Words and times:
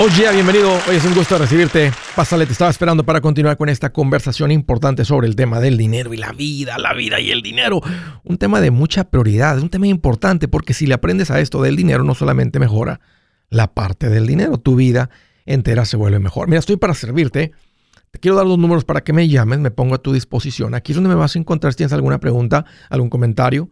Oye, 0.00 0.30
bienvenido. 0.32 0.70
Hoy 0.88 0.94
es 0.94 1.04
un 1.04 1.12
gusto 1.12 1.36
recibirte. 1.38 1.90
Pásale, 2.14 2.46
te 2.46 2.52
estaba 2.52 2.70
esperando 2.70 3.02
para 3.02 3.20
continuar 3.20 3.56
con 3.56 3.68
esta 3.68 3.92
conversación 3.92 4.52
importante 4.52 5.04
sobre 5.04 5.26
el 5.26 5.34
tema 5.34 5.58
del 5.58 5.76
dinero 5.76 6.14
y 6.14 6.16
la 6.16 6.30
vida, 6.30 6.78
la 6.78 6.94
vida 6.94 7.18
y 7.18 7.32
el 7.32 7.42
dinero. 7.42 7.80
Un 8.22 8.38
tema 8.38 8.60
de 8.60 8.70
mucha 8.70 9.10
prioridad, 9.10 9.58
un 9.58 9.70
tema 9.70 9.88
importante 9.88 10.46
porque 10.46 10.72
si 10.72 10.86
le 10.86 10.94
aprendes 10.94 11.32
a 11.32 11.40
esto 11.40 11.60
del 11.62 11.74
dinero, 11.74 12.04
no 12.04 12.14
solamente 12.14 12.60
mejora 12.60 13.00
la 13.50 13.74
parte 13.74 14.08
del 14.08 14.28
dinero, 14.28 14.58
tu 14.58 14.76
vida 14.76 15.10
entera 15.46 15.84
se 15.84 15.96
vuelve 15.96 16.20
mejor. 16.20 16.46
Mira, 16.46 16.60
estoy 16.60 16.76
para 16.76 16.94
servirte. 16.94 17.50
Te 18.12 18.20
quiero 18.20 18.36
dar 18.36 18.46
dos 18.46 18.58
números 18.58 18.84
para 18.84 19.00
que 19.00 19.12
me 19.12 19.26
llames, 19.26 19.58
me 19.58 19.72
pongo 19.72 19.96
a 19.96 19.98
tu 19.98 20.12
disposición. 20.12 20.76
Aquí 20.76 20.92
es 20.92 20.96
donde 20.96 21.08
me 21.08 21.16
vas 21.16 21.34
a 21.34 21.40
encontrar 21.40 21.72
si 21.72 21.78
tienes 21.78 21.92
alguna 21.92 22.20
pregunta, 22.20 22.66
algún 22.88 23.10
comentario. 23.10 23.68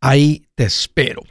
Ahí 0.00 0.48
te 0.56 0.64
espero. 0.64 1.22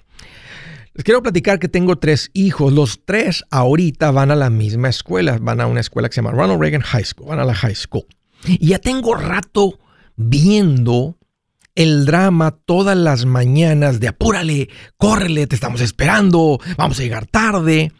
Les 0.94 1.03
quiero 1.03 1.21
platicar 1.21 1.59
que 1.59 1.67
tengo 1.67 1.98
tres 1.98 2.31
hijos. 2.34 2.71
Los 2.71 3.02
tres 3.03 3.43
ahorita 3.51 4.09
van 4.12 4.32
a 4.32 4.37
la 4.37 4.49
misma 4.49 4.87
escuela. 4.87 5.37
Van 5.41 5.59
a 5.59 5.68
una 5.68 5.82
escuela 5.82 6.07
que 6.07 6.15
se 6.15 6.21
llama 6.21 6.32
Ronald 6.32 6.62
Reagan 6.62 6.84
High 6.84 7.04
School. 7.04 7.27
Van 7.27 7.40
a 7.40 7.43
la 7.43 7.54
high 7.54 7.76
school. 7.76 8.05
Y 8.46 8.68
ya 8.68 8.79
tengo 8.79 9.13
rato 9.13 9.77
viendo 10.15 11.18
el 11.76 12.05
drama 12.05 12.52
todas 12.52 12.96
las 12.96 13.26
mañanas 13.26 13.99
de 13.99 14.07
apúrale, 14.07 14.70
córrele, 14.96 15.48
te 15.48 15.55
estamos 15.55 15.81
esperando, 15.81 16.62
vamos 16.77 16.98
a 17.02 17.04
llegar 17.04 17.26
tarde. 17.26 17.91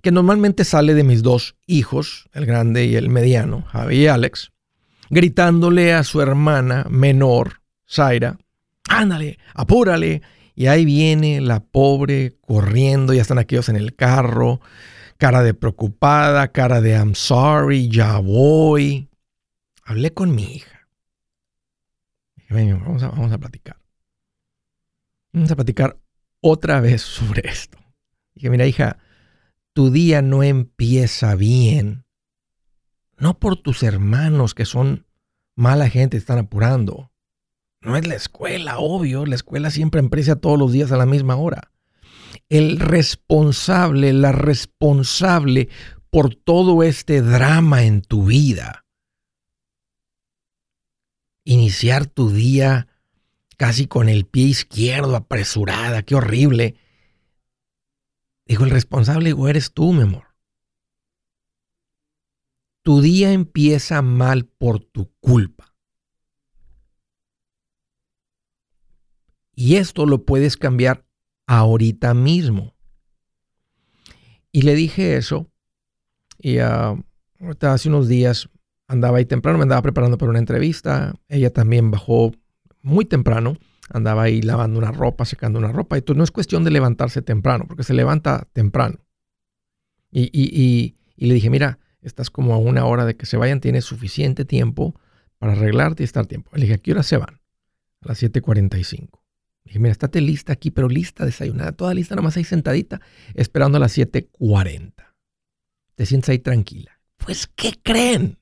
Que 0.00 0.10
normalmente 0.10 0.64
sale 0.64 0.94
de 0.94 1.04
mis 1.04 1.22
dos 1.22 1.54
hijos, 1.66 2.30
el 2.32 2.46
grande 2.46 2.86
y 2.86 2.96
el 2.96 3.10
mediano, 3.10 3.66
Javi 3.70 3.96
y 3.96 4.06
Alex 4.06 4.52
gritándole 5.10 5.92
a 5.92 6.04
su 6.04 6.22
hermana 6.22 6.86
menor, 6.88 7.60
Zaira, 7.88 8.38
ándale, 8.88 9.38
apúrale. 9.54 10.22
Y 10.54 10.66
ahí 10.66 10.84
viene 10.84 11.40
la 11.40 11.60
pobre 11.60 12.36
corriendo, 12.40 13.12
ya 13.12 13.22
están 13.22 13.38
aquellos 13.38 13.68
en 13.68 13.76
el 13.76 13.94
carro, 13.96 14.60
cara 15.16 15.42
de 15.42 15.54
preocupada, 15.54 16.48
cara 16.48 16.80
de 16.80 16.92
I'm 16.92 17.14
sorry, 17.14 17.88
ya 17.88 18.18
voy. 18.18 19.08
Hablé 19.84 20.12
con 20.12 20.34
mi 20.34 20.44
hija. 20.56 20.86
Dije, 22.36 22.74
vamos 22.74 23.02
a, 23.02 23.08
vamos 23.08 23.32
a 23.32 23.38
platicar. 23.38 23.76
Vamos 25.32 25.50
a 25.50 25.56
platicar 25.56 25.98
otra 26.40 26.80
vez 26.80 27.02
sobre 27.02 27.48
esto. 27.48 27.78
Dije, 28.34 28.50
mira, 28.50 28.66
hija, 28.66 28.98
tu 29.72 29.90
día 29.90 30.20
no 30.20 30.42
empieza 30.42 31.34
bien 31.36 32.04
no 33.20 33.38
por 33.38 33.56
tus 33.56 33.82
hermanos 33.82 34.54
que 34.54 34.64
son 34.64 35.06
mala 35.54 35.88
gente, 35.88 36.16
están 36.16 36.38
apurando. 36.38 37.12
No 37.82 37.96
es 37.96 38.06
la 38.06 38.14
escuela, 38.14 38.78
obvio. 38.78 39.26
La 39.26 39.34
escuela 39.34 39.70
siempre 39.70 40.00
empresa 40.00 40.36
todos 40.36 40.58
los 40.58 40.72
días 40.72 40.90
a 40.90 40.96
la 40.96 41.06
misma 41.06 41.36
hora. 41.36 41.70
El 42.48 42.80
responsable, 42.80 44.12
la 44.12 44.32
responsable 44.32 45.68
por 46.10 46.34
todo 46.34 46.82
este 46.82 47.22
drama 47.22 47.84
en 47.84 48.02
tu 48.02 48.24
vida. 48.24 48.84
Iniciar 51.44 52.06
tu 52.06 52.30
día 52.30 52.88
casi 53.56 53.86
con 53.86 54.08
el 54.08 54.24
pie 54.24 54.46
izquierdo, 54.46 55.14
apresurada, 55.14 56.02
qué 56.02 56.14
horrible. 56.14 56.76
Dijo, 58.46 58.64
el 58.64 58.70
responsable, 58.70 59.26
digo, 59.26 59.48
eres 59.48 59.72
tú, 59.72 59.92
mi 59.92 60.02
amor. 60.02 60.29
Tu 62.82 63.02
día 63.02 63.32
empieza 63.32 64.00
mal 64.00 64.46
por 64.46 64.80
tu 64.80 65.12
culpa. 65.20 65.74
Y 69.54 69.76
esto 69.76 70.06
lo 70.06 70.24
puedes 70.24 70.56
cambiar 70.56 71.04
ahorita 71.46 72.14
mismo. 72.14 72.74
Y 74.52 74.62
le 74.62 74.74
dije 74.74 75.16
eso. 75.16 75.50
Y 76.38 76.60
uh, 76.60 77.04
hace 77.60 77.88
unos 77.90 78.08
días 78.08 78.48
andaba 78.88 79.18
ahí 79.18 79.26
temprano, 79.26 79.58
me 79.58 79.64
andaba 79.64 79.82
preparando 79.82 80.16
para 80.16 80.30
una 80.30 80.38
entrevista. 80.38 81.14
Ella 81.28 81.52
también 81.52 81.90
bajó 81.90 82.32
muy 82.80 83.04
temprano. 83.04 83.58
Andaba 83.90 84.22
ahí 84.22 84.40
lavando 84.40 84.78
una 84.78 84.92
ropa, 84.92 85.26
secando 85.26 85.58
una 85.58 85.72
ropa. 85.72 85.98
Y 85.98 86.04
no 86.14 86.24
es 86.24 86.30
cuestión 86.30 86.64
de 86.64 86.70
levantarse 86.70 87.20
temprano, 87.20 87.66
porque 87.68 87.82
se 87.82 87.92
levanta 87.92 88.48
temprano. 88.54 89.00
Y, 90.10 90.30
y 90.32 91.26
le 91.26 91.34
dije, 91.34 91.50
mira, 91.50 91.78
estás 92.02 92.30
como 92.30 92.54
a 92.54 92.58
una 92.58 92.84
hora 92.84 93.04
de 93.04 93.16
que 93.16 93.26
se 93.26 93.36
vayan, 93.36 93.60
tienes 93.60 93.84
suficiente 93.84 94.44
tiempo 94.44 94.98
para 95.38 95.52
arreglarte 95.52 96.02
y 96.02 96.04
estar 96.04 96.26
tiempo. 96.26 96.50
Le 96.54 96.62
dije, 96.62 96.74
¿a 96.74 96.78
qué 96.78 96.92
hora 96.92 97.02
se 97.02 97.16
van? 97.16 97.40
A 98.02 98.08
las 98.08 98.22
7.45. 98.22 99.20
Le 99.64 99.68
dije, 99.70 99.78
mira, 99.78 99.92
estate 99.92 100.20
lista 100.20 100.52
aquí, 100.52 100.70
pero 100.70 100.88
lista, 100.88 101.24
desayunada, 101.24 101.72
toda 101.72 101.94
lista, 101.94 102.14
nomás 102.14 102.36
ahí 102.36 102.44
sentadita, 102.44 103.00
esperando 103.34 103.76
a 103.76 103.80
las 103.80 103.96
7.40. 103.96 104.92
Te 105.94 106.06
sientes 106.06 106.30
ahí 106.30 106.38
tranquila. 106.38 107.00
Pues, 107.16 107.46
¿qué 107.46 107.74
creen? 107.82 108.38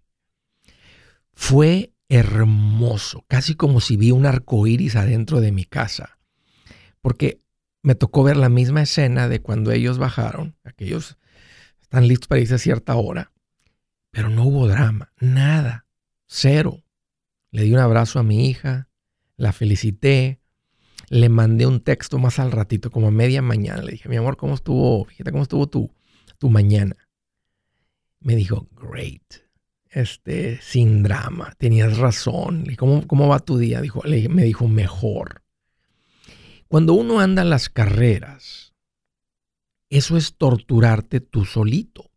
Fue 1.32 1.92
hermoso, 2.08 3.24
casi 3.28 3.54
como 3.54 3.80
si 3.80 3.96
vi 3.96 4.10
un 4.10 4.26
arco 4.26 4.66
iris 4.66 4.96
adentro 4.96 5.40
de 5.40 5.52
mi 5.52 5.64
casa. 5.64 6.18
Porque 7.00 7.40
me 7.82 7.94
tocó 7.94 8.22
ver 8.22 8.36
la 8.36 8.48
misma 8.48 8.82
escena 8.82 9.28
de 9.28 9.40
cuando 9.40 9.70
ellos 9.70 9.98
bajaron, 9.98 10.56
aquellos 10.64 11.18
están 11.80 12.08
listos 12.08 12.28
para 12.28 12.40
irse 12.40 12.54
a 12.54 12.58
cierta 12.58 12.96
hora. 12.96 13.32
Pero 14.10 14.28
no 14.30 14.44
hubo 14.44 14.68
drama, 14.68 15.12
nada, 15.18 15.86
cero. 16.26 16.82
Le 17.50 17.62
di 17.62 17.72
un 17.72 17.78
abrazo 17.78 18.18
a 18.18 18.22
mi 18.22 18.48
hija, 18.48 18.88
la 19.36 19.52
felicité, 19.52 20.40
le 21.10 21.28
mandé 21.28 21.66
un 21.66 21.80
texto 21.80 22.18
más 22.18 22.38
al 22.38 22.52
ratito, 22.52 22.90
como 22.90 23.08
a 23.08 23.10
media 23.10 23.42
mañana. 23.42 23.82
Le 23.82 23.92
dije, 23.92 24.08
mi 24.08 24.16
amor, 24.16 24.36
¿cómo 24.36 24.54
estuvo? 24.54 25.04
Fíjate 25.04 25.30
cómo 25.30 25.42
estuvo 25.42 25.66
tu, 25.68 25.90
tu 26.38 26.50
mañana. 26.50 26.96
Me 28.20 28.36
dijo, 28.36 28.68
great. 28.72 29.48
Este, 29.90 30.60
sin 30.60 31.02
drama, 31.02 31.54
tenías 31.56 31.96
razón. 31.96 32.66
¿Cómo, 32.76 33.06
¿Cómo 33.06 33.28
va 33.28 33.38
tu 33.38 33.56
día? 33.56 33.80
Me 34.28 34.44
dijo, 34.44 34.68
mejor. 34.68 35.42
Cuando 36.68 36.92
uno 36.92 37.20
anda 37.20 37.44
las 37.44 37.70
carreras, 37.70 38.74
eso 39.88 40.18
es 40.18 40.36
torturarte 40.36 41.20
tú 41.20 41.46
solito. 41.46 42.07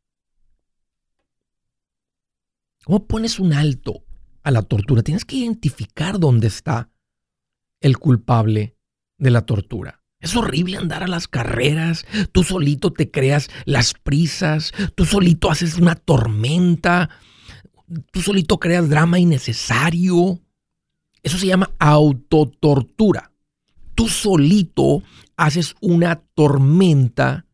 ¿Cómo 2.91 3.07
pones 3.07 3.39
un 3.39 3.53
alto 3.53 4.03
a 4.43 4.51
la 4.51 4.63
tortura? 4.63 5.01
Tienes 5.01 5.23
que 5.23 5.37
identificar 5.37 6.19
dónde 6.19 6.47
está 6.47 6.89
el 7.79 7.97
culpable 7.97 8.75
de 9.17 9.31
la 9.31 9.45
tortura. 9.45 10.03
Es 10.19 10.35
horrible 10.35 10.75
andar 10.75 11.01
a 11.01 11.07
las 11.07 11.29
carreras, 11.29 12.05
tú 12.33 12.43
solito 12.43 12.91
te 12.91 13.09
creas 13.09 13.49
las 13.63 13.93
prisas, 13.93 14.73
tú 14.93 15.05
solito 15.05 15.49
haces 15.49 15.77
una 15.77 15.95
tormenta, 15.95 17.09
tú 18.11 18.21
solito 18.21 18.59
creas 18.59 18.89
drama 18.89 19.19
innecesario. 19.19 20.41
Eso 21.23 21.37
se 21.37 21.47
llama 21.47 21.71
autotortura. 21.79 23.31
Tú 23.95 24.09
solito 24.09 25.01
haces 25.37 25.75
una 25.79 26.17
tormenta 26.33 27.45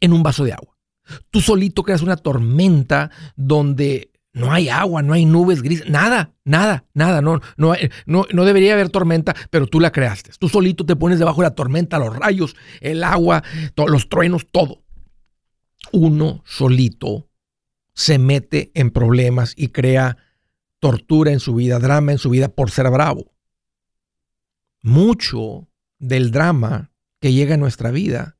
en 0.00 0.14
un 0.14 0.22
vaso 0.22 0.44
de 0.44 0.54
agua. 0.54 0.71
Tú 1.30 1.40
solito 1.40 1.82
creas 1.82 2.02
una 2.02 2.16
tormenta 2.16 3.10
donde 3.36 4.12
no 4.34 4.50
hay 4.50 4.68
agua, 4.68 5.02
no 5.02 5.12
hay 5.12 5.26
nubes 5.26 5.62
grises, 5.62 5.88
nada, 5.88 6.34
nada, 6.44 6.86
nada, 6.94 7.20
no, 7.20 7.40
no, 7.56 7.74
no, 8.06 8.44
debería 8.44 8.72
haber 8.72 8.88
tormenta, 8.88 9.34
pero 9.50 9.66
tú 9.66 9.78
la 9.78 9.92
creaste. 9.92 10.30
Tú 10.38 10.48
solito 10.48 10.86
te 10.86 10.96
pones 10.96 11.18
debajo 11.18 11.42
de 11.42 11.48
la 11.48 11.54
tormenta, 11.54 11.98
los 11.98 12.16
rayos, 12.16 12.56
el 12.80 13.04
agua, 13.04 13.42
los 13.76 14.08
truenos, 14.08 14.46
todo. 14.50 14.82
Uno 15.92 16.42
solito 16.46 17.28
se 17.94 18.18
mete 18.18 18.70
en 18.74 18.90
problemas 18.90 19.52
y 19.56 19.68
crea 19.68 20.16
tortura 20.78 21.32
en 21.32 21.40
su 21.40 21.54
vida, 21.54 21.78
drama 21.78 22.12
en 22.12 22.18
su 22.18 22.30
vida 22.30 22.48
por 22.48 22.70
ser 22.70 22.90
bravo. 22.90 23.32
Mucho 24.82 25.68
del 25.98 26.30
drama 26.30 26.90
que 27.20 27.32
llega 27.32 27.54
a 27.54 27.58
nuestra 27.58 27.90
vida, 27.90 28.38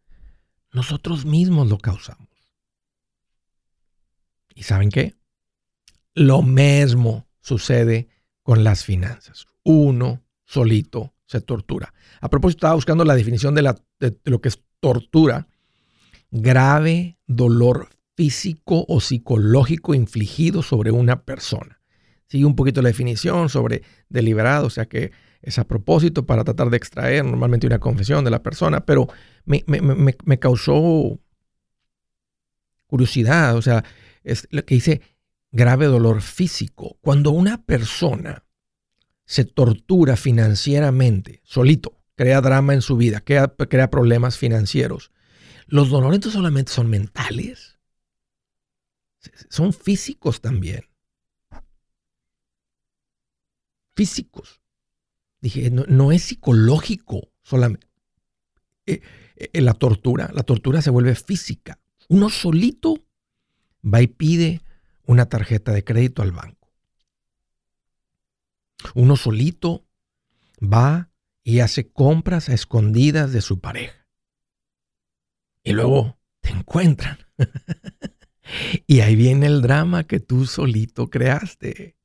nosotros 0.73 1.27
mismos 1.27 1.69
lo 1.69 1.79
causamos. 1.79 2.22
¿Y 4.63 4.65
saben 4.65 4.91
qué? 4.91 5.17
Lo 6.15 6.41
mismo 6.41 7.27
sucede 7.41 8.07
con 8.45 8.63
las 8.63 8.85
finanzas. 8.85 9.49
Uno 9.65 10.23
solito 10.45 11.15
se 11.27 11.41
tortura. 11.41 11.93
A 12.21 12.31
propósito, 12.31 12.59
estaba 12.59 12.75
buscando 12.75 13.05
la 13.05 13.17
definición 13.17 13.57
de, 13.57 13.75
de 13.99 14.17
lo 14.23 14.41
que 14.41 14.51
es 14.51 14.63
tortura. 14.79 15.49
Grave 16.31 17.19
dolor 17.27 17.89
físico 18.15 18.85
o 18.87 19.01
psicológico 19.01 19.95
infligido 19.95 20.63
sobre 20.63 20.93
una 20.93 21.25
persona. 21.25 21.81
Sigue 22.29 22.45
un 22.45 22.55
poquito 22.55 22.83
la 22.83 22.91
definición 22.91 23.49
sobre 23.49 23.83
deliberado, 24.09 24.69
o 24.69 24.71
sea 24.71 24.87
que 24.87 25.11
es 25.41 25.59
a 25.59 25.65
propósito 25.65 26.25
para 26.25 26.45
tratar 26.45 26.71
de 26.71 26.77
extraer 26.77 27.25
normalmente 27.25 27.67
una 27.67 27.81
confesión 27.81 28.25
de 28.25 28.31
la 28.31 28.45
persona, 28.45 28.87
pero 28.87 29.09
me, 29.45 29.65
me 29.67 30.39
causó 30.39 31.19
curiosidad, 32.87 33.57
o 33.57 33.63
sea, 33.63 33.83
es 34.25 34.49
lo 34.51 34.65
que 34.65 34.75
dice 34.77 35.03
grave 35.51 35.87
dolor 35.87 36.23
físico. 36.23 36.99
Cuando 37.01 37.31
una 37.31 37.65
persona 37.65 38.45
se 39.25 39.45
tortura 39.45 40.17
financieramente, 40.17 41.41
solito, 41.45 42.01
crea 42.17 42.41
drama 42.41 42.75
en 42.75 42.83
su 42.83 42.97
vida, 42.97 43.21
crea, 43.21 43.91
problemas 43.91 44.37
financieros, 44.37 45.13
los 45.67 45.91
dolores 45.91 46.25
no 46.25 46.31
solamente 46.31 46.73
son 46.73 46.91
mentales, 46.91 47.79
son 49.49 49.73
físicos 49.73 50.41
también. 50.41 50.89
Físicos. 53.95 54.61
Dije, 55.41 55.71
no, 55.71 56.13
es 56.13 56.23
psicológico 56.23 57.31
solamente. 57.43 57.89
Eh, 58.87 59.01
eh, 59.37 59.61
la 59.61 59.75
tortura, 59.75 60.31
la 60.33 60.43
tortura 60.43 60.83
se 60.83 60.91
vuelve 60.91 61.15
física. 61.15 61.79
Uno 62.09 62.31
solito 62.31 63.05
va 63.83 64.03
y 64.03 64.07
pide 64.07 64.63
una 65.05 65.27
tarjeta 65.27 65.73
de 65.73 65.85
crédito 65.85 66.23
al 66.23 66.33
banco. 66.33 66.69
Uno 68.95 69.17
solito 69.17 69.85
va 70.61 71.11
y 71.45 71.61
hace 71.61 71.91
compras 71.91 72.49
a 72.49 72.55
escondidas 72.55 73.33
de 73.33 73.41
su 73.41 73.61
pareja. 73.61 74.07
Y 75.65 75.73
luego 75.73 76.19
te 76.41 76.51
encuentran. 76.51 77.19
y 78.87 79.01
ahí 79.01 79.17
viene 79.17 79.47
el 79.47 79.63
drama 79.63 80.05
que 80.05 80.21
tú 80.21 80.47
solito 80.47 81.09
creaste. 81.11 81.97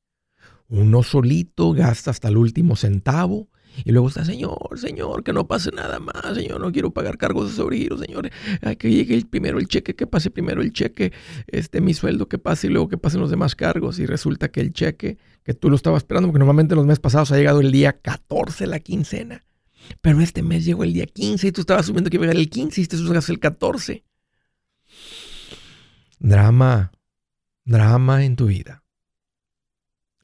Uno 0.68 1.02
solito 1.02 1.72
gasta 1.72 2.10
hasta 2.10 2.28
el 2.28 2.36
último 2.36 2.76
centavo 2.76 3.48
y 3.84 3.92
luego 3.92 4.08
está, 4.08 4.24
Señor, 4.24 4.78
Señor, 4.78 5.22
que 5.22 5.32
no 5.32 5.46
pase 5.46 5.70
nada 5.70 5.98
más, 6.00 6.34
Señor, 6.34 6.60
no 6.60 6.72
quiero 6.72 6.90
pagar 6.90 7.18
cargos 7.18 7.50
de 7.50 7.56
sobregiro, 7.56 7.96
Señor, 7.98 8.30
hay 8.62 8.76
que 8.76 8.90
llegue 8.90 9.24
primero 9.24 9.58
el 9.58 9.68
cheque, 9.68 9.94
que 9.94 10.06
pase 10.06 10.30
primero 10.30 10.62
el 10.62 10.72
cheque, 10.72 11.12
este, 11.46 11.80
mi 11.80 11.94
sueldo, 11.94 12.28
que 12.28 12.38
pase 12.38 12.66
y 12.66 12.70
luego 12.70 12.88
que 12.88 12.98
pasen 12.98 13.20
los 13.20 13.30
demás 13.30 13.54
cargos. 13.54 13.98
Y 13.98 14.06
resulta 14.06 14.48
que 14.50 14.60
el 14.60 14.72
cheque, 14.72 15.18
que 15.44 15.54
tú 15.54 15.70
lo 15.70 15.76
estabas 15.76 15.98
esperando, 15.98 16.28
porque 16.28 16.38
normalmente 16.38 16.74
los 16.74 16.86
meses 16.86 17.00
pasados 17.00 17.32
ha 17.32 17.36
llegado 17.36 17.60
el 17.60 17.72
día 17.72 17.92
14 18.00 18.66
la 18.66 18.80
quincena, 18.80 19.44
pero 20.00 20.20
este 20.20 20.42
mes 20.42 20.64
llegó 20.64 20.84
el 20.84 20.92
día 20.92 21.06
15 21.06 21.48
y 21.48 21.52
tú 21.52 21.60
estabas 21.60 21.86
asumiendo 21.86 22.10
que 22.10 22.16
iba 22.16 22.24
a 22.24 22.28
llegar 22.28 22.40
el 22.40 22.50
15 22.50 22.80
y 22.80 22.86
te 22.86 22.96
usas 22.96 23.28
el 23.28 23.38
14. 23.38 24.04
Drama, 26.18 26.92
drama 27.64 28.24
en 28.24 28.36
tu 28.36 28.46
vida. 28.46 28.82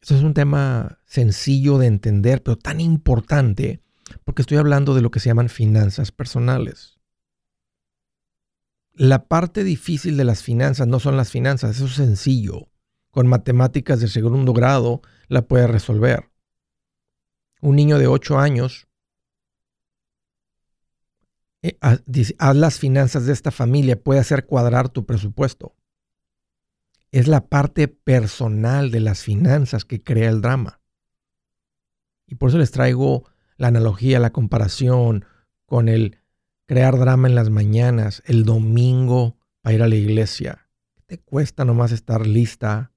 Eso 0.04 0.16
es 0.16 0.22
un 0.22 0.34
tema 0.34 0.98
sencillo 1.06 1.78
de 1.78 1.86
entender, 1.86 2.42
pero 2.42 2.58
tan 2.58 2.78
importante, 2.78 3.80
porque 4.22 4.42
estoy 4.42 4.58
hablando 4.58 4.94
de 4.94 5.00
lo 5.00 5.10
que 5.10 5.18
se 5.18 5.30
llaman 5.30 5.48
finanzas 5.48 6.12
personales. 6.12 7.00
La 8.92 9.24
parte 9.24 9.64
difícil 9.64 10.18
de 10.18 10.24
las 10.24 10.42
finanzas 10.42 10.86
no 10.86 11.00
son 11.00 11.16
las 11.16 11.30
finanzas, 11.30 11.76
eso 11.76 11.86
es 11.86 11.94
sencillo. 11.94 12.68
Con 13.10 13.28
matemáticas 13.28 13.98
de 13.98 14.08
segundo 14.08 14.52
grado 14.52 15.00
la 15.28 15.48
puedes 15.48 15.70
resolver. 15.70 16.30
Un 17.62 17.76
niño 17.76 17.98
de 17.98 18.06
8 18.06 18.38
años, 18.38 18.88
eh, 21.62 21.78
haz 21.80 22.56
las 22.56 22.78
finanzas 22.78 23.24
de 23.24 23.32
esta 23.32 23.50
familia, 23.50 23.98
puede 23.98 24.20
hacer 24.20 24.44
cuadrar 24.44 24.90
tu 24.90 25.06
presupuesto 25.06 25.74
es 27.14 27.28
la 27.28 27.46
parte 27.46 27.86
personal 27.86 28.90
de 28.90 28.98
las 28.98 29.22
finanzas 29.22 29.84
que 29.84 30.02
crea 30.02 30.28
el 30.30 30.40
drama. 30.40 30.80
Y 32.26 32.34
por 32.34 32.48
eso 32.48 32.58
les 32.58 32.72
traigo 32.72 33.22
la 33.56 33.68
analogía, 33.68 34.18
la 34.18 34.32
comparación 34.32 35.24
con 35.64 35.88
el 35.88 36.18
crear 36.66 36.98
drama 36.98 37.28
en 37.28 37.36
las 37.36 37.50
mañanas, 37.50 38.20
el 38.26 38.44
domingo 38.44 39.38
para 39.60 39.74
ir 39.76 39.82
a 39.84 39.88
la 39.88 39.94
iglesia. 39.94 40.66
¿Qué 40.96 41.02
te 41.06 41.18
cuesta 41.20 41.64
nomás 41.64 41.92
estar 41.92 42.26
lista, 42.26 42.90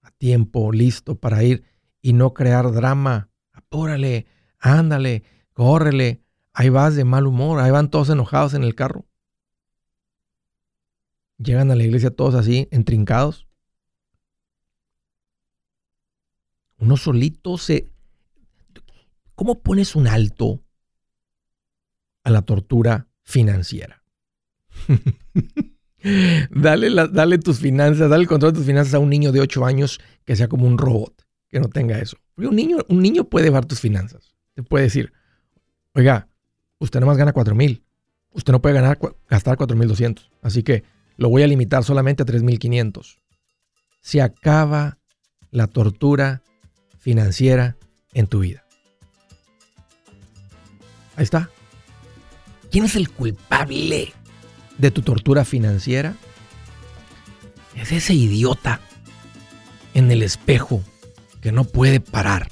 a 0.00 0.10
tiempo, 0.12 0.72
listo 0.72 1.16
para 1.16 1.42
ir 1.42 1.64
y 2.00 2.14
no 2.14 2.32
crear 2.32 2.72
drama? 2.72 3.28
Apúrale, 3.52 4.24
ándale, 4.58 5.22
córrele. 5.52 6.22
Ahí 6.54 6.70
vas 6.70 6.96
de 6.96 7.04
mal 7.04 7.26
humor, 7.26 7.60
ahí 7.60 7.70
van 7.70 7.90
todos 7.90 8.08
enojados 8.08 8.54
en 8.54 8.64
el 8.64 8.74
carro. 8.74 9.04
Llegan 11.38 11.70
a 11.70 11.76
la 11.76 11.84
iglesia 11.84 12.10
todos 12.10 12.34
así, 12.34 12.68
entrincados. 12.70 13.46
Uno 16.78 16.96
solito 16.96 17.58
se... 17.58 17.90
¿Cómo 19.34 19.62
pones 19.62 19.94
un 19.94 20.08
alto 20.08 20.60
a 22.24 22.30
la 22.30 22.42
tortura 22.42 23.06
financiera? 23.22 24.02
dale, 26.50 26.90
dale 27.12 27.38
tus 27.38 27.60
finanzas, 27.60 28.10
dale 28.10 28.22
el 28.22 28.28
control 28.28 28.52
de 28.52 28.58
tus 28.58 28.66
finanzas 28.66 28.94
a 28.94 28.98
un 28.98 29.10
niño 29.10 29.30
de 29.30 29.40
8 29.40 29.64
años 29.64 30.00
que 30.24 30.34
sea 30.34 30.48
como 30.48 30.66
un 30.66 30.76
robot, 30.76 31.24
que 31.48 31.60
no 31.60 31.68
tenga 31.68 32.00
eso. 32.00 32.16
un 32.36 32.56
niño, 32.56 32.78
un 32.88 33.00
niño 33.00 33.24
puede 33.24 33.46
llevar 33.46 33.64
tus 33.64 33.80
finanzas. 33.80 34.34
Te 34.54 34.64
puede 34.64 34.84
decir, 34.84 35.12
oiga, 35.94 36.28
usted 36.78 36.98
nomás 36.98 37.16
gana 37.16 37.32
4 37.32 37.54
mil. 37.54 37.84
Usted 38.32 38.52
no 38.52 38.60
puede 38.60 38.74
ganar, 38.74 38.98
gastar 39.28 39.56
4.200. 39.56 40.28
Así 40.42 40.62
que 40.62 40.84
lo 41.18 41.28
voy 41.28 41.42
a 41.42 41.48
limitar 41.48 41.84
solamente 41.84 42.22
a 42.22 42.26
3.500. 42.26 43.18
Se 44.00 44.22
acaba 44.22 44.98
la 45.50 45.66
tortura 45.66 46.42
financiera 46.98 47.76
en 48.14 48.28
tu 48.28 48.38
vida. 48.38 48.64
Ahí 51.16 51.24
está. 51.24 51.50
¿Quién 52.70 52.84
es 52.84 52.94
el 52.94 53.10
culpable 53.10 54.12
de 54.78 54.90
tu 54.92 55.02
tortura 55.02 55.44
financiera? 55.44 56.14
Es 57.74 57.90
ese 57.90 58.14
idiota 58.14 58.80
en 59.94 60.12
el 60.12 60.22
espejo 60.22 60.82
que 61.40 61.50
no 61.50 61.64
puede 61.64 61.98
parar. 61.98 62.48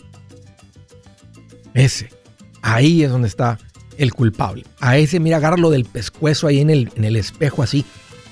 Ese. 1.73 2.11
Ahí 2.63 3.05
es 3.05 3.11
donde 3.11 3.29
está 3.29 3.59
el 3.97 4.13
culpable. 4.13 4.65
A 4.81 4.99
ese, 4.99 5.21
mira, 5.21 5.37
agárralo 5.37 5.71
del 5.71 5.85
pescuezo 5.85 6.49
ahí 6.49 6.61
en 6.61 6.71
el, 6.71 6.91
en 6.97 7.05
el 7.05 7.15
espejo 7.15 7.63
así 7.63 7.85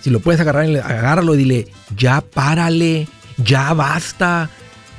si 0.05 0.11
lo 0.11 0.21
puedes 0.21 0.39
agarrar, 0.39 0.67
agárralo 0.67 1.35
y 1.35 1.39
dile, 1.39 1.69
ya 1.97 2.21
párale, 2.21 3.09
ya 3.43 3.73
basta, 3.73 4.51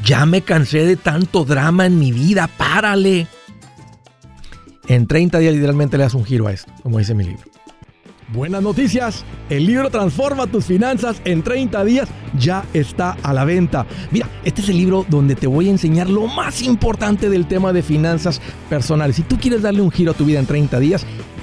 ya 0.04 0.26
me 0.26 0.42
cansé 0.42 0.84
de 0.84 0.96
tanto 0.96 1.46
drama 1.46 1.86
en 1.86 2.00
mi 2.00 2.12
vida, 2.12 2.48
párale. 2.48 3.28
En 4.88 5.06
30 5.06 5.38
días 5.38 5.54
literalmente 5.54 6.00
le 6.00 6.06
das 6.06 6.16
un 6.16 6.26
giro 6.26 6.48
a 6.48 6.54
esto, 6.54 6.74
como 6.82 6.98
dice 6.98 7.14
mi 7.14 7.24
libro. 7.24 7.44
Buenas 8.34 8.64
noticias, 8.64 9.24
el 9.52 9.68
libro 9.68 9.92
Transforma 9.92 10.48
tus 10.48 10.66
finanzas 10.66 11.22
en 11.24 11.44
30 11.44 11.86
días 11.86 12.10
ya 12.40 12.66
está 12.74 13.12
a 13.22 13.32
la 13.32 13.46
venta. 13.46 13.86
Mira, 14.10 14.28
este 14.44 14.62
es 14.62 14.70
el 14.70 14.78
libro 14.80 15.06
donde 15.08 15.36
te 15.36 15.46
voy 15.46 15.68
a 15.68 15.72
enseñar 15.72 16.10
lo 16.10 16.26
más 16.26 16.64
importante 16.64 17.30
del 17.30 17.46
tema 17.46 17.74
de 17.74 17.84
finanzas 17.84 18.42
personales. 18.72 19.18
Si 19.18 19.22
tú 19.22 19.38
quieres 19.38 19.62
darle 19.62 19.84
un 19.84 19.92
giro 19.92 20.14
a 20.14 20.16
tu 20.16 20.26
vida 20.26 20.40
en 20.40 20.48
30 20.48 20.80
días, 20.80 21.06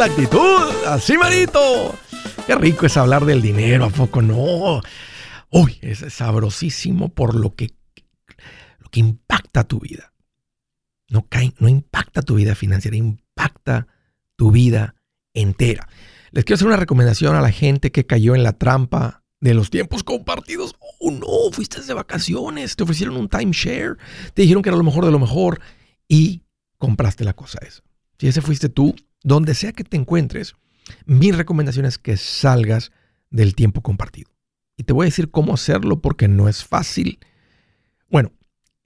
la 0.00 0.06
actitud, 0.06 0.86
así 0.86 1.18
marito. 1.18 1.94
Qué 2.46 2.54
rico 2.54 2.86
es 2.86 2.96
hablar 2.96 3.26
del 3.26 3.42
dinero, 3.42 3.84
¿a 3.84 3.90
poco 3.90 4.22
no? 4.22 4.80
Uy, 5.50 5.78
es 5.82 5.98
sabrosísimo 6.08 7.10
por 7.10 7.34
lo 7.34 7.54
que, 7.54 7.74
lo 8.78 8.88
que 8.88 9.00
impacta 9.00 9.64
tu 9.64 9.78
vida. 9.78 10.14
No, 11.10 11.26
cae, 11.28 11.52
no 11.58 11.68
impacta 11.68 12.22
tu 12.22 12.36
vida 12.36 12.54
financiera, 12.54 12.96
impacta 12.96 13.88
tu 14.36 14.50
vida 14.50 14.94
entera. 15.34 15.86
Les 16.30 16.46
quiero 16.46 16.54
hacer 16.54 16.68
una 16.68 16.78
recomendación 16.78 17.36
a 17.36 17.42
la 17.42 17.52
gente 17.52 17.92
que 17.92 18.06
cayó 18.06 18.34
en 18.34 18.42
la 18.42 18.54
trampa 18.54 19.22
de 19.38 19.52
los 19.52 19.68
tiempos 19.68 20.02
compartidos. 20.02 20.76
Oh, 20.98 21.10
no, 21.10 21.52
fuiste 21.52 21.82
de 21.82 21.92
vacaciones, 21.92 22.74
te 22.74 22.84
ofrecieron 22.84 23.18
un 23.18 23.28
timeshare, 23.28 23.98
te 24.32 24.42
dijeron 24.42 24.62
que 24.62 24.70
era 24.70 24.78
lo 24.78 24.84
mejor 24.84 25.04
de 25.04 25.12
lo 25.12 25.18
mejor 25.18 25.60
y 26.08 26.44
compraste 26.78 27.22
la 27.22 27.34
cosa 27.34 27.58
esa. 27.68 27.82
Si 28.18 28.28
ese 28.28 28.40
fuiste 28.40 28.70
tú, 28.70 28.94
donde 29.22 29.54
sea 29.54 29.72
que 29.72 29.84
te 29.84 29.96
encuentres, 29.96 30.54
mi 31.06 31.32
recomendación 31.32 31.86
es 31.86 31.98
que 31.98 32.16
salgas 32.16 32.92
del 33.30 33.54
tiempo 33.54 33.82
compartido. 33.82 34.30
Y 34.76 34.84
te 34.84 34.92
voy 34.92 35.04
a 35.04 35.08
decir 35.12 35.30
cómo 35.30 35.54
hacerlo 35.54 36.00
porque 36.00 36.26
no 36.28 36.48
es 36.48 36.64
fácil. 36.64 37.18
Bueno, 38.08 38.32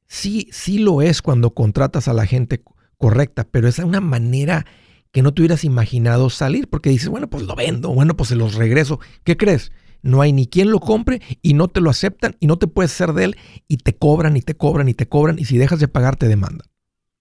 sí, 0.07 0.49
sí 0.53 0.79
lo 0.79 1.03
es 1.03 1.23
cuando 1.23 1.55
contratas 1.55 2.09
a 2.09 2.13
la 2.13 2.27
gente 2.27 2.63
correcta, 2.99 3.45
pero 3.45 3.69
es 3.69 3.79
una 3.79 4.01
manera 4.01 4.67
que 5.13 5.23
no 5.23 5.33
te 5.33 5.43
hubieras 5.43 5.63
imaginado 5.63 6.29
salir, 6.31 6.69
porque 6.69 6.91
dices, 6.91 7.09
bueno, 7.09 7.31
pues 7.31 7.45
lo 7.45 7.55
vendo, 7.55 7.95
bueno, 7.95 8.17
pues 8.17 8.31
se 8.31 8.35
los 8.35 8.55
regreso. 8.55 8.99
¿Qué 9.23 9.37
crees? 9.37 9.71
No 10.03 10.21
hay 10.21 10.33
ni 10.33 10.49
quien 10.49 10.71
lo 10.71 10.81
compre 10.81 11.23
y 11.41 11.55
no 11.55 11.69
te 11.69 11.81
lo 11.81 11.89
aceptan 11.89 12.37
y 12.41 12.47
no 12.49 12.59
te 12.59 12.67
puedes 12.67 12.93
hacer 12.93 13.13
de 13.15 13.25
él 13.25 13.37
y 13.69 13.79
te 13.79 13.97
cobran 13.97 14.37
y 14.37 14.43
te 14.43 14.57
cobran 14.57 14.89
y 14.89 14.95
te 14.95 15.07
cobran 15.09 15.39
y 15.39 15.45
si 15.45 15.57
dejas 15.57 15.79
de 15.79 15.89
pagar 15.89 16.17
te 16.17 16.29
demandan. 16.29 16.67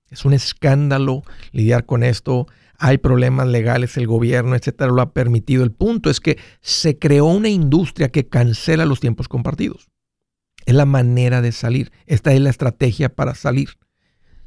Es 0.10 0.26
un 0.26 0.34
escándalo 0.34 1.24
lidiar 1.52 1.86
con 1.86 2.04
esto. 2.04 2.48
Hay 2.80 2.98
problemas 2.98 3.48
legales, 3.48 3.98
el 3.98 4.08
gobierno, 4.08 4.56
etcétera, 4.56 4.92
lo 4.92 5.02
ha 5.02 5.14
permitido. 5.14 5.64
El 5.64 5.72
punto 5.72 6.10
es 6.10 6.20
que 6.20 6.38
se 6.62 6.98
creó 6.98 7.26
una 7.26 7.50
industria 7.50 8.10
que 8.10 8.28
cancela 8.28 8.86
los 8.86 9.00
tiempos 9.00 9.28
compartidos. 9.28 9.90
Es 10.66 10.76
la 10.76 10.86
manera 10.86 11.42
de 11.42 11.52
salir. 11.52 11.92
Esta 12.06 12.34
es 12.34 12.42
la 12.42 12.50
estrategia 12.50 13.10
para 13.10 13.36
salir. 13.36 13.78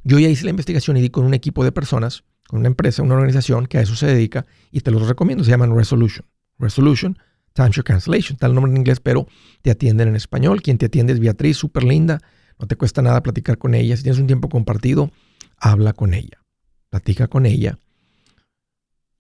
Yo 0.03 0.19
ya 0.19 0.29
hice 0.29 0.45
la 0.45 0.51
investigación 0.51 0.97
y 0.97 1.01
di 1.01 1.11
con 1.11 1.25
un 1.25 1.35
equipo 1.35 1.65
de 1.65 1.73
personas, 1.73 2.25
con 2.47 2.61
una 2.61 2.69
empresa, 2.69 3.03
una 3.03 3.15
organización 3.15 3.67
que 3.67 3.79
a 3.79 3.83
eso 3.83 3.97
se 3.97 4.07
dedica 4.07 4.47
y 4.71 4.81
te 4.81 4.91
los 4.91 5.07
recomiendo. 5.09 5.45
Se 5.45 5.51
llaman 5.51 5.75
Resolution. 5.75 6.27
Resolution, 6.59 7.19
Timeshare 7.53 7.85
Cancellation. 7.85 8.35
Está 8.35 8.47
el 8.47 8.55
nombre 8.55 8.71
en 8.71 8.79
inglés, 8.79 9.01
pero 9.01 9.27
te 9.63 9.71
atienden 9.71 10.09
en 10.09 10.17
español. 10.17 10.63
Quien 10.63 10.79
te 10.79 10.87
atiende 10.87 11.13
es 11.13 11.21
Beatriz, 11.21 11.57
súper 11.57 11.85
linda. 11.85 12.21
No 12.59 12.67
te 12.67 12.77
cuesta 12.77 13.03
nada 13.03 13.23
platicar 13.23 13.59
con 13.59 13.75
ella. 13.75 13.97
Si 13.97 14.03
tienes 14.03 14.21
un 14.21 14.27
tiempo 14.27 14.49
compartido, 14.49 15.11
habla 15.59 15.93
con 15.93 16.15
ella. 16.15 16.41
Platica 16.89 17.27
con 17.29 17.45
ella. 17.47 17.79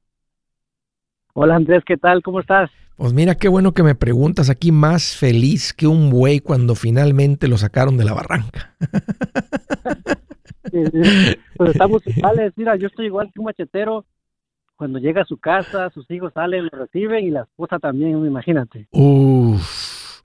Hola 1.38 1.56
Andrés, 1.56 1.82
¿qué 1.84 1.98
tal? 1.98 2.22
¿Cómo 2.22 2.40
estás? 2.40 2.70
Pues 2.96 3.12
mira 3.12 3.34
qué 3.34 3.48
bueno 3.48 3.74
que 3.74 3.82
me 3.82 3.94
preguntas 3.94 4.48
aquí 4.48 4.72
más 4.72 5.18
feliz 5.18 5.74
que 5.74 5.86
un 5.86 6.08
buey 6.08 6.40
cuando 6.40 6.74
finalmente 6.74 7.46
lo 7.46 7.58
sacaron 7.58 7.98
de 7.98 8.06
la 8.06 8.14
barranca. 8.14 8.74
pues 10.70 11.70
estamos 11.72 12.06
iguales, 12.06 12.54
mira, 12.56 12.76
yo 12.76 12.86
estoy 12.86 13.04
igual 13.06 13.30
que 13.34 13.40
un 13.40 13.44
machetero. 13.44 14.06
Cuando 14.76 14.98
llega 14.98 15.20
a 15.20 15.26
su 15.26 15.36
casa, 15.36 15.90
sus 15.90 16.10
hijos 16.10 16.32
salen, 16.32 16.70
lo 16.72 16.78
reciben 16.78 17.26
y 17.26 17.30
la 17.30 17.42
esposa 17.42 17.78
también, 17.78 18.12
imagínate. 18.12 18.88
Uf. 18.92 20.22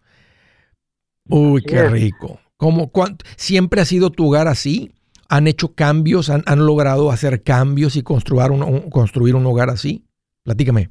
Uy, 1.28 1.62
qué 1.64 1.90
rico. 1.90 2.40
¿Cómo, 2.56 2.90
¿Siempre 3.36 3.82
ha 3.82 3.86
sido 3.86 4.12
tu 4.12 4.28
hogar 4.28 4.48
así? 4.48 4.94
¿Han 5.28 5.48
hecho 5.48 5.76
cambios? 5.76 6.30
¿Han, 6.30 6.44
han 6.46 6.66
logrado 6.66 7.12
hacer 7.12 7.44
cambios 7.44 7.98
y 7.98 8.02
construir 8.02 8.52
un, 8.52 8.90
construir 8.90 9.36
un 9.36 9.46
hogar 9.46 9.70
así? 9.70 10.06
Platícame. 10.44 10.90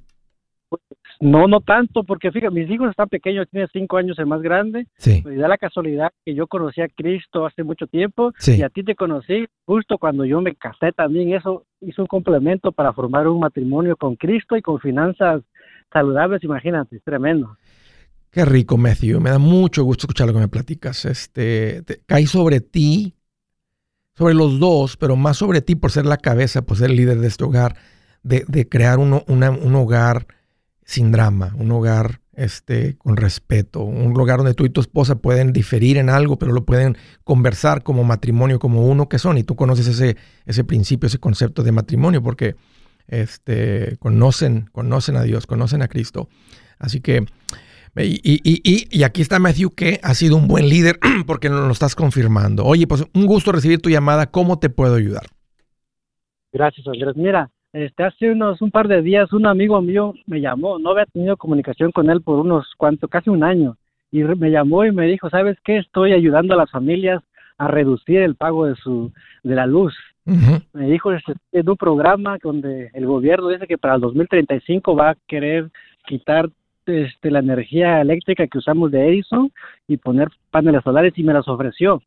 No, 1.20 1.46
no 1.46 1.60
tanto, 1.60 2.02
porque 2.02 2.32
fíjate, 2.32 2.54
mis 2.54 2.70
hijos 2.70 2.88
están 2.88 3.10
pequeños, 3.10 3.46
tiene 3.50 3.68
cinco 3.74 3.98
años 3.98 4.18
el 4.18 4.24
más 4.24 4.40
grande. 4.40 4.86
Sí. 4.96 5.22
Y 5.30 5.34
da 5.34 5.48
la 5.48 5.58
casualidad 5.58 6.10
que 6.24 6.34
yo 6.34 6.46
conocí 6.46 6.80
a 6.80 6.88
Cristo 6.88 7.44
hace 7.44 7.62
mucho 7.62 7.86
tiempo 7.86 8.32
y 8.46 8.62
a 8.62 8.70
ti 8.70 8.82
te 8.82 8.94
conocí 8.94 9.46
justo 9.66 9.98
cuando 9.98 10.24
yo 10.24 10.40
me 10.40 10.54
casé 10.54 10.92
también. 10.92 11.34
Eso 11.34 11.66
hizo 11.82 12.00
un 12.00 12.08
complemento 12.08 12.72
para 12.72 12.94
formar 12.94 13.28
un 13.28 13.38
matrimonio 13.38 13.96
con 13.96 14.16
Cristo 14.16 14.56
y 14.56 14.62
con 14.62 14.80
finanzas 14.80 15.42
saludables, 15.92 16.42
imagínate, 16.42 16.96
es 16.96 17.04
tremendo. 17.04 17.54
Qué 18.30 18.46
rico, 18.46 18.78
Matthew. 18.78 19.20
Me 19.20 19.28
da 19.28 19.38
mucho 19.38 19.84
gusto 19.84 20.06
escuchar 20.06 20.26
lo 20.26 20.32
que 20.32 20.38
me 20.40 20.48
platicas. 20.48 21.04
Este, 21.04 21.82
cae 22.06 22.26
sobre 22.26 22.60
ti, 22.60 23.14
sobre 24.14 24.32
los 24.32 24.58
dos, 24.58 24.96
pero 24.96 25.16
más 25.16 25.36
sobre 25.36 25.60
ti 25.60 25.74
por 25.74 25.90
ser 25.90 26.06
la 26.06 26.16
cabeza, 26.16 26.62
por 26.62 26.78
ser 26.78 26.90
el 26.90 26.96
líder 26.96 27.18
de 27.18 27.26
este 27.26 27.44
hogar, 27.44 27.76
de, 28.22 28.46
de 28.48 28.66
crear 28.66 28.98
un, 28.98 29.20
un 29.26 29.74
hogar 29.74 30.26
sin 30.90 31.12
drama, 31.12 31.54
un 31.56 31.70
hogar 31.70 32.20
este, 32.32 32.96
con 32.98 33.16
respeto, 33.16 33.84
un 33.84 34.12
lugar 34.12 34.38
donde 34.38 34.54
tú 34.54 34.64
y 34.64 34.70
tu 34.70 34.80
esposa 34.80 35.14
pueden 35.14 35.52
diferir 35.52 35.98
en 35.98 36.10
algo, 36.10 36.36
pero 36.36 36.50
lo 36.50 36.64
pueden 36.64 36.96
conversar 37.22 37.84
como 37.84 38.02
matrimonio, 38.02 38.58
como 38.58 38.84
uno 38.84 39.08
que 39.08 39.20
son. 39.20 39.38
Y 39.38 39.44
tú 39.44 39.54
conoces 39.54 39.86
ese, 39.86 40.16
ese 40.46 40.64
principio, 40.64 41.06
ese 41.06 41.18
concepto 41.18 41.62
de 41.62 41.70
matrimonio, 41.70 42.24
porque 42.24 42.56
este, 43.06 43.98
conocen, 44.00 44.68
conocen 44.72 45.14
a 45.14 45.22
Dios, 45.22 45.46
conocen 45.46 45.82
a 45.82 45.86
Cristo. 45.86 46.28
Así 46.80 47.00
que, 47.00 47.24
y, 47.96 48.20
y, 48.24 48.88
y, 48.90 49.02
aquí 49.04 49.22
está 49.22 49.38
Matthew, 49.38 49.70
que 49.76 50.00
ha 50.02 50.14
sido 50.14 50.34
un 50.34 50.48
buen 50.48 50.68
líder, 50.68 50.98
porque 51.28 51.50
nos 51.50 51.66
lo 51.66 51.72
estás 51.72 51.94
confirmando. 51.94 52.64
Oye, 52.64 52.88
pues 52.88 53.04
un 53.14 53.26
gusto 53.26 53.52
recibir 53.52 53.80
tu 53.80 53.90
llamada. 53.90 54.32
¿Cómo 54.32 54.58
te 54.58 54.70
puedo 54.70 54.96
ayudar? 54.96 55.26
Gracias, 56.52 56.84
Andrés. 56.88 57.14
Mira, 57.14 57.48
este, 57.72 58.04
hace 58.04 58.30
unos 58.30 58.60
un 58.62 58.70
par 58.70 58.88
de 58.88 59.02
días 59.02 59.32
un 59.32 59.46
amigo 59.46 59.80
mío 59.80 60.14
me 60.26 60.40
llamó, 60.40 60.78
no 60.78 60.90
había 60.90 61.06
tenido 61.06 61.36
comunicación 61.36 61.92
con 61.92 62.10
él 62.10 62.20
por 62.20 62.38
unos 62.38 62.66
cuantos, 62.76 63.08
casi 63.08 63.30
un 63.30 63.44
año, 63.44 63.76
y 64.10 64.22
me 64.22 64.50
llamó 64.50 64.84
y 64.84 64.92
me 64.92 65.06
dijo, 65.06 65.30
¿sabes 65.30 65.56
qué? 65.64 65.78
Estoy 65.78 66.12
ayudando 66.12 66.54
a 66.54 66.56
las 66.56 66.70
familias 66.70 67.22
a 67.58 67.68
reducir 67.68 68.20
el 68.20 68.34
pago 68.34 68.66
de 68.66 68.74
su 68.76 69.12
de 69.42 69.54
la 69.54 69.66
luz. 69.66 69.94
Me 70.72 70.86
dijo, 70.86 71.12
es, 71.12 71.22
es 71.50 71.66
un 71.66 71.76
programa 71.76 72.38
donde 72.42 72.90
el 72.92 73.06
gobierno 73.06 73.48
dice 73.48 73.66
que 73.66 73.78
para 73.78 73.96
el 73.96 74.00
2035 74.00 74.94
va 74.94 75.10
a 75.10 75.16
querer 75.26 75.70
quitar 76.06 76.48
este, 76.86 77.30
la 77.30 77.40
energía 77.40 78.00
eléctrica 78.00 78.46
que 78.46 78.58
usamos 78.58 78.90
de 78.90 79.08
Edison 79.08 79.50
y 79.88 79.96
poner 79.96 80.28
paneles 80.50 80.82
solares 80.82 81.12
y 81.16 81.22
me 81.22 81.32
las 81.32 81.48
ofreció. 81.48 82.02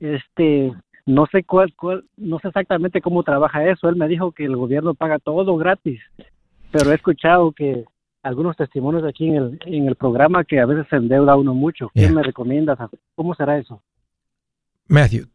Este, 0.00 0.72
no 1.06 1.26
sé 1.30 1.44
cuál, 1.44 1.74
cuál, 1.74 2.04
no 2.16 2.38
sé 2.38 2.48
exactamente 2.48 3.00
cómo 3.00 3.22
trabaja 3.22 3.68
eso. 3.68 3.88
Él 3.88 3.96
me 3.96 4.08
dijo 4.08 4.32
que 4.32 4.44
el 4.44 4.56
gobierno 4.56 4.94
paga 4.94 5.18
todo 5.18 5.56
gratis, 5.56 6.00
pero 6.70 6.90
he 6.90 6.94
escuchado 6.94 7.52
que 7.52 7.84
algunos 8.22 8.56
testimonios 8.56 9.04
aquí 9.04 9.28
en 9.28 9.36
el, 9.36 9.58
en 9.66 9.86
el 9.88 9.96
programa 9.96 10.44
que 10.44 10.60
a 10.60 10.66
veces 10.66 10.86
se 10.88 10.96
endeuda 10.96 11.36
uno 11.36 11.54
mucho. 11.54 11.90
¿Qué 11.94 12.08
me 12.08 12.22
recomiendas? 12.22 12.78
¿Cómo 13.14 13.34
será 13.34 13.58
eso? 13.58 13.82
Matthew, 14.88 15.26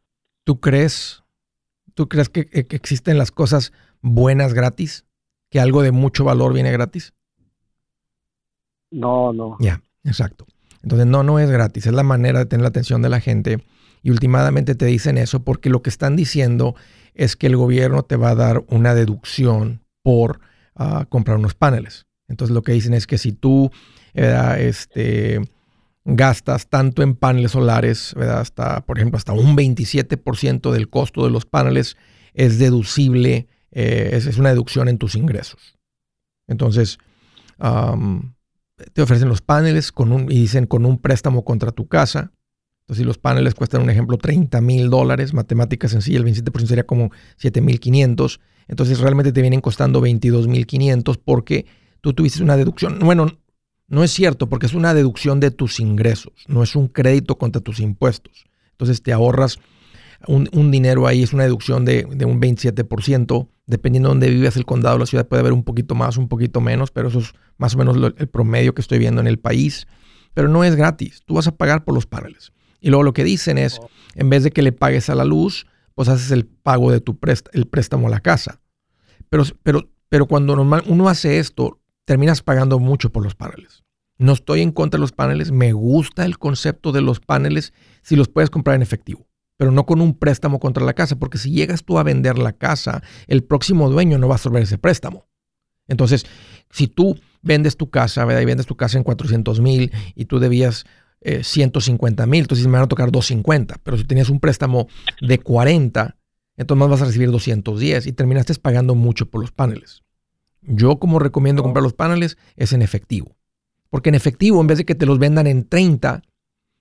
¿tú 0.44 0.60
crees, 0.60 1.24
tú 1.94 2.08
crees 2.08 2.30
que, 2.30 2.48
que 2.48 2.76
existen 2.76 3.18
las 3.18 3.32
cosas 3.32 3.72
buenas 4.02 4.54
gratis? 4.54 5.06
¿Que 5.52 5.60
algo 5.60 5.82
de 5.82 5.92
mucho 5.92 6.24
valor 6.24 6.54
viene 6.54 6.72
gratis? 6.72 7.14
No, 8.92 9.34
no. 9.34 9.58
Ya, 9.60 9.82
exacto. 10.04 10.46
Entonces, 10.82 11.08
no, 11.08 11.24
no 11.24 11.40
es 11.40 11.50
gratis, 11.50 11.86
es 11.86 11.94
la 11.94 12.04
manera 12.04 12.40
de 12.40 12.46
tener 12.46 12.64
la 12.64 12.70
atención 12.70 13.02
de 13.02 13.10
la 13.10 13.20
gente. 13.20 13.64
Y 14.02 14.12
últimamente 14.12 14.76
te 14.76 14.86
dicen 14.86 15.18
eso 15.18 15.44
porque 15.44 15.70
lo 15.70 15.82
que 15.82 15.90
están 15.90 16.16
diciendo 16.16 16.76
es 17.14 17.36
que 17.36 17.48
el 17.48 17.58
gobierno 17.58 18.04
te 18.04 18.16
va 18.16 18.30
a 18.30 18.36
dar 18.36 18.64
una 18.68 18.96
deducción 18.96 19.82
por 20.04 20.40
ah, 20.76 21.06
comprar 21.10 21.38
unos 21.38 21.54
paneles. 21.54 22.06
Entonces, 22.28 22.54
lo 22.54 22.62
que 22.62 22.72
dicen 22.72 22.94
es 22.94 23.08
que 23.08 23.18
si 23.18 23.34
tú 23.34 23.72
este, 24.14 25.42
gastas 26.06 26.68
tanto 26.68 27.02
en 27.02 27.16
paneles 27.16 27.52
solares, 27.52 28.16
hasta, 28.16 28.86
por 28.86 28.98
ejemplo, 28.98 29.18
hasta 29.18 29.34
un 29.34 29.58
27% 29.58 30.72
del 30.72 30.90
costo 30.90 31.26
de 31.26 31.32
los 31.32 31.46
paneles 31.46 31.98
es 32.34 32.60
deducible, 32.60 33.48
eh, 33.72 34.12
es, 34.14 34.38
una 34.38 34.50
deducción 34.50 34.88
en 34.88 34.98
tus 34.98 35.16
ingresos. 35.16 35.78
Entonces, 36.48 37.00
te 38.94 39.02
ofrecen 39.02 39.28
los 39.28 39.42
paneles 39.42 39.92
con 39.92 40.12
un, 40.12 40.32
y 40.32 40.36
dicen 40.40 40.66
con 40.66 40.86
un 40.86 41.00
préstamo 41.00 41.44
contra 41.44 41.72
tu 41.72 41.88
casa. 41.88 42.32
Entonces, 42.90 43.04
si 43.04 43.06
los 43.06 43.20
paneles 43.20 43.54
cuestan, 43.54 43.84
un 43.84 43.92
ejemplo, 43.92 44.18
30 44.18 44.62
mil 44.62 44.90
dólares, 44.90 45.32
matemática 45.32 45.88
sencilla, 45.88 46.18
el 46.18 46.26
27% 46.26 46.66
sería 46.66 46.88
como 46.88 47.12
7 47.38 47.62
mil 47.62 47.80
500. 47.80 48.40
Entonces, 48.68 49.00
realmente 49.00 49.32
te 49.32 49.42
vienen 49.42 49.62
costando 49.62 50.02
22 50.02 50.48
mil 50.48 50.66
500 50.66 51.20
porque 51.20 51.68
tú 52.02 52.14
tuviste 52.14 52.42
una 52.42 52.58
deducción. 52.58 52.98
Bueno, 52.98 53.28
no 53.90 54.04
es 54.04 54.10
cierto 54.10 54.50
porque 54.50 54.66
es 54.66 54.74
una 54.74 54.96
deducción 54.96 55.40
de 55.40 55.52
tus 55.52 55.80
ingresos, 55.80 56.34
no 56.48 56.64
es 56.64 56.76
un 56.76 56.88
crédito 56.88 57.38
contra 57.38 57.62
tus 57.62 57.80
impuestos. 57.80 58.48
Entonces, 58.72 59.04
te 59.04 59.14
ahorras 59.14 59.60
un, 60.26 60.72
dinero 60.72 61.06
ahí, 61.06 61.22
es 61.22 61.32
una 61.32 61.44
deducción 61.44 61.86
de, 61.86 62.08
de 62.10 62.26
un 62.26 62.42
27% 62.42 63.50
dependiendo 63.68 64.10
de 64.10 64.14
dónde 64.14 64.30
vivas, 64.32 64.58
el 64.58 64.66
condado 64.66 64.98
la 64.98 65.06
ciudad 65.06 65.28
puede 65.28 65.42
haber 65.42 65.54
un 65.54 65.64
poquito 65.64 65.94
más, 65.94 66.18
un 66.18 66.28
poquito 66.28 66.60
menos, 66.60 66.90
pero 66.90 67.10
eso 67.10 67.20
es 67.20 67.34
más 67.60 67.76
o 67.76 67.78
menos 67.78 68.14
el 68.18 68.28
promedio 68.28 68.74
que 68.74 68.82
estoy 68.82 68.98
viendo 68.98 69.22
en 69.22 69.28
el 69.28 69.38
país. 69.38 69.86
Pero 70.34 70.48
no 70.48 70.64
es 70.64 70.76
gratis, 70.76 71.22
tú 71.24 71.36
vas 71.36 71.48
a 71.48 71.56
pagar 71.56 71.84
por 71.84 71.94
los 71.94 72.08
paneles. 72.08 72.52
Y 72.80 72.90
luego 72.90 73.04
lo 73.04 73.14
que 73.14 73.24
dicen 73.24 73.58
es, 73.58 73.80
en 74.16 74.30
vez 74.30 74.44
de 74.44 74.52
que 74.52 74.62
le 74.62 74.72
pagues 74.72 75.10
a 75.10 75.16
la 75.16 75.26
luz, 75.26 75.68
pues 75.96 76.10
haces 76.10 76.32
el 76.32 76.46
pago 76.46 76.92
de 76.92 77.02
tu 77.02 77.18
el 77.54 77.68
préstamo 77.68 78.08
a 78.08 78.10
la 78.10 78.20
casa. 78.20 78.62
Pero, 79.30 79.44
pero, 79.64 79.90
pero 80.08 80.28
cuando 80.28 80.56
normal 80.56 80.84
uno 80.88 81.10
hace 81.10 81.40
esto, 81.40 81.80
terminas 82.06 82.42
pagando 82.42 82.80
mucho 82.80 83.12
por 83.12 83.24
los 83.24 83.36
paneles. 83.36 83.84
No 84.18 84.34
estoy 84.34 84.62
en 84.62 84.72
contra 84.72 84.98
de 84.98 85.02
los 85.02 85.12
paneles, 85.12 85.52
me 85.52 85.74
gusta 85.74 86.26
el 86.26 86.38
concepto 86.38 86.92
de 86.92 87.02
los 87.02 87.20
paneles 87.20 87.74
si 88.02 88.16
los 88.16 88.28
puedes 88.28 88.50
comprar 88.50 88.76
en 88.76 88.82
efectivo 88.82 89.30
pero 89.60 89.72
no 89.72 89.86
con 89.86 90.00
un 90.00 90.14
préstamo 90.14 90.58
contra 90.58 90.86
la 90.86 90.94
casa, 90.94 91.18
porque 91.18 91.38
si 91.38 91.52
llegas 91.52 91.84
tú 91.84 92.00
a 92.00 92.04
vender 92.04 92.38
la 92.38 92.54
casa, 92.54 93.04
el 93.28 93.44
próximo 93.44 93.90
dueño 93.90 94.18
no 94.18 94.30
va 94.30 94.36
a 94.36 94.38
absorber 94.38 94.64
ese 94.64 94.78
préstamo. 94.78 95.28
Entonces, 95.90 96.26
si 96.70 96.88
tú 96.88 97.20
vendes 97.42 97.76
tu 97.76 97.90
casa, 97.90 98.24
¿verdad? 98.24 98.42
Y 98.42 98.46
vendes 98.46 98.68
tu 98.68 98.78
casa 98.78 98.98
en 98.98 99.04
400 99.04 99.60
mil 99.60 99.92
y 100.16 100.26
tú 100.26 100.40
debías 100.40 100.86
150 101.22 102.24
eh, 102.24 102.28
mil, 102.28 102.42
entonces 102.42 102.66
me 102.68 102.74
van 102.74 102.84
a 102.84 102.88
tocar 102.88 103.12
250. 103.12 103.80
Pero 103.84 103.98
si 103.98 104.06
tenías 104.06 104.30
un 104.30 104.40
préstamo 104.40 104.88
de 105.22 105.38
40, 105.40 106.18
entonces 106.58 106.80
más 106.80 106.90
vas 106.90 107.02
a 107.02 107.06
recibir 107.06 107.32
210 107.32 108.08
y 108.08 108.12
terminaste 108.14 108.54
pagando 108.56 108.96
mucho 108.96 109.30
por 109.30 109.42
los 109.42 109.52
paneles. 109.52 110.04
Yo 110.62 111.00
como 111.00 111.20
recomiendo 111.20 111.64
comprar 111.64 111.84
los 111.84 111.94
paneles 111.94 112.38
es 112.56 112.74
en 112.74 112.82
efectivo. 112.82 113.36
Porque 113.90 114.10
en 114.10 114.16
efectivo, 114.16 114.62
en 114.62 114.68
vez 114.68 114.78
de 114.78 114.86
que 114.86 114.96
te 114.96 115.06
los 115.06 115.20
vendan 115.20 115.48
en 115.48 115.68
30, 115.68 116.22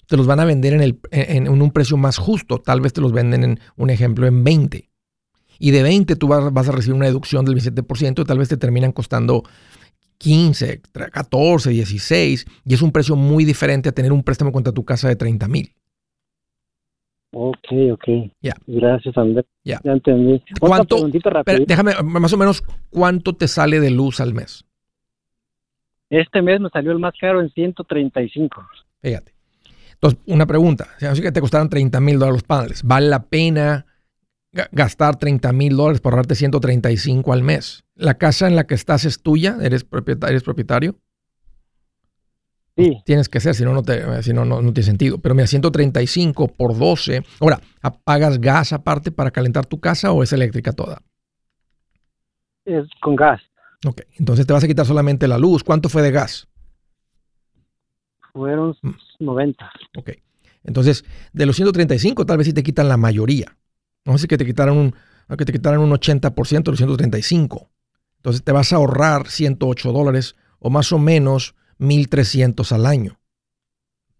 te 0.06 0.16
los 0.16 0.26
van 0.26 0.40
a 0.40 0.44
vender 0.44 0.74
en, 0.74 0.82
el, 0.82 1.00
en, 1.10 1.48
un 1.48 1.70
precio 1.70 1.96
más 1.96 2.18
justo. 2.18 2.58
Tal 2.58 2.80
vez 2.80 2.92
te 2.92 3.00
los 3.00 3.12
venden 3.12 3.44
en 3.44 3.60
un 3.76 3.90
ejemplo 3.90 4.26
en 4.26 4.44
20. 4.44 4.90
Y 5.58 5.70
de 5.70 5.82
20 5.82 6.16
tú 6.16 6.28
vas, 6.28 6.52
vas 6.52 6.68
a 6.68 6.72
recibir 6.72 6.94
una 6.94 7.06
deducción 7.06 7.44
del 7.44 7.56
27% 7.56 8.22
y 8.22 8.24
tal 8.24 8.38
vez 8.38 8.48
te 8.48 8.56
terminan 8.56 8.92
costando 8.92 9.44
15, 10.18 10.82
14, 11.12 11.70
16. 11.70 12.46
Y 12.64 12.74
es 12.74 12.82
un 12.82 12.92
precio 12.92 13.16
muy 13.16 13.44
diferente 13.44 13.88
a 13.88 13.92
tener 13.92 14.12
un 14.12 14.22
préstamo 14.22 14.52
contra 14.52 14.72
tu 14.72 14.84
casa 14.84 15.08
de 15.08 15.16
30 15.16 15.48
mil. 15.48 15.72
Ok, 17.32 17.72
ok. 17.92 18.30
Ya. 18.40 18.54
Gracias, 18.66 19.16
Andrés. 19.16 19.44
Ya. 19.64 19.80
ya 19.84 19.92
entendí. 19.92 20.42
¿Cuánto, 20.60 21.08
déjame, 21.66 21.92
más 22.02 22.32
o 22.32 22.36
menos, 22.38 22.62
¿cuánto 22.90 23.34
te 23.34 23.48
sale 23.48 23.80
de 23.80 23.90
luz 23.90 24.20
al 24.20 24.34
mes? 24.34 24.64
Este 26.10 26.40
mes 26.40 26.60
me 26.60 26.70
salió 26.70 26.92
el 26.92 26.98
más 26.98 27.14
caro 27.20 27.40
en 27.40 27.50
135. 27.50 28.66
Fíjate. 29.02 29.32
Entonces, 29.92 30.20
una 30.26 30.46
pregunta, 30.46 30.86
si 30.98 31.20
que 31.20 31.32
te 31.32 31.40
costaron 31.40 31.68
30 31.68 32.00
mil 32.00 32.18
dólares 32.18 32.34
los 32.34 32.42
paneles, 32.44 32.82
¿vale 32.84 33.08
la 33.08 33.24
pena 33.24 33.84
gastar 34.72 35.16
30 35.16 35.52
mil 35.52 35.76
dólares 35.76 36.00
para 36.00 36.14
ahorrarte 36.14 36.34
135 36.34 37.32
al 37.32 37.42
mes? 37.42 37.84
¿La 37.94 38.14
casa 38.14 38.46
en 38.46 38.56
la 38.56 38.66
que 38.66 38.74
estás 38.74 39.04
es 39.04 39.22
tuya? 39.22 39.56
¿Eres 39.60 39.84
propietario? 39.84 40.30
Eres 40.30 40.42
propietario? 40.42 40.96
Sí. 42.76 43.02
Tienes 43.04 43.28
que 43.28 43.40
ser, 43.40 43.56
si 43.56 43.64
no, 43.64 43.74
no, 43.74 43.82
si 44.22 44.32
no, 44.32 44.44
no, 44.44 44.60
tiene 44.60 44.82
sentido. 44.82 45.18
Pero 45.18 45.34
mira, 45.34 45.48
135 45.48 46.48
por 46.48 46.78
12. 46.78 47.24
Ahora, 47.40 47.60
¿pagas 48.04 48.40
gas 48.40 48.72
aparte 48.72 49.10
para 49.10 49.32
calentar 49.32 49.66
tu 49.66 49.80
casa 49.80 50.12
o 50.12 50.22
es 50.22 50.32
eléctrica 50.32 50.72
toda? 50.72 51.02
Es 52.64 52.86
con 53.00 53.16
gas. 53.16 53.40
Ok, 53.84 54.02
entonces 54.18 54.46
te 54.46 54.52
vas 54.52 54.62
a 54.62 54.68
quitar 54.68 54.86
solamente 54.86 55.26
la 55.26 55.38
luz. 55.38 55.64
¿Cuánto 55.64 55.88
fue 55.88 56.02
de 56.02 56.12
gas? 56.12 56.46
Fueron 58.32 58.76
90. 59.18 59.64
Mm. 59.64 59.98
Ok. 59.98 60.10
Entonces, 60.64 61.04
de 61.32 61.46
los 61.46 61.56
135, 61.56 62.26
tal 62.26 62.38
vez 62.38 62.46
sí 62.46 62.52
te 62.52 62.62
quitan 62.62 62.88
la 62.88 62.96
mayoría. 62.96 63.56
No 64.12 64.18
sé 64.18 64.26
que 64.26 64.38
te 64.38 64.46
quitaran 64.46 64.76
un, 64.76 64.94
que 65.36 65.44
te 65.44 65.52
quitaran 65.52 65.80
un 65.80 65.90
80% 65.90 66.62
de 66.62 66.70
los 66.70 66.78
135. 66.78 67.70
Entonces, 68.16 68.42
te 68.42 68.52
vas 68.52 68.72
a 68.72 68.76
ahorrar 68.76 69.28
108 69.28 69.92
dólares 69.92 70.34
o 70.58 70.70
más 70.70 70.92
o 70.92 70.98
menos 70.98 71.54
1.300 71.78 72.72
al 72.72 72.86
año. 72.86 73.20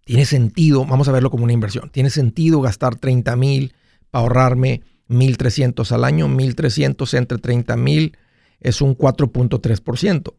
Tiene 0.05 0.27
sentido, 0.27 0.85
vamos 0.85 1.09
a 1.09 1.12
verlo 1.12 1.31
como 1.31 1.44
una 1.44 1.55
inversión. 1.55 1.90
Tiene 1.90 2.11
sentido 2.11 2.61
gastar 2.61 2.96
30 2.96 3.35
mil 3.37 3.74
para 4.11 4.22
ahorrarme 4.22 4.83
1.300 5.09 5.90
al 5.92 6.05
año. 6.05 6.29
1.300 6.29 7.16
entre 7.16 7.38
30 7.38 7.77
mil 7.77 8.16
es 8.61 8.83
un 8.83 8.96
4.3%. 8.96 10.35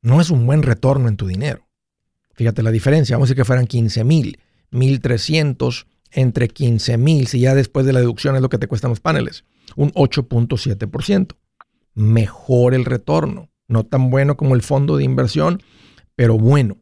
No 0.00 0.20
es 0.20 0.30
un 0.30 0.46
buen 0.46 0.62
retorno 0.62 1.08
en 1.08 1.16
tu 1.16 1.26
dinero. 1.26 1.68
Fíjate 2.34 2.62
la 2.62 2.70
diferencia. 2.70 3.16
Vamos 3.16 3.26
a 3.26 3.28
decir 3.28 3.42
que 3.42 3.44
fueran 3.44 3.66
15 3.66 4.04
mil, 4.04 4.38
1300 4.70 5.86
entre 6.10 6.48
15 6.48 6.96
mil, 6.98 7.26
si 7.26 7.40
ya 7.40 7.54
después 7.54 7.86
de 7.86 7.92
la 7.92 8.00
deducción 8.00 8.36
es 8.36 8.42
lo 8.42 8.48
que 8.48 8.58
te 8.58 8.68
cuestan 8.68 8.90
los 8.90 9.00
paneles. 9.00 9.44
Un 9.76 9.92
8.7%. 9.92 11.34
Mejor 11.94 12.74
el 12.74 12.84
retorno. 12.84 13.50
No 13.66 13.84
tan 13.84 14.10
bueno 14.10 14.36
como 14.36 14.54
el 14.54 14.62
fondo 14.62 14.96
de 14.96 15.04
inversión, 15.04 15.62
pero 16.14 16.38
bueno. 16.38 16.78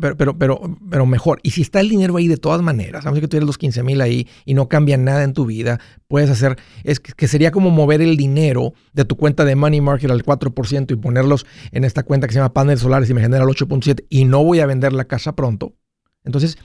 Pero, 0.00 0.16
pero, 0.16 0.38
pero, 0.38 1.06
mejor. 1.06 1.40
Y 1.42 1.50
si 1.50 1.62
está 1.62 1.80
el 1.80 1.88
dinero 1.88 2.16
ahí 2.16 2.28
de 2.28 2.36
todas 2.36 2.62
maneras, 2.62 3.04
vamos 3.04 3.18
a 3.18 3.20
que 3.20 3.26
tuvieras 3.26 3.48
los 3.48 3.58
15 3.58 3.82
mil 3.82 4.00
ahí 4.00 4.28
y 4.44 4.54
no 4.54 4.68
cambia 4.68 4.96
nada 4.96 5.24
en 5.24 5.32
tu 5.32 5.44
vida, 5.44 5.80
puedes 6.06 6.30
hacer, 6.30 6.56
es 6.84 7.00
que, 7.00 7.26
sería 7.26 7.50
como 7.50 7.70
mover 7.70 8.00
el 8.00 8.16
dinero 8.16 8.74
de 8.92 9.04
tu 9.04 9.16
cuenta 9.16 9.44
de 9.44 9.56
Money 9.56 9.80
Market 9.80 10.08
al 10.12 10.22
4% 10.22 10.92
y 10.92 10.96
ponerlos 10.96 11.46
en 11.72 11.82
esta 11.82 12.04
cuenta 12.04 12.28
que 12.28 12.32
se 12.32 12.38
llama 12.38 12.52
paneles 12.52 12.78
solares 12.78 13.10
y 13.10 13.14
me 13.14 13.22
genera 13.22 13.42
el 13.42 13.50
8.7 13.50 14.06
y 14.08 14.24
no 14.24 14.44
voy 14.44 14.60
a 14.60 14.66
vender 14.66 14.92
la 14.92 15.06
casa 15.06 15.34
pronto. 15.34 15.74
Entonces, 16.22 16.58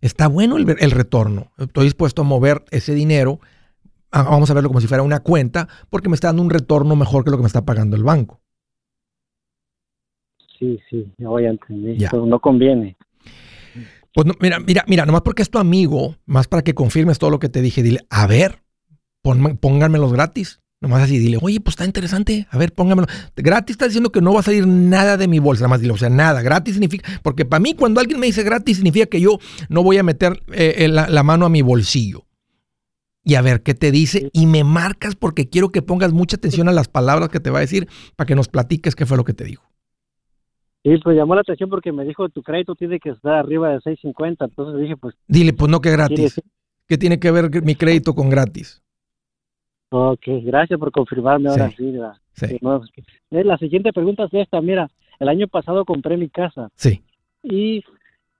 está 0.00 0.28
bueno 0.28 0.56
el, 0.56 0.76
el 0.78 0.90
retorno. 0.90 1.52
Estoy 1.58 1.84
dispuesto 1.84 2.22
a 2.22 2.24
mover 2.24 2.64
ese 2.70 2.94
dinero, 2.94 3.40
vamos 4.10 4.50
a 4.50 4.54
verlo 4.54 4.68
como 4.68 4.80
si 4.80 4.86
fuera 4.86 5.02
una 5.02 5.20
cuenta, 5.20 5.68
porque 5.90 6.08
me 6.08 6.14
está 6.14 6.28
dando 6.28 6.42
un 6.42 6.50
retorno 6.50 6.96
mejor 6.96 7.24
que 7.24 7.30
lo 7.30 7.36
que 7.36 7.42
me 7.42 7.48
está 7.48 7.64
pagando 7.64 7.96
el 7.96 8.04
banco 8.04 8.40
sí, 10.58 10.80
sí, 10.90 11.12
ya 11.18 11.28
voy 11.28 11.46
a 11.46 11.50
entender. 11.50 11.96
Pero 12.10 12.26
no 12.26 12.40
conviene. 12.40 12.96
Pues 14.12 14.26
mira, 14.40 14.60
mira, 14.60 14.84
mira, 14.86 15.06
nomás 15.06 15.22
porque 15.22 15.42
es 15.42 15.50
tu 15.50 15.58
amigo, 15.58 16.16
más 16.24 16.46
para 16.46 16.62
que 16.62 16.74
confirmes 16.74 17.18
todo 17.18 17.30
lo 17.30 17.40
que 17.40 17.48
te 17.48 17.60
dije, 17.60 17.82
dile, 17.82 18.00
a 18.10 18.26
ver, 18.26 18.62
pónganmelos 19.22 20.12
gratis. 20.12 20.60
Nomás 20.80 21.02
así, 21.02 21.18
dile, 21.18 21.38
oye, 21.40 21.60
pues 21.60 21.74
está 21.74 21.86
interesante, 21.86 22.46
a 22.50 22.58
ver, 22.58 22.72
pónganmelo. 22.72 23.08
Gratis 23.36 23.74
está 23.74 23.86
diciendo 23.86 24.10
que 24.10 24.20
no 24.20 24.34
va 24.34 24.40
a 24.40 24.42
salir 24.42 24.66
nada 24.66 25.16
de 25.16 25.28
mi 25.28 25.38
bolsa, 25.38 25.62
nada 25.62 25.70
más 25.70 25.80
dile, 25.80 25.94
o 25.94 25.96
sea, 25.96 26.10
nada. 26.10 26.42
Gratis 26.42 26.74
significa, 26.74 27.08
porque 27.22 27.44
para 27.44 27.60
mí 27.60 27.74
cuando 27.74 28.00
alguien 28.00 28.20
me 28.20 28.26
dice 28.26 28.42
gratis 28.42 28.76
significa 28.76 29.06
que 29.06 29.20
yo 29.20 29.38
no 29.70 29.82
voy 29.82 29.96
a 29.96 30.02
meter 30.02 30.42
eh, 30.52 30.86
la, 30.88 31.08
la, 31.08 31.22
mano 31.22 31.46
a 31.46 31.48
mi 31.48 31.62
bolsillo. 31.62 32.24
Y 33.26 33.36
a 33.36 33.40
ver 33.40 33.62
qué 33.62 33.72
te 33.72 33.90
dice 33.90 34.28
y 34.34 34.44
me 34.44 34.64
marcas 34.64 35.16
porque 35.16 35.48
quiero 35.48 35.70
que 35.70 35.80
pongas 35.80 36.12
mucha 36.12 36.36
atención 36.36 36.68
a 36.68 36.72
las 36.72 36.88
palabras 36.88 37.30
que 37.30 37.40
te 37.40 37.48
va 37.48 37.58
a 37.58 37.62
decir 37.62 37.88
para 38.16 38.26
que 38.26 38.34
nos 38.34 38.48
platiques 38.48 38.94
qué 38.94 39.06
fue 39.06 39.16
lo 39.16 39.24
que 39.24 39.32
te 39.32 39.44
dijo. 39.44 39.64
Sí, 40.84 40.90
pues 41.02 41.16
llamó 41.16 41.34
la 41.34 41.40
atención 41.40 41.70
porque 41.70 41.92
me 41.92 42.04
dijo 42.04 42.28
tu 42.28 42.42
crédito 42.42 42.74
tiene 42.74 43.00
que 43.00 43.08
estar 43.08 43.32
arriba 43.32 43.70
de 43.70 43.76
650, 43.76 44.44
entonces 44.44 44.82
dije 44.82 44.98
pues... 44.98 45.14
Dile, 45.26 45.54
pues 45.54 45.70
no 45.70 45.80
que 45.80 45.90
gratis. 45.90 46.38
¿Qué 46.86 46.98
tiene 46.98 47.18
que 47.18 47.30
ver 47.30 47.62
mi 47.62 47.74
crédito 47.74 48.14
con 48.14 48.28
gratis? 48.28 48.83
Ok, 49.96 50.26
gracias 50.42 50.76
por 50.76 50.90
confirmarme 50.90 51.50
ahora 51.50 51.70
sí. 51.70 51.94
sí, 52.34 52.58
pues, 52.60 52.82
eh, 53.30 53.44
La 53.44 53.56
siguiente 53.58 53.92
pregunta 53.92 54.24
es 54.24 54.34
esta, 54.34 54.60
mira, 54.60 54.90
el 55.20 55.28
año 55.28 55.46
pasado 55.46 55.84
compré 55.84 56.16
mi 56.16 56.28
casa. 56.28 56.68
Sí. 56.74 57.00
Y 57.44 57.84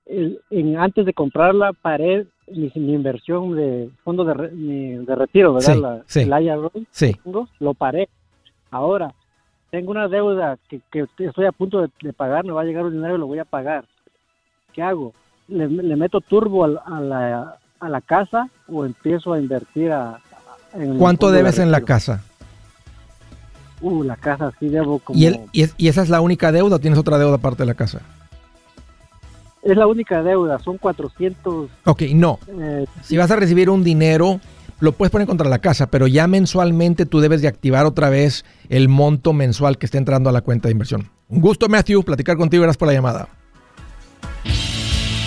en, 0.06 0.76
antes 0.76 1.06
de 1.06 1.12
comprarla 1.12 1.72
paré 1.72 2.26
mi, 2.48 2.72
inversión 2.74 3.54
de 3.54 3.88
fondo 4.02 4.24
de, 4.24 4.98
de 4.98 5.14
retiro, 5.14 5.54
¿verdad? 5.54 6.02
Sí, 6.06 6.22
El 6.22 6.42
IRA, 6.42 6.58
sí. 6.90 7.16
lo 7.60 7.74
paré. 7.74 8.08
Ahora, 8.72 9.14
tengo 9.70 9.92
una 9.92 10.08
deuda 10.08 10.58
que, 10.68 10.80
que 10.90 11.06
estoy 11.18 11.46
a 11.46 11.52
punto 11.52 11.82
de, 11.82 12.12
pagar, 12.12 12.44
me 12.44 12.50
va 12.50 12.62
a 12.62 12.64
llegar 12.64 12.84
un 12.84 12.94
dinero 12.94 13.14
y 13.14 13.18
lo 13.18 13.28
voy 13.28 13.38
a 13.38 13.44
pagar. 13.44 13.84
¿Qué 14.72 14.82
hago? 14.82 15.14
¿Le, 15.46 15.68
meto 15.68 16.20
turbo 16.20 16.64
a, 16.64 17.00
la, 17.00 17.58
a 17.78 17.88
la 17.88 18.00
casa 18.00 18.50
o 18.66 18.84
empiezo 18.84 19.32
a 19.32 19.38
invertir 19.38 19.92
a, 19.92 20.20
en 20.74 20.98
¿Cuánto 20.98 21.30
debes 21.30 21.58
en 21.58 21.70
la 21.70 21.80
casa? 21.80 22.22
Uh, 23.80 24.02
la 24.02 24.16
casa 24.16 24.52
sí 24.58 24.68
debo 24.68 24.98
como... 24.98 25.18
¿Y, 25.18 25.40
y, 25.52 25.88
esa 25.88 26.02
es 26.02 26.08
la 26.08 26.20
única 26.20 26.52
deuda 26.52 26.76
o 26.76 26.78
tienes 26.78 26.98
otra 26.98 27.18
deuda 27.18 27.34
aparte 27.34 27.62
de 27.62 27.66
la 27.66 27.74
casa? 27.74 28.00
Es 29.62 29.76
la 29.76 29.86
única 29.86 30.22
deuda, 30.22 30.58
son 30.58 30.78
400... 30.78 31.70
Ok, 31.84 32.02
no. 32.14 32.38
Eh, 32.48 32.86
si 33.02 33.16
vas 33.16 33.30
a 33.30 33.36
recibir 33.36 33.70
un 33.70 33.84
dinero 33.84 34.40
lo 34.80 34.92
puedes 34.92 35.10
poner 35.10 35.26
contra 35.26 35.48
la 35.48 35.60
casa, 35.60 35.86
pero 35.86 36.06
ya 36.06 36.26
mensualmente 36.26 37.06
tú 37.06 37.20
debes 37.20 37.40
de 37.42 37.48
activar 37.48 37.86
otra 37.86 38.10
vez 38.10 38.44
el 38.68 38.88
monto 38.88 39.32
mensual 39.32 39.78
que 39.78 39.86
está 39.86 39.98
entrando 39.98 40.28
a 40.28 40.32
la 40.32 40.42
cuenta 40.42 40.68
de 40.68 40.72
inversión. 40.72 41.10
Un 41.28 41.40
gusto, 41.40 41.68
Matthew, 41.68 42.02
platicar 42.02 42.36
contigo. 42.36 42.62
Gracias 42.62 42.78
por 42.78 42.88
la 42.88 42.94
llamada. 42.94 43.28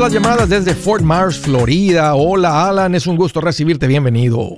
Las 0.00 0.12
llamadas 0.12 0.48
desde 0.48 0.74
Fort 0.74 1.02
Myers, 1.02 1.40
Florida. 1.40 2.14
Hola, 2.14 2.68
Alan, 2.68 2.94
es 2.94 3.06
un 3.06 3.16
gusto 3.16 3.40
recibirte. 3.40 3.86
Bienvenido. 3.88 4.56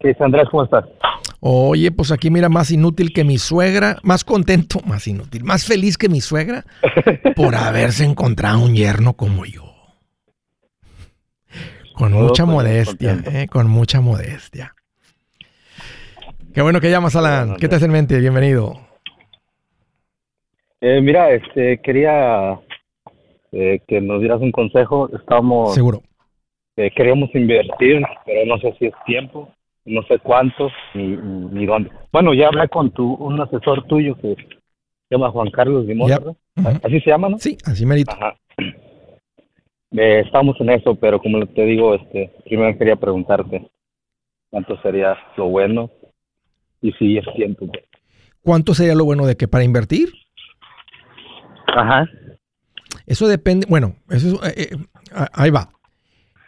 ¿Qué 0.00 0.10
es, 0.10 0.20
Andrés? 0.20 0.46
¿Cómo 0.50 0.64
estás? 0.64 0.84
Oye, 1.40 1.90
pues 1.90 2.10
aquí 2.10 2.30
mira, 2.30 2.48
más 2.48 2.70
inútil 2.70 3.12
que 3.12 3.24
mi 3.24 3.36
suegra, 3.36 3.96
más 4.02 4.24
contento, 4.24 4.80
más 4.86 5.06
inútil, 5.06 5.44
más 5.44 5.66
feliz 5.66 5.98
que 5.98 6.08
mi 6.08 6.20
suegra 6.20 6.64
por 7.36 7.54
haberse 7.56 8.04
encontrado 8.04 8.60
un 8.60 8.74
yerno 8.74 9.14
como 9.14 9.44
yo. 9.44 9.64
Con 11.94 12.12
mucha 12.12 12.44
pues, 12.44 12.54
modestia, 12.54 13.18
eh, 13.26 13.48
con 13.48 13.68
mucha 13.68 14.00
modestia. 14.00 14.74
Qué 16.54 16.62
bueno 16.62 16.80
que 16.80 16.90
llamas, 16.90 17.16
Alan. 17.16 17.56
¿Qué 17.56 17.68
te 17.68 17.76
hace 17.76 17.84
en 17.84 17.92
mente? 17.92 18.18
Bienvenido. 18.18 18.80
Eh, 20.80 21.00
mira, 21.00 21.30
este, 21.32 21.80
quería 21.82 22.58
eh, 23.52 23.80
que 23.86 24.00
nos 24.00 24.20
dieras 24.20 24.40
un 24.40 24.52
consejo. 24.52 25.08
Estamos. 25.14 25.74
Seguro. 25.74 26.02
Eh, 26.76 26.90
queríamos 26.94 27.34
invertir, 27.34 28.02
pero 28.24 28.46
no 28.46 28.58
sé 28.58 28.72
si 28.78 28.86
es 28.86 28.94
tiempo, 29.04 29.48
no 29.84 30.02
sé 30.04 30.18
cuánto 30.20 30.70
ni, 30.94 31.16
ni 31.16 31.66
dónde. 31.66 31.90
Bueno, 32.12 32.32
ya 32.34 32.48
hablé 32.48 32.68
con 32.68 32.92
tu, 32.92 33.14
un 33.14 33.40
asesor 33.40 33.84
tuyo 33.88 34.14
que 34.16 34.36
se 34.36 35.14
llama 35.16 35.30
Juan 35.30 35.50
Carlos 35.50 35.86
Dimos, 35.86 36.10
Así 36.84 37.00
se 37.00 37.10
llama, 37.10 37.30
¿no? 37.30 37.38
Sí, 37.38 37.56
así 37.64 37.84
merito. 37.84 38.12
Ajá. 38.12 38.36
Eh, 39.90 40.20
estamos 40.22 40.54
en 40.60 40.68
eso, 40.68 40.96
pero 40.96 41.18
como 41.18 41.46
te 41.46 41.64
digo, 41.64 41.94
este, 41.94 42.30
primero 42.44 42.76
quería 42.76 42.96
preguntarte 42.96 43.70
cuánto 44.50 44.78
sería 44.82 45.16
lo 45.38 45.46
bueno 45.46 45.90
y 46.82 46.92
si 46.92 47.16
es 47.16 47.24
tiempo. 47.34 47.66
¿Cuánto 48.42 48.74
sería 48.74 48.94
lo 48.94 49.06
bueno 49.06 49.24
de 49.24 49.36
que 49.36 49.48
para 49.48 49.64
invertir? 49.64 50.10
Ajá. 51.68 52.06
Eso 53.08 53.26
depende, 53.26 53.66
bueno, 53.68 53.96
eso 54.10 54.38
eh, 54.44 54.68
eh, 54.70 54.76
ahí 55.32 55.50
va. 55.50 55.70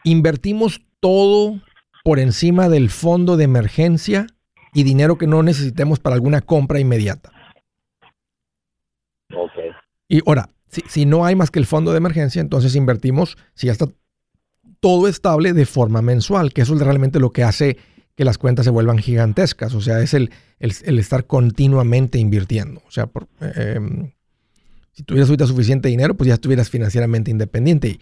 Invertimos 0.05 0.83
todo 1.01 1.59
por 2.05 2.19
encima 2.19 2.69
del 2.69 2.91
fondo 2.91 3.39
de 3.39 3.45
emergencia 3.45 4.27
y 4.75 4.83
dinero 4.83 5.17
que 5.17 5.27
no 5.27 5.43
necesitemos 5.43 6.01
para 6.01 6.15
alguna 6.15 6.43
compra 6.43 6.79
inmediata. 6.79 7.33
Ok. 9.35 9.75
Y 10.07 10.21
ahora, 10.29 10.51
si, 10.69 10.83
si 10.87 11.07
no 11.07 11.25
hay 11.25 11.35
más 11.35 11.51
que 11.51 11.59
el 11.59 11.67
fondo 11.67 11.93
de 11.93 11.97
emergencia, 11.97 12.43
entonces 12.43 12.77
invertimos, 12.77 13.39
si 13.55 13.69
ya 13.69 13.73
está 13.73 13.87
todo 14.81 15.09
estable, 15.09 15.55
de 15.55 15.65
forma 15.65 16.03
mensual, 16.03 16.53
que 16.53 16.61
eso 16.61 16.75
es 16.75 16.81
realmente 16.81 17.21
lo 17.21 17.33
que 17.33 17.43
hace 17.43 17.79
que 18.17 18.25
las 18.27 18.37
cuentas 18.37 18.67
se 18.67 18.71
vuelvan 18.71 18.99
gigantescas. 18.99 19.75
O 19.75 19.81
sea, 19.81 20.03
es 20.03 20.13
el, 20.13 20.31
el, 20.59 20.99
estar 20.99 21.25
continuamente 21.27 22.19
invirtiendo. 22.19 22.83
O 22.87 22.91
sea, 22.91 23.07
por, 23.07 23.29
eh, 23.41 23.77
em, 23.77 24.13
si 25.01 25.05
tuvieras 25.05 25.31
ahorita 25.31 25.47
suficiente 25.47 25.89
dinero, 25.89 26.15
pues 26.15 26.29
ya 26.29 26.35
estuvieras 26.35 26.69
financieramente 26.69 27.31
independiente. 27.31 27.89
Y, 27.89 27.93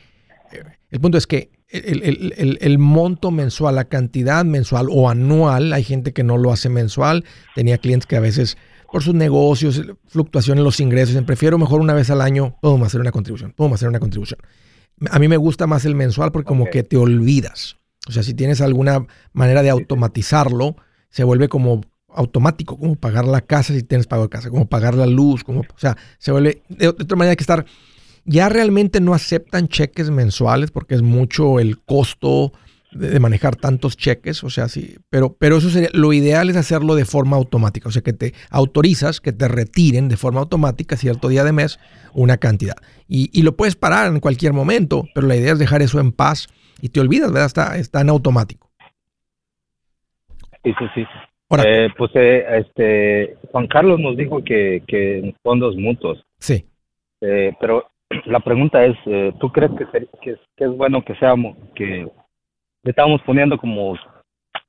eh, 0.53 0.65
el 0.91 1.01
punto 1.01 1.17
es 1.17 1.29
que 1.29 1.53
el, 1.69 2.79
monto 2.79 3.31
mensual, 3.31 3.77
la 3.77 3.85
cantidad 3.85 4.45
mensual 4.45 4.89
o 4.91 5.09
anual, 5.09 5.73
hay 5.73 5.85
gente 5.85 6.13
que 6.13 6.25
no 6.25 6.39
lo 6.39 6.51
hace 6.51 6.69
mensual. 6.69 7.25
Tenía 7.55 7.79
clientes 7.79 8.07
que 8.07 8.17
a 8.17 8.21
veces 8.21 8.59
por 8.91 9.05
sus 9.05 9.15
negocios, 9.15 9.81
fluctuación 10.07 10.59
en 10.59 10.65
los 10.65 10.81
ingresos, 10.81 11.23
prefiero 11.25 11.57
mejor 11.57 11.83
una 11.83 11.95
vez 11.95 12.11
al 12.11 12.21
año, 12.21 12.57
podemos 12.63 12.89
hacer 12.89 13.01
una 13.01 13.13
contribución, 13.13 13.53
podemos 13.55 13.77
hacer 13.79 13.89
una 13.89 14.01
contribución. 14.01 14.41
A 15.11 15.21
mí 15.21 15.29
me 15.29 15.37
gusta 15.37 15.69
más 15.69 15.85
el 15.85 15.95
mensual 15.95 16.33
porque 16.33 16.49
como 16.49 16.65
que 16.65 16.83
te 16.83 16.97
olvidas. 16.97 17.77
O 18.09 18.13
sea, 18.13 18.25
si 18.25 18.35
tienes 18.35 18.61
alguna 18.61 19.07
manera 19.33 19.63
de 19.63 19.71
automatizarlo, 19.71 20.75
se 21.11 21.23
vuelve 21.23 21.49
como 21.49 21.83
automático, 22.09 22.79
como 22.79 22.97
pagar 22.97 23.27
la 23.27 23.41
casa 23.41 23.75
si 23.75 23.83
tienes 23.83 24.07
pago 24.07 24.25
de 24.25 24.29
casa, 24.29 24.51
como 24.51 24.67
pagar 24.67 24.95
la 24.95 25.07
luz, 25.07 25.45
como, 25.45 25.61
o 25.61 25.79
sea, 25.79 25.97
se 26.19 26.33
vuelve, 26.33 26.63
de, 26.69 26.89
otra 26.89 27.17
manera 27.17 27.31
hay 27.31 27.37
que 27.37 27.43
estar, 27.43 27.65
ya 28.25 28.49
realmente 28.49 29.01
no 29.01 29.15
aceptan 29.15 29.69
cheques 29.69 30.11
mensuales 30.11 30.71
porque 30.71 30.95
es 30.95 31.03
mucho 31.03 31.61
el 31.61 31.81
costo 31.81 32.53
de, 32.93 33.21
manejar 33.21 33.57
tantos 33.57 33.97
cheques, 33.97 34.43
o 34.43 34.51
sea, 34.51 34.69
sí, 34.69 34.97
pero, 35.11 35.37
pero 35.39 35.59
eso 35.59 35.71
sería, 35.71 35.91
lo 35.93 36.13
ideal 36.13 36.49
es 36.51 36.57
hacerlo 36.57 36.95
de 36.95 37.05
forma 37.05 37.37
automática, 37.37 37.89
o 37.89 37.93
sea, 37.93 38.03
que 38.03 38.13
te 38.13 38.35
autorizas 38.51 39.21
que 39.21 39.33
te 39.33 39.47
retiren 39.47 40.09
de 40.09 40.17
forma 40.17 40.41
automática 40.41 40.97
cierto 40.97 41.29
día 41.29 41.45
de 41.45 41.53
mes 41.53 41.79
una 42.15 42.39
cantidad. 42.39 42.77
Y, 43.07 43.31
y 43.39 43.43
lo 43.43 43.57
puedes 43.57 43.77
parar 43.77 44.13
en 44.13 44.21
cualquier 44.21 44.55
momento, 44.55 45.05
pero 45.15 45.27
la 45.27 45.37
idea 45.37 45.53
es 45.53 45.59
dejar 45.59 45.83
eso 45.83 46.01
en 46.01 46.13
paz 46.13 46.49
y 46.81 46.89
te 46.89 47.01
olvidas, 47.01 47.31
¿verdad? 47.33 47.47
Está, 47.47 47.77
está 47.77 48.01
en 48.01 48.09
automático. 48.09 48.71
Sí, 50.65 50.73
sí, 50.79 50.85
sí. 50.95 51.28
Eh, 51.51 51.89
pues 51.97 52.11
eh, 52.15 52.45
este 52.59 53.37
Juan 53.51 53.67
Carlos 53.69 53.99
nos 53.99 54.17
dijo 54.17 54.45
que, 54.45 54.83
que 54.87 55.35
fondos 55.43 55.77
mutuos. 55.77 56.23
Sí. 56.39 56.65
Eh, 57.21 57.53
pero 57.61 57.89
la 58.27 58.41
pregunta 58.41 58.85
es, 58.85 58.97
eh, 59.07 59.33
¿tú 59.41 59.51
crees 59.51 59.73
que, 59.73 60.09
que, 60.21 60.37
es 60.57 60.77
bueno 60.77 61.05
que 61.05 61.15
seamos, 61.17 61.57
que 61.75 62.07
le 62.83 62.91
estamos 62.91 63.21
poniendo 63.23 63.59
como, 63.59 63.97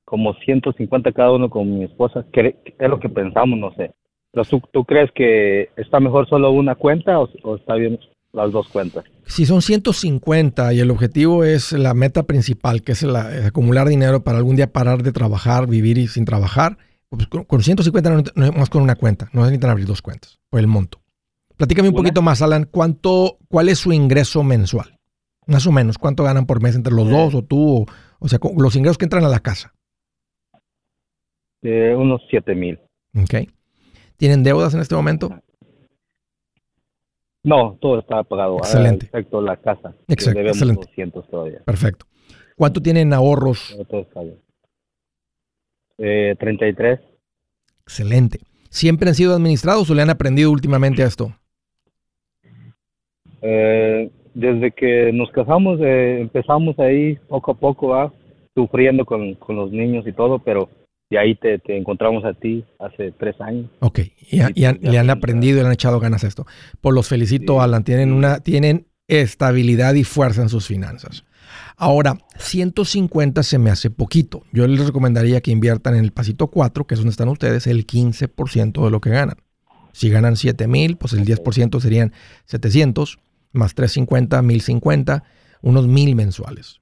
como 0.05 0.33
150 0.35 1.11
cada 1.11 1.31
uno 1.31 1.49
con 1.49 1.79
mi 1.79 1.85
esposa? 1.85 2.25
¿Qué 2.31 2.55
es 2.77 2.89
lo 2.89 2.99
que 2.99 3.09
pensamos? 3.09 3.59
No 3.59 3.71
sé. 3.73 3.91
Pero 4.31 4.45
¿tú, 4.45 4.61
¿tú 4.71 4.85
crees 4.85 5.11
que 5.11 5.69
está 5.75 5.99
mejor 5.99 6.27
solo 6.29 6.51
una 6.51 6.75
cuenta 6.75 7.19
o, 7.19 7.55
está 7.55 7.75
bien 7.75 7.99
las 8.33 8.51
dos 8.51 8.67
cuentas. 8.69 9.05
Si 9.25 9.45
son 9.45 9.61
150 9.61 10.73
y 10.73 10.79
el 10.79 10.91
objetivo 10.91 11.43
es 11.43 11.71
la 11.71 11.93
meta 11.93 12.23
principal, 12.23 12.81
que 12.83 12.93
es 12.93 13.03
acumular 13.03 13.87
dinero 13.87 14.23
para 14.23 14.37
algún 14.37 14.55
día 14.55 14.71
parar 14.71 15.03
de 15.03 15.11
trabajar, 15.11 15.67
vivir 15.67 15.97
y 15.97 16.07
sin 16.07 16.25
trabajar, 16.25 16.77
pues 17.09 17.27
con, 17.27 17.63
150 17.63 18.09
no, 18.35 18.45
es 18.45 18.55
más 18.55 18.69
con 18.69 18.81
una 18.81 18.95
cuenta, 18.95 19.29
no 19.33 19.41
necesitan 19.41 19.71
abrir 19.71 19.87
dos 19.87 20.01
cuentas 20.01 20.39
por 20.49 20.59
el 20.59 20.67
monto. 20.67 20.99
Platícame 21.57 21.89
un 21.89 21.95
poquito 21.95 22.21
más, 22.21 22.41
Alan, 22.41 22.67
¿cuánto, 22.69 23.37
¿cuál 23.49 23.67
es 23.67 23.79
su 23.79 23.91
ingreso 23.91 24.43
mensual? 24.43 24.97
Más 25.45 25.65
o 25.67 25.71
menos, 25.71 25.97
¿cuánto 25.97 26.23
ganan 26.23 26.45
por 26.45 26.61
mes 26.61 26.75
entre 26.75 26.93
los 26.93 27.07
eh. 27.07 27.11
dos 27.11 27.35
o 27.35 27.43
tú? 27.43 27.85
O, 28.19 28.27
sea, 28.27 28.39
los 28.57 28.75
ingresos 28.75 28.97
que 28.97 29.05
entran 29.05 29.25
a 29.25 29.29
la 29.29 29.39
casa. 29.39 29.73
Eh, 31.61 31.93
unos 31.97 32.21
7 32.29 32.55
mil. 32.55 32.79
Ok. 33.15 33.49
¿Tienen 34.15 34.43
deudas 34.43 34.73
en 34.73 34.79
este 34.79 34.95
momento? 34.95 35.41
No, 37.43 37.77
todo 37.79 37.99
está 37.99 38.23
pagado. 38.23 38.57
Excelente. 38.57 39.05
Excepto 39.05 39.41
la 39.41 39.57
casa. 39.57 39.95
Exacto. 40.07 40.39
Excelente. 40.41 40.85
200 40.87 41.27
todavía. 41.29 41.59
Perfecto. 41.65 42.05
¿Cuánto 42.55 42.81
tienen 42.81 43.13
ahorros? 43.13 43.77
Todo 43.89 44.01
está 44.01 44.21
bien. 44.21 44.39
Eh, 45.97 46.35
33. 46.39 46.99
Excelente. 47.83 48.39
¿Siempre 48.69 49.09
han 49.09 49.15
sido 49.15 49.33
administrados 49.33 49.89
o 49.89 49.95
le 49.95 50.01
han 50.01 50.09
aprendido 50.09 50.51
últimamente 50.51 51.03
a 51.03 51.07
esto? 51.07 51.33
Eh, 53.41 54.11
desde 54.33 54.71
que 54.71 55.11
nos 55.13 55.31
casamos, 55.31 55.79
eh, 55.81 56.19
empezamos 56.21 56.77
ahí 56.79 57.15
poco 57.27 57.51
a 57.51 57.53
poco, 57.55 58.13
sufriendo 58.53 59.05
con, 59.05 59.35
con, 59.35 59.55
los 59.55 59.71
niños 59.71 60.05
y 60.05 60.11
todo, 60.11 60.39
pero 60.39 60.69
y 61.09 61.17
ahí 61.17 61.35
te, 61.35 61.57
te, 61.59 61.75
encontramos 61.75 62.23
a 62.23 62.33
ti 62.33 62.63
hace 62.79 63.11
tres 63.11 63.39
años. 63.41 63.69
Ok, 63.79 63.99
y, 64.29 64.41
le 64.81 64.99
han 64.99 65.09
aprendido 65.09 65.57
y 65.57 65.61
le 65.61 65.67
han 65.67 65.73
echado 65.73 65.99
ganas 65.99 66.23
a 66.23 66.27
esto. 66.27 66.45
Pues 66.81 66.93
los 66.93 67.07
felicito, 67.07 67.61
Alan. 67.61 67.83
Tienen, 67.83 68.11
una, 68.13 68.39
tienen 68.39 68.87
estabilidad 69.07 69.95
y 69.95 70.03
fuerza 70.03 70.43
en 70.43 70.49
sus 70.49 70.67
finanzas. 70.67 71.25
Ahora, 71.77 72.19
150 72.37 73.41
se 73.41 73.57
me 73.57 73.71
hace 73.71 73.89
poquito. 73.89 74.43
Yo 74.53 74.67
les 74.67 74.85
recomendaría 74.85 75.41
que 75.41 75.49
inviertan 75.49 75.95
en 75.95 76.03
el 76.03 76.11
pasito 76.11 76.47
4, 76.47 76.85
que 76.85 76.93
es 76.93 76.99
donde 76.99 77.11
están 77.11 77.29
ustedes, 77.29 77.65
el 77.65 77.87
15% 77.87 78.83
de 78.83 78.91
lo 78.91 79.01
que 79.01 79.09
ganan. 79.09 79.37
Si 79.93 80.09
ganan 80.09 80.35
7 80.35 80.67
mil, 80.67 80.97
pues 80.97 81.13
el 81.13 81.25
10% 81.25 81.79
serían 81.79 82.13
700, 82.45 83.17
más 83.51 83.73
350, 83.73 84.41
1050, 84.43 85.23
unos 85.61 85.87
mil 85.87 86.15
mensuales. 86.15 86.78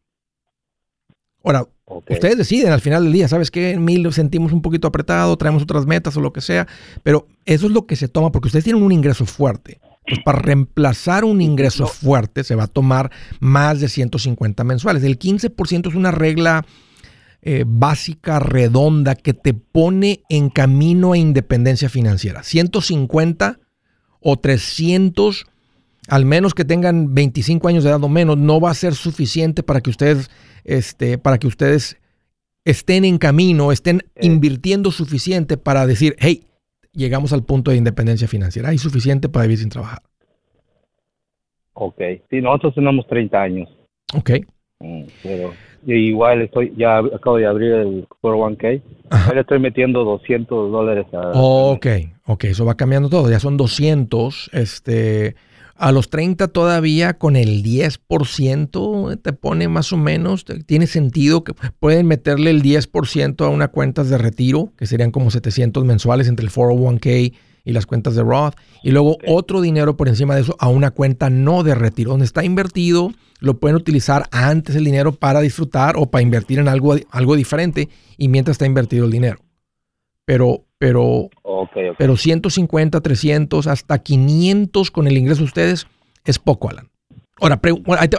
Ahora, 1.48 1.66
ustedes 2.10 2.38
deciden 2.38 2.74
al 2.74 2.82
final 2.82 3.06
del 3.06 3.14
día, 3.14 3.30
¿sabes 3.30 3.52
qué? 3.52 3.78
Mil 3.80 4.04
lo 4.04 4.12
sentimos 4.12 4.52
un 4.52 4.62
poquito 4.62 4.86
apretado, 4.88 5.38
traemos 5.38 5.64
otras 5.64 5.86
metas 5.86 6.18
o 6.18 6.22
lo 6.22 6.34
que 6.34 6.42
sea, 6.42 6.68
pero 7.04 7.26
eso 7.46 7.68
es 7.68 7.72
lo 7.72 7.86
que 7.86 7.96
se 7.96 8.10
toma 8.10 8.34
porque 8.34 8.48
ustedes 8.48 8.66
tienen 8.66 8.84
un 8.84 8.92
ingreso 8.92 9.26
fuerte. 9.26 9.80
Pues 10.06 10.20
para 10.26 10.40
reemplazar 10.40 11.24
un 11.24 11.42
ingreso 11.42 11.88
fuerte 11.88 12.44
se 12.44 12.56
va 12.56 12.64
a 12.64 12.68
tomar 12.68 13.12
más 13.40 13.80
de 13.80 13.88
150 13.88 14.64
mensuales. 14.66 15.04
El 15.04 15.18
15% 15.18 15.88
es 15.88 15.96
una 15.96 16.12
regla 16.12 16.66
eh, 17.42 17.64
básica, 17.66 18.40
redonda, 18.40 19.16
que 19.16 19.34
te 19.34 19.54
pone 19.54 20.24
en 20.28 20.50
camino 20.50 21.14
a 21.14 21.18
independencia 21.18 21.88
financiera. 21.88 22.44
150 22.44 23.60
o 24.20 24.38
300 24.38 25.46
al 26.08 26.26
menos 26.26 26.54
que 26.54 26.66
tengan 26.66 27.14
25 27.14 27.68
años 27.68 27.84
de 27.84 27.90
edad 27.90 28.04
o 28.04 28.10
menos, 28.10 28.38
no 28.38 28.60
va 28.60 28.72
a 28.72 28.76
ser 28.76 28.96
suficiente 28.96 29.62
para 29.62 29.82
que 29.82 29.90
ustedes, 29.90 30.30
este, 30.68 31.18
para 31.18 31.40
que 31.40 31.48
ustedes 31.48 31.98
estén 32.66 33.06
en 33.06 33.18
camino, 33.18 33.72
estén 33.72 34.04
eh. 34.16 34.26
invirtiendo 34.28 34.92
suficiente 34.92 35.58
para 35.58 35.88
decir, 35.88 36.16
hey, 36.20 36.44
llegamos 36.92 37.34
al 37.34 37.44
punto 37.44 37.72
de 37.72 37.78
independencia 37.78 38.28
financiera. 38.28 38.70
Hay 38.70 38.78
suficiente 38.78 39.30
para 39.30 39.44
vivir 39.44 39.60
sin 39.60 39.70
trabajar. 39.70 40.04
Ok, 41.74 42.02
sí, 42.30 42.42
nosotros 42.42 42.76
tenemos 42.76 43.08
30 43.08 43.42
años. 43.42 43.70
Ok. 44.14 44.32
Mm, 44.80 45.04
pero 45.24 45.54
igual 45.86 46.42
estoy, 46.42 46.74
ya 46.76 46.98
acabo 46.98 47.38
de 47.38 47.46
abrir 47.46 47.72
el 47.74 48.08
401k. 48.22 48.82
le 49.34 49.42
estoy 49.42 49.60
metiendo 49.60 50.04
200 50.04 50.72
dólares 50.72 51.06
a... 51.14 51.32
ok, 51.34 51.88
ok, 52.26 52.44
eso 52.46 52.66
va 52.66 52.76
cambiando 52.76 53.10
todo. 53.10 53.30
Ya 53.30 53.40
son 53.40 53.58
200, 53.58 54.50
este 54.54 55.36
a 55.78 55.92
los 55.92 56.10
30 56.10 56.48
todavía 56.50 57.18
con 57.18 57.36
el 57.36 57.64
10% 57.64 59.22
te 59.22 59.34
pone 59.34 59.68
más 59.68 59.94
o 59.94 59.98
menos, 59.98 60.46
tiene 60.66 60.88
sentido 60.88 61.44
que 61.44 61.54
pueden 61.80 62.08
meterle 62.08 62.52
el 62.52 62.64
10% 62.64 63.46
a 63.46 63.50
una 63.50 63.68
cuenta 63.70 64.04
de 64.04 64.18
retiro, 64.18 64.74
que 64.78 64.88
serían 64.88 65.12
como 65.12 65.32
700 65.32 65.86
mensuales 65.86 66.28
entre 66.28 66.46
el 66.46 66.52
401k 66.52 67.34
y 67.64 67.74
las 67.74 67.86
cuentas 67.86 68.16
de 68.16 68.24
Roth, 68.24 68.56
y 68.82 68.92
luego 68.92 69.18
otro 69.28 69.62
dinero 69.62 69.98
por 69.98 70.08
encima 70.08 70.36
de 70.36 70.42
eso 70.42 70.56
a 70.60 70.70
una 70.70 70.92
cuenta 70.92 71.30
no 71.30 71.64
de 71.64 71.76
retiro, 71.76 72.12
donde 72.12 72.26
está 72.26 72.44
invertido, 72.44 73.12
lo 73.40 73.60
pueden 73.60 73.76
utilizar 73.76 74.28
antes 74.32 74.76
el 74.76 74.86
dinero 74.86 75.14
para 75.14 75.42
disfrutar 75.42 75.96
o 75.98 76.10
para 76.10 76.22
invertir 76.22 76.60
en 76.60 76.68
algo, 76.68 76.96
algo 77.12 77.36
diferente 77.36 77.90
y 78.18 78.30
mientras 78.30 78.56
está 78.56 78.66
invertido 78.66 79.06
el 79.06 79.12
dinero. 79.12 79.40
Pero 80.26 80.67
pero, 80.78 81.30
pero 81.98 82.18
150, 82.18 83.02
300, 83.02 83.68
hasta 83.68 84.00
500 84.00 84.92
con 84.92 85.08
el 85.08 85.18
ingreso 85.18 85.40
de 85.40 85.46
ustedes 85.46 85.88
es 86.26 86.40
poco, 86.40 86.70
Alan. 86.70 86.90
Ahora, 87.40 87.60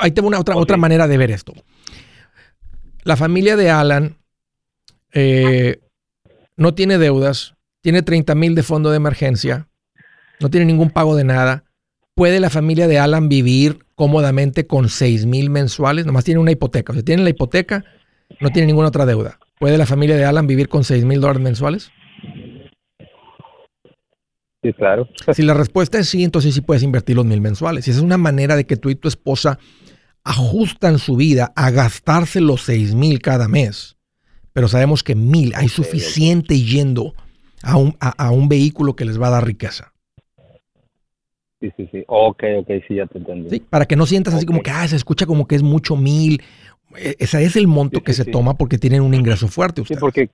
ahí, 0.00 0.10
tengo 0.12 0.28
una 0.28 0.38
otra, 0.38 0.56
otra 0.56 0.76
manera 0.76 1.08
de 1.08 1.18
ver 1.18 1.30
esto. 1.30 1.52
La 3.02 3.16
familia 3.16 3.56
de 3.56 3.70
Alan 3.70 4.16
eh, 5.12 5.80
no 6.56 6.74
tiene 6.74 6.98
deudas, 6.98 7.54
tiene 7.80 8.02
30 8.02 8.34
mil 8.34 8.54
de 8.54 8.62
fondo 8.62 8.90
de 8.90 8.96
emergencia, 8.96 9.68
no 10.40 10.50
tiene 10.50 10.66
ningún 10.66 10.90
pago 10.90 11.16
de 11.16 11.24
nada. 11.24 11.64
¿Puede 12.14 12.40
la 12.40 12.50
familia 12.50 12.88
de 12.88 12.98
Alan 12.98 13.28
vivir 13.28 13.84
cómodamente 13.94 14.66
con 14.66 14.88
6 14.88 15.26
mil 15.26 15.50
mensuales? 15.50 16.06
Nomás 16.06 16.24
tiene 16.24 16.40
una 16.40 16.50
hipoteca. 16.50 16.92
O 16.92 16.94
sea, 16.94 17.04
tiene 17.04 17.22
la 17.22 17.30
hipoteca, 17.30 17.84
no 18.40 18.50
tiene 18.50 18.66
ninguna 18.66 18.88
otra 18.88 19.06
deuda. 19.06 19.38
¿Puede 19.58 19.78
la 19.78 19.86
familia 19.86 20.16
de 20.16 20.24
Alan 20.24 20.46
vivir 20.46 20.68
con 20.68 20.84
6 20.84 21.04
mil 21.04 21.20
dólares 21.20 21.42
mensuales? 21.42 21.90
Sí, 24.68 24.72
claro. 24.74 25.08
Si 25.32 25.42
la 25.42 25.54
respuesta 25.54 25.98
es 25.98 26.08
sí, 26.08 26.24
entonces 26.24 26.54
sí 26.54 26.60
puedes 26.60 26.82
invertir 26.82 27.16
los 27.16 27.24
mil 27.24 27.40
mensuales. 27.40 27.86
Y 27.86 27.90
esa 27.90 28.00
es 28.00 28.04
una 28.04 28.18
manera 28.18 28.56
de 28.56 28.64
que 28.64 28.76
tú 28.76 28.90
y 28.90 28.94
tu 28.94 29.08
esposa 29.08 29.58
ajustan 30.24 30.98
su 30.98 31.16
vida 31.16 31.52
a 31.56 31.70
gastarse 31.70 32.40
los 32.40 32.62
seis 32.62 32.94
mil 32.94 33.20
cada 33.20 33.48
mes. 33.48 33.96
Pero 34.52 34.68
sabemos 34.68 35.02
que 35.02 35.14
mil 35.14 35.52
hay 35.54 35.68
suficiente 35.68 36.58
yendo 36.60 37.14
a 37.62 37.76
un, 37.76 37.96
a, 38.00 38.30
un 38.30 38.48
vehículo 38.48 38.94
que 38.94 39.04
les 39.04 39.20
va 39.20 39.28
a 39.28 39.30
dar 39.30 39.46
riqueza. 39.46 39.92
Sí, 41.60 41.70
sí, 41.76 41.88
sí. 41.90 42.04
Ok, 42.06 42.42
ok, 42.60 42.68
sí, 42.86 42.96
ya 42.96 43.06
te 43.06 43.18
entendí. 43.18 43.50
Sí, 43.50 43.60
para 43.60 43.86
que 43.86 43.96
no 43.96 44.06
sientas 44.06 44.34
así 44.34 44.46
como 44.46 44.62
que, 44.62 44.70
ah, 44.70 44.86
se 44.86 44.96
escucha 44.96 45.26
como 45.26 45.48
que 45.48 45.56
es 45.56 45.62
mucho 45.62 45.96
mil. 45.96 46.42
E, 46.96 47.16
ese 47.18 47.42
es 47.42 47.56
el 47.56 47.66
monto 47.66 48.02
que 48.02 48.12
se 48.12 48.24
toma 48.24 48.54
porque 48.54 48.78
tienen 48.78 49.02
un 49.02 49.14
ingreso 49.14 49.48
fuerte 49.48 49.80
ustedes. 49.80 49.98
Sí, 49.98 50.00
porque 50.00 50.30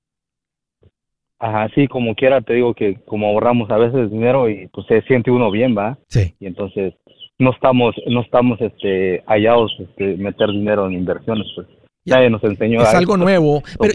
Ajá, 1.44 1.68
sí, 1.74 1.88
como 1.88 2.14
quiera, 2.14 2.40
te 2.40 2.54
digo 2.54 2.72
que 2.72 2.94
como 3.04 3.26
ahorramos 3.26 3.70
a 3.70 3.76
veces 3.76 4.10
dinero 4.10 4.48
y 4.48 4.66
pues 4.68 4.86
se 4.86 5.02
siente 5.02 5.30
uno 5.30 5.50
bien, 5.50 5.76
¿va? 5.76 5.98
Sí. 6.08 6.34
Y 6.40 6.46
entonces 6.46 6.94
no 7.38 7.50
estamos, 7.50 7.94
no 8.06 8.22
estamos, 8.22 8.58
este, 8.62 9.22
hallados, 9.26 9.76
este, 9.78 10.16
meter 10.16 10.48
dinero 10.48 10.86
en 10.86 10.94
inversiones, 10.94 11.46
pues. 11.54 11.66
Ya 12.06 12.26
nos 12.30 12.42
enseñó. 12.44 12.80
Es 12.82 12.94
algo 12.94 13.18
nuevo. 13.18 13.62
Pero, 13.78 13.92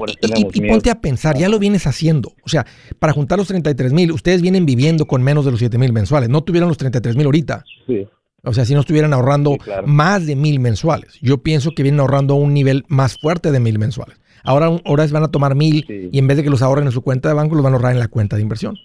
y, 0.54 0.68
ponte 0.68 0.92
a 0.92 1.02
pensar, 1.02 1.38
ya 1.38 1.50
lo 1.50 1.58
vienes 1.58 1.88
haciendo. 1.88 2.34
O 2.44 2.50
sea, 2.50 2.66
para 3.00 3.14
juntar 3.14 3.40
los 3.40 3.48
33 3.48 3.94
mil, 3.94 4.12
ustedes 4.12 4.42
vienen 4.44 4.66
viviendo 4.66 5.06
con 5.06 5.24
menos 5.24 5.46
de 5.46 5.52
los 5.52 5.60
7 5.60 5.78
mil 5.78 5.94
mensuales. 5.94 6.30
No 6.30 6.42
tuvieron 6.44 6.70
los 6.70 6.78
33 6.78 7.16
mil 7.16 7.26
ahorita. 7.26 7.64
Sí. 7.88 8.08
O 8.44 8.54
sea, 8.54 8.66
si 8.66 8.74
no 8.74 8.80
estuvieran 8.80 9.14
ahorrando 9.14 9.58
más 9.86 10.26
de 10.26 10.36
mil 10.36 10.60
mensuales. 10.60 11.20
Yo 11.22 11.40
pienso 11.40 11.72
que 11.72 11.84
vienen 11.84 12.00
ahorrando 12.00 12.36
un 12.36 12.54
nivel 12.54 12.84
más 12.88 13.20
fuerte 13.20 13.52
de 13.52 13.60
mil 13.60 13.78
mensuales. 13.78 14.20
Ahora, 14.44 14.68
ahora 14.86 15.06
van 15.12 15.24
a 15.24 15.32
tomar 15.32 15.56
mil 15.56 15.86
y 16.12 16.18
en 16.18 16.28
vez 16.28 16.38
de 16.38 16.44
que 16.44 16.50
los 16.50 16.62
ahorren 16.62 16.86
en 16.86 16.92
su 16.92 17.02
cuenta 17.02 17.30
de 17.30 17.36
banco, 17.36 17.56
los 17.56 17.64
van 17.64 17.74
a 17.74 17.76
ahorrar 17.78 17.94
en 17.94 18.00
la 18.00 18.08
cuenta 18.08 18.36
de 18.36 18.42
inversión. 18.42 18.78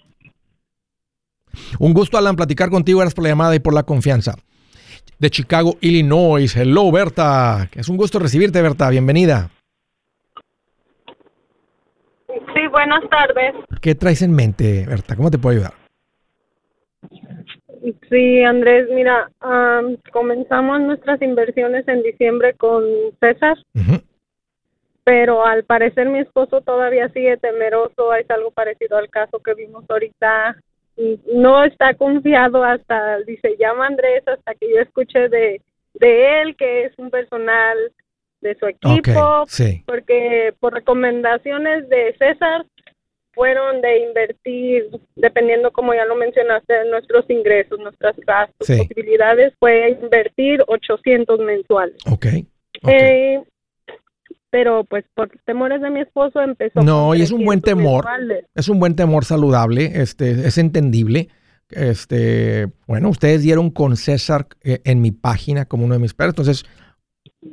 Un 1.79 1.93
gusto, 1.93 2.17
Alan, 2.17 2.35
platicar 2.35 2.69
contigo. 2.69 2.99
Gracias 2.99 3.15
por 3.15 3.23
la 3.23 3.29
llamada 3.29 3.55
y 3.55 3.59
por 3.59 3.73
la 3.73 3.83
confianza. 3.83 4.35
De 5.19 5.29
Chicago, 5.29 5.77
Illinois. 5.81 6.53
Hello, 6.55 6.91
Berta. 6.91 7.69
Es 7.73 7.87
un 7.87 7.97
gusto 7.97 8.19
recibirte, 8.19 8.61
Berta. 8.61 8.89
Bienvenida. 8.89 9.49
Sí, 12.27 12.67
buenas 12.71 13.01
tardes. 13.09 13.53
¿Qué 13.81 13.95
traes 13.95 14.21
en 14.21 14.33
mente, 14.33 14.85
Berta? 14.85 15.15
¿Cómo 15.15 15.31
te 15.31 15.37
puedo 15.37 15.55
ayudar? 15.57 15.73
Sí, 18.09 18.41
Andrés, 18.43 18.87
mira, 18.93 19.29
comenzamos 20.11 20.81
nuestras 20.81 21.21
inversiones 21.21 21.87
en 21.87 22.01
diciembre 22.01 22.55
con 22.55 22.83
César 23.19 23.57
pero 25.05 25.45
al 25.45 25.63
parecer 25.63 26.09
mi 26.09 26.19
esposo 26.19 26.61
todavía 26.61 27.07
sigue 27.09 27.37
temeroso, 27.37 28.13
es 28.15 28.29
algo 28.29 28.49
parecido 28.51 28.97
al 28.97 29.09
caso 29.09 29.39
que 29.39 29.53
vimos 29.53 29.85
ahorita. 29.87 30.57
No 31.31 31.63
está 31.63 31.93
confiado 31.93 32.63
hasta, 32.63 33.19
dice, 33.19 33.55
llama 33.59 33.85
Andrés, 33.85 34.27
hasta 34.27 34.55
que 34.55 34.67
yo 34.73 34.81
escuche 34.81 35.29
de, 35.29 35.61
de 35.93 36.41
él, 36.41 36.55
que 36.55 36.85
es 36.85 36.93
un 36.97 37.11
personal 37.11 37.77
de 38.41 38.55
su 38.55 38.65
equipo, 38.65 39.45
porque 39.85 40.53
por 40.59 40.73
recomendaciones 40.73 41.87
de 41.87 42.15
César, 42.17 42.65
fueron 43.35 43.81
de 43.81 43.99
invertir, 43.99 44.89
dependiendo 45.15 45.71
como 45.71 45.93
ya 45.93 46.05
lo 46.05 46.15
mencionaste, 46.15 46.85
nuestros 46.89 47.29
ingresos, 47.29 47.77
nuestras 47.77 48.15
gastos, 48.21 48.67
posibilidades, 48.67 49.53
fue 49.59 49.89
invertir 50.01 50.63
800 50.65 51.39
mensuales. 51.41 51.97
Ok. 52.09 52.27
Eh, 52.87 53.43
pero 54.55 54.85
pues 54.85 55.03
por 55.13 55.29
temores 55.45 55.81
de 55.81 55.89
mi 55.89 55.99
esposo 55.99 56.39
empezó. 56.39 56.81
No, 56.81 57.13
y 57.13 57.21
es 57.21 57.31
un 57.31 57.43
buen 57.43 57.59
temor. 57.59 58.05
Es 58.53 58.69
un 58.69 58.79
buen 58.79 58.95
temor 58.95 59.25
saludable, 59.25 59.91
este, 59.95 60.47
es 60.47 60.57
entendible. 60.57 61.27
Este, 61.71 62.69
bueno, 62.87 63.09
ustedes 63.09 63.41
dieron 63.41 63.69
con 63.69 63.97
César 63.97 64.47
eh, 64.63 64.79
en 64.85 65.01
mi 65.01 65.11
página 65.11 65.65
como 65.65 65.83
uno 65.83 65.95
de 65.95 65.99
mis 65.99 66.13
perros, 66.13 66.31
entonces 66.31 66.65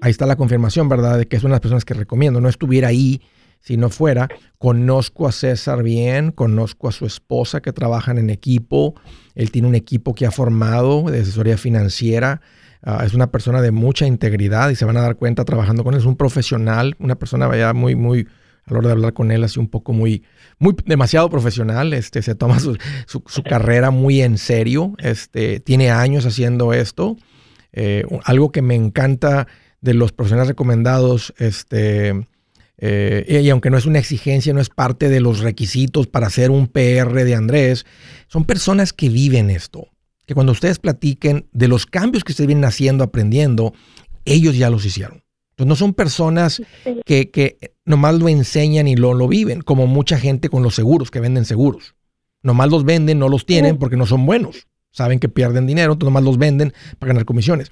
ahí 0.00 0.12
está 0.12 0.26
la 0.26 0.36
confirmación, 0.36 0.88
¿verdad? 0.88 1.18
De 1.18 1.26
que 1.26 1.34
es 1.34 1.42
una 1.42 1.54
de 1.54 1.54
las 1.54 1.60
personas 1.62 1.84
que 1.84 1.94
recomiendo. 1.94 2.40
No 2.40 2.48
estuviera 2.48 2.86
ahí 2.86 3.20
si 3.58 3.76
no 3.76 3.90
fuera. 3.90 4.28
Conozco 4.58 5.26
a 5.26 5.32
César 5.32 5.82
bien, 5.82 6.30
conozco 6.30 6.86
a 6.86 6.92
su 6.92 7.04
esposa 7.04 7.62
que 7.62 7.72
trabajan 7.72 8.16
en 8.18 8.30
equipo. 8.30 8.94
Él 9.34 9.50
tiene 9.50 9.66
un 9.66 9.74
equipo 9.74 10.14
que 10.14 10.24
ha 10.24 10.30
formado 10.30 11.10
de 11.10 11.22
asesoría 11.22 11.58
financiera. 11.58 12.42
Ah, 12.84 13.04
es 13.06 13.14
una 13.14 13.30
persona 13.30 13.62
de 13.62 13.70
mucha 13.70 14.06
integridad 14.06 14.70
y 14.70 14.74
se 14.74 14.84
van 14.84 14.96
a 14.96 15.02
dar 15.02 15.16
cuenta 15.16 15.44
trabajando 15.44 15.84
con 15.84 15.94
él. 15.94 16.00
Es 16.00 16.06
un 16.06 16.16
profesional, 16.16 16.96
una 16.98 17.14
persona 17.14 17.46
vaya 17.46 17.72
muy, 17.72 17.94
muy, 17.94 18.26
a 18.64 18.72
la 18.72 18.78
hora 18.78 18.88
de 18.88 18.92
hablar 18.92 19.12
con 19.12 19.30
él, 19.30 19.44
así 19.44 19.60
un 19.60 19.68
poco 19.68 19.92
muy, 19.92 20.24
muy 20.58 20.74
demasiado 20.84 21.30
profesional. 21.30 21.92
Este, 21.92 22.22
se 22.22 22.34
toma 22.34 22.58
su, 22.58 22.76
su, 23.06 23.42
carrera 23.44 23.90
muy 23.90 24.20
en 24.20 24.36
serio. 24.36 24.94
Este, 24.98 25.60
tiene 25.60 25.90
años 25.90 26.26
haciendo 26.26 26.72
esto. 26.72 27.16
Eh, 27.72 28.04
algo 28.24 28.50
que 28.50 28.62
me 28.62 28.74
encanta 28.74 29.46
de 29.80 29.94
los 29.94 30.12
profesionales 30.12 30.48
recomendados, 30.48 31.34
este, 31.38 32.26
eh, 32.78 33.40
y 33.42 33.48
aunque 33.50 33.70
no 33.70 33.78
es 33.78 33.86
una 33.86 34.00
exigencia, 34.00 34.52
no 34.52 34.60
es 34.60 34.70
parte 34.70 35.08
de 35.08 35.20
los 35.20 35.40
requisitos 35.40 36.08
para 36.08 36.30
ser 36.30 36.50
un 36.50 36.66
PR 36.66 37.24
de 37.24 37.34
Andrés, 37.34 37.86
son 38.26 38.44
personas 38.44 38.92
que 38.92 39.08
viven 39.08 39.50
esto. 39.50 39.91
Que 40.32 40.34
cuando 40.34 40.52
ustedes 40.52 40.78
platiquen 40.78 41.46
de 41.52 41.68
los 41.68 41.84
cambios 41.84 42.24
que 42.24 42.32
ustedes 42.32 42.46
vienen 42.46 42.64
haciendo, 42.64 43.04
aprendiendo, 43.04 43.74
ellos 44.24 44.56
ya 44.56 44.70
los 44.70 44.86
hicieron. 44.86 45.22
Entonces 45.50 45.68
no 45.68 45.76
son 45.76 45.92
personas 45.92 46.62
que, 47.04 47.30
que 47.30 47.74
nomás 47.84 48.14
lo 48.14 48.30
enseñan 48.30 48.88
y 48.88 48.96
lo, 48.96 49.12
lo 49.12 49.28
viven, 49.28 49.60
como 49.60 49.86
mucha 49.86 50.18
gente 50.18 50.48
con 50.48 50.62
los 50.62 50.74
seguros, 50.74 51.10
que 51.10 51.20
venden 51.20 51.44
seguros. 51.44 51.96
Nomás 52.42 52.70
los 52.70 52.86
venden, 52.86 53.18
no 53.18 53.28
los 53.28 53.44
tienen 53.44 53.76
porque 53.76 53.98
no 53.98 54.06
son 54.06 54.24
buenos. 54.24 54.68
Saben 54.90 55.18
que 55.18 55.28
pierden 55.28 55.66
dinero, 55.66 55.92
entonces 55.92 56.10
nomás 56.10 56.24
los 56.24 56.38
venden 56.38 56.72
para 56.98 57.08
ganar 57.08 57.26
comisiones. 57.26 57.70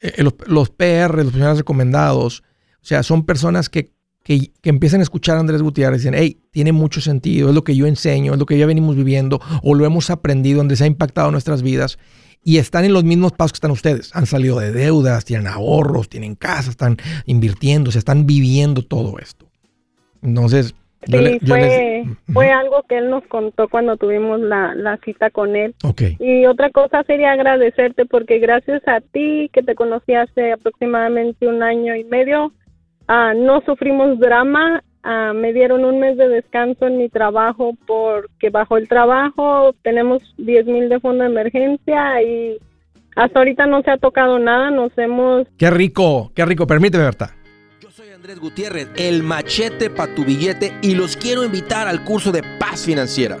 Eh, 0.00 0.14
eh, 0.16 0.24
los, 0.24 0.34
los, 0.48 0.70
PR, 0.70 1.14
los 1.14 1.26
profesionales 1.26 1.58
recomendados, 1.58 2.42
o 2.82 2.84
sea, 2.84 3.04
son 3.04 3.24
personas 3.24 3.68
que, 3.68 3.92
que, 4.26 4.50
empiezan 4.64 4.98
a 4.98 5.04
escuchar 5.04 5.36
a 5.36 5.40
Andrés 5.40 5.62
Gutiérrez 5.62 6.00
y 6.00 6.08
dicen, 6.08 6.14
hey, 6.18 6.40
tiene 6.50 6.72
mucho 6.72 7.00
sentido, 7.00 7.48
es 7.48 7.54
lo 7.54 7.62
que 7.62 7.76
yo 7.76 7.86
enseño, 7.86 8.32
es 8.32 8.38
lo 8.40 8.46
que 8.46 8.58
ya 8.58 8.66
venimos 8.66 8.96
viviendo 8.96 9.40
o 9.62 9.74
lo 9.76 9.86
hemos 9.86 10.10
aprendido, 10.10 10.58
donde 10.58 10.74
se 10.74 10.82
ha 10.82 10.88
impactado 10.88 11.30
nuestras 11.30 11.62
vidas 11.62 11.96
y 12.42 12.58
están 12.58 12.84
en 12.84 12.92
los 12.92 13.04
mismos 13.04 13.32
pasos 13.32 13.52
que 13.52 13.56
están 13.58 13.70
ustedes. 13.70 14.10
Han 14.14 14.26
salido 14.26 14.58
de 14.58 14.72
deudas, 14.72 15.24
tienen 15.24 15.46
ahorros, 15.46 16.08
tienen 16.08 16.34
casa, 16.34 16.70
están 16.70 16.96
invirtiendo, 17.26 17.92
se 17.92 18.00
están 18.00 18.26
viviendo 18.26 18.82
todo 18.82 19.18
esto. 19.20 19.46
Entonces, 20.22 20.74
Sí, 21.04 21.38
fue, 21.46 22.04
fue 22.32 22.50
algo 22.50 22.82
que 22.88 22.98
él 22.98 23.10
nos 23.10 23.24
contó 23.28 23.68
cuando 23.68 23.96
tuvimos 23.96 24.40
la, 24.40 24.74
la 24.74 24.96
cita 25.04 25.30
con 25.30 25.54
él. 25.54 25.72
Okay. 25.84 26.16
Y 26.18 26.46
otra 26.46 26.70
cosa 26.70 27.04
sería 27.04 27.30
agradecerte 27.30 28.06
porque 28.06 28.40
gracias 28.40 28.82
a 28.88 29.00
ti, 29.00 29.48
que 29.52 29.62
te 29.62 29.76
conocí 29.76 30.14
hace 30.14 30.50
aproximadamente 30.50 31.46
un 31.46 31.62
año 31.62 31.94
y 31.94 32.02
medio, 32.02 32.52
uh, 33.08 33.36
no 33.36 33.60
sufrimos 33.62 34.18
drama. 34.18 34.82
Uh, 35.04 35.34
me 35.34 35.52
dieron 35.52 35.84
un 35.84 36.00
mes 36.00 36.16
de 36.16 36.28
descanso 36.28 36.86
en 36.86 36.98
mi 36.98 37.08
trabajo 37.08 37.74
porque 37.86 38.50
bajo 38.50 38.76
el 38.76 38.88
trabajo 38.88 39.72
tenemos 39.82 40.22
10 40.38 40.66
mil 40.66 40.88
de 40.88 40.98
fondo 40.98 41.22
de 41.22 41.30
emergencia 41.30 42.22
y 42.22 42.58
hasta 43.14 43.38
ahorita 43.38 43.66
no 43.66 43.82
se 43.82 43.90
ha 43.92 43.98
tocado 43.98 44.38
nada. 44.38 44.70
Nos 44.70 44.90
hemos... 44.98 45.46
Qué 45.56 45.70
rico, 45.70 46.32
qué 46.34 46.44
rico. 46.44 46.66
Permíteme, 46.66 47.04
Berta. 47.04 47.36
Andrés 48.16 48.40
Gutiérrez, 48.40 48.88
el 48.96 49.22
machete 49.22 49.88
para 49.88 50.12
tu 50.14 50.24
billete 50.24 50.72
y 50.82 50.94
los 50.94 51.16
quiero 51.16 51.44
invitar 51.44 51.86
al 51.86 52.02
curso 52.02 52.32
de 52.32 52.42
paz 52.58 52.84
financiera. 52.84 53.38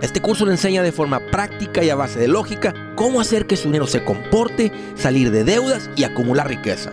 Este 0.00 0.20
curso 0.20 0.44
le 0.46 0.52
enseña 0.52 0.82
de 0.82 0.92
forma 0.92 1.18
práctica 1.30 1.82
y 1.82 1.90
a 1.90 1.96
base 1.96 2.20
de 2.20 2.28
lógica 2.28 2.72
cómo 2.94 3.20
hacer 3.20 3.46
que 3.46 3.56
su 3.56 3.68
dinero 3.68 3.86
se 3.86 4.04
comporte, 4.04 4.70
salir 4.94 5.30
de 5.30 5.44
deudas 5.44 5.90
y 5.96 6.04
acumular 6.04 6.46
riqueza. 6.46 6.92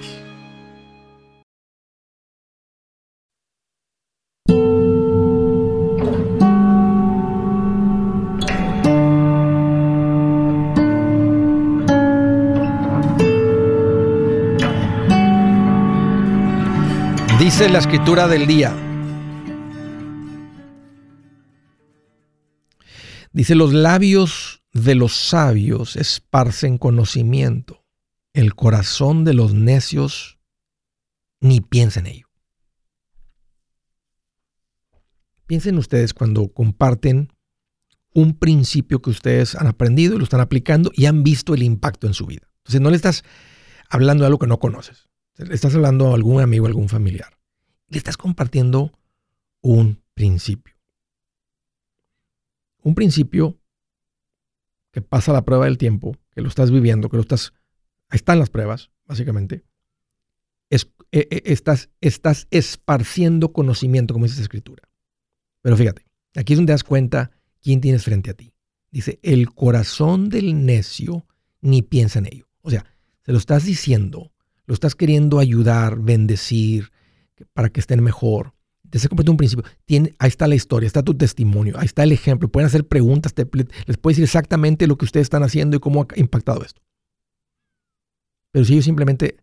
Dice 17.61 17.73
la 17.73 17.77
escritura 17.77 18.27
del 18.27 18.47
día. 18.47 18.75
Dice, 23.31 23.53
los 23.53 23.71
labios 23.71 24.63
de 24.73 24.95
los 24.95 25.13
sabios 25.15 25.95
esparcen 25.95 26.79
conocimiento. 26.79 27.85
El 28.33 28.55
corazón 28.55 29.25
de 29.25 29.35
los 29.35 29.53
necios 29.53 30.39
ni 31.39 31.61
piensa 31.61 31.99
en 31.99 32.07
ello. 32.07 32.27
Piensen 35.45 35.77
ustedes 35.77 36.15
cuando 36.15 36.51
comparten 36.51 37.31
un 38.15 38.39
principio 38.39 39.03
que 39.03 39.11
ustedes 39.11 39.53
han 39.53 39.67
aprendido 39.67 40.15
y 40.15 40.17
lo 40.17 40.23
están 40.23 40.41
aplicando 40.41 40.91
y 40.95 41.05
han 41.05 41.21
visto 41.21 41.53
el 41.53 41.61
impacto 41.61 42.07
en 42.07 42.15
su 42.15 42.25
vida. 42.25 42.47
Entonces 42.61 42.81
no 42.81 42.89
le 42.89 42.95
estás 42.95 43.23
hablando 43.87 44.23
de 44.23 44.29
algo 44.29 44.39
que 44.39 44.47
no 44.47 44.57
conoces. 44.57 45.09
Le 45.37 45.53
estás 45.53 45.75
hablando 45.75 46.09
a 46.09 46.15
algún 46.15 46.41
amigo, 46.41 46.65
algún 46.65 46.89
familiar 46.89 47.39
le 47.91 47.97
estás 47.97 48.17
compartiendo 48.17 48.91
un 49.61 50.01
principio. 50.13 50.75
Un 52.81 52.95
principio 52.95 53.59
que 54.91 55.01
pasa 55.01 55.33
la 55.33 55.43
prueba 55.43 55.65
del 55.65 55.77
tiempo, 55.77 56.17
que 56.31 56.41
lo 56.41 56.47
estás 56.47 56.71
viviendo, 56.71 57.09
que 57.09 57.17
lo 57.17 57.21
estás... 57.21 57.53
Ahí 58.09 58.15
están 58.15 58.39
las 58.39 58.49
pruebas, 58.49 58.91
básicamente. 59.05 59.65
Es, 60.69 60.89
e, 61.11 61.27
e, 61.29 61.43
estás, 61.51 61.89
estás 61.99 62.47
esparciendo 62.49 63.51
conocimiento, 63.51 64.13
como 64.13 64.25
dice 64.25 64.35
esta 64.35 64.43
escritura. 64.43 64.83
Pero 65.61 65.75
fíjate, 65.75 66.05
aquí 66.35 66.53
es 66.53 66.59
donde 66.59 66.71
das 66.71 66.85
cuenta 66.85 67.31
quién 67.61 67.81
tienes 67.81 68.05
frente 68.05 68.31
a 68.31 68.33
ti. 68.33 68.53
Dice, 68.89 69.19
el 69.21 69.53
corazón 69.53 70.29
del 70.29 70.65
necio 70.65 71.25
ni 71.59 71.81
piensa 71.81 72.19
en 72.19 72.27
ello. 72.27 72.47
O 72.61 72.69
sea, 72.69 72.85
se 73.25 73.33
lo 73.33 73.37
estás 73.37 73.65
diciendo, 73.65 74.31
lo 74.65 74.73
estás 74.73 74.95
queriendo 74.95 75.39
ayudar, 75.39 75.99
bendecir, 75.99 76.90
para 77.53 77.69
que 77.69 77.79
estén 77.79 78.03
mejor. 78.03 78.53
Te 78.89 78.99
se 78.99 79.07
un 79.11 79.37
principio. 79.37 79.63
Ahí 80.19 80.27
está 80.27 80.47
la 80.47 80.55
historia, 80.55 80.85
está 80.85 81.01
tu 81.01 81.13
testimonio, 81.15 81.75
ahí 81.77 81.85
está 81.85 82.03
el 82.03 82.11
ejemplo. 82.11 82.49
Pueden 82.49 82.67
hacer 82.67 82.85
preguntas, 82.87 83.33
les 83.85 83.97
puedes 83.97 84.17
decir 84.17 84.25
exactamente 84.25 84.85
lo 84.85 84.97
que 84.97 85.05
ustedes 85.05 85.25
están 85.25 85.43
haciendo 85.43 85.77
y 85.77 85.79
cómo 85.79 86.01
ha 86.01 86.19
impactado 86.19 86.63
esto. 86.63 86.81
Pero 88.51 88.65
si 88.65 88.73
ellos 88.73 88.85
simplemente 88.85 89.37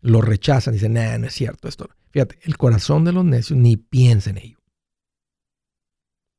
lo 0.00 0.20
rechazan, 0.20 0.74
dicen, 0.74 0.92
no, 0.92 1.18
no 1.18 1.26
es 1.26 1.34
cierto 1.34 1.68
esto. 1.68 1.90
Fíjate, 2.10 2.38
el 2.42 2.56
corazón 2.56 3.04
de 3.04 3.12
los 3.12 3.24
necios 3.24 3.58
ni 3.58 3.76
piensa 3.76 4.30
en 4.30 4.38
ello. 4.38 4.58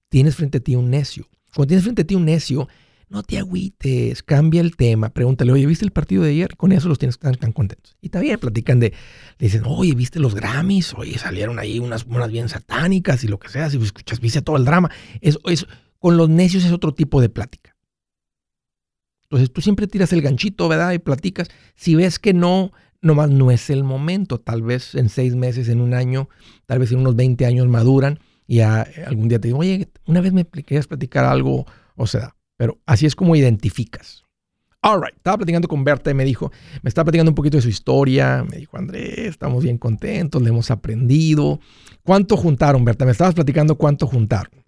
Tienes 0.10 0.36
frente 0.36 0.60
a 0.60 0.62
ti 0.62 0.76
un 0.76 0.90
necio. 0.90 1.28
Cuando 1.54 1.68
tienes 1.68 1.84
frente 1.84 2.04
a 2.04 2.06
ti 2.06 2.16
un 2.16 2.26
necio, 2.26 2.68
no 3.10 3.24
te 3.24 3.38
agüites, 3.38 4.24
cambia 4.24 4.62
el 4.62 4.76
tema, 4.76 5.10
pregúntale, 5.10 5.52
oye, 5.52 5.66
¿viste 5.66 5.86
el 5.86 5.92
partido 5.92 6.24
de 6.24 6.32
ayer? 6.32 6.56
Con 6.56 6.72
eso 6.72 6.90
los 6.90 7.00
tienes 7.00 7.20
tan, 7.20 7.36
tan 7.36 7.52
contentos. 7.52 7.96
Y 8.02 8.10
también 8.10 8.40
platican 8.40 8.80
de, 8.80 8.94
le 9.38 9.48
dicen, 9.48 9.64
oye, 9.66 9.94
¿viste 9.94 10.20
los 10.20 10.36
Grammys? 10.36 10.94
Oye, 10.96 11.18
salieron 11.18 11.60
ahí 11.60 11.80
unas, 11.80 12.06
unas 12.06 12.32
bien 12.32 12.50
satánicas 12.50 13.24
y 13.24 13.28
lo 13.28 13.40
que 13.40 13.50
sea, 13.50 13.70
si 13.70 13.78
escuchas, 13.78 14.20
viste 14.20 14.42
todo 14.42 14.58
el 14.58 14.66
drama. 14.66 14.90
Eso, 15.22 15.40
eso, 15.46 15.68
Con 16.00 16.18
los 16.18 16.30
necios 16.30 16.66
es 16.66 16.72
otro 16.72 16.94
tipo 16.94 17.22
de 17.22 17.30
plática. 17.30 17.76
Entonces 19.24 19.52
tú 19.52 19.62
siempre 19.62 19.88
tiras 19.88 20.14
el 20.14 20.22
ganchito, 20.22 20.68
¿verdad? 20.68 20.92
Y 20.94 21.00
platicas. 21.00 21.50
Si 21.76 21.96
ves 21.96 22.20
que 22.20 22.34
no, 22.34 22.72
nomás 23.02 23.30
no 23.30 23.52
es 23.52 23.70
el 23.70 23.84
momento. 23.84 24.40
Tal 24.40 24.62
vez 24.62 24.96
en 24.96 25.10
seis 25.10 25.36
meses, 25.36 25.70
en 25.70 25.82
un 25.82 25.94
año, 25.94 26.30
tal 26.66 26.80
vez 26.80 26.92
en 26.92 27.00
unos 27.00 27.16
20 27.16 27.46
años 27.46 27.68
maduran 27.68 28.20
y 28.48 28.60
algún 28.60 29.30
día 29.30 29.40
te 29.40 29.48
digo, 29.48 29.60
oye, 29.60 29.90
una 30.06 30.22
vez 30.22 30.34
me 30.34 30.46
querías 30.46 30.88
platicar 30.88 31.26
algo, 31.26 31.66
o 31.96 32.08
sea, 32.08 32.36
pero 32.64 32.78
así 32.86 33.06
es 33.06 33.14
como 33.14 33.36
identificas. 33.36 34.24
All 34.84 35.02
right, 35.02 35.14
estaba 35.18 35.36
platicando 35.36 35.68
con 35.68 35.84
Berta 35.84 36.12
y 36.12 36.14
me 36.14 36.24
dijo, 36.24 36.50
me 36.82 36.88
estaba 36.88 37.04
platicando 37.04 37.32
un 37.32 37.36
poquito 37.36 37.58
de 37.58 37.62
su 37.62 37.68
historia. 37.68 38.46
Me 38.50 38.56
dijo, 38.56 38.78
Andrés, 38.78 39.18
estamos 39.18 39.66
bien 39.66 39.78
contentos, 39.78 40.42
le 40.42 40.48
hemos 40.48 40.72
aprendido. 40.72 41.60
¿Cuánto 42.06 42.38
juntaron, 42.38 42.86
Berta? 42.86 43.04
Me 43.04 43.12
estabas 43.12 43.36
platicando 43.36 43.76
cuánto 43.76 44.08
juntaron. 44.08 44.64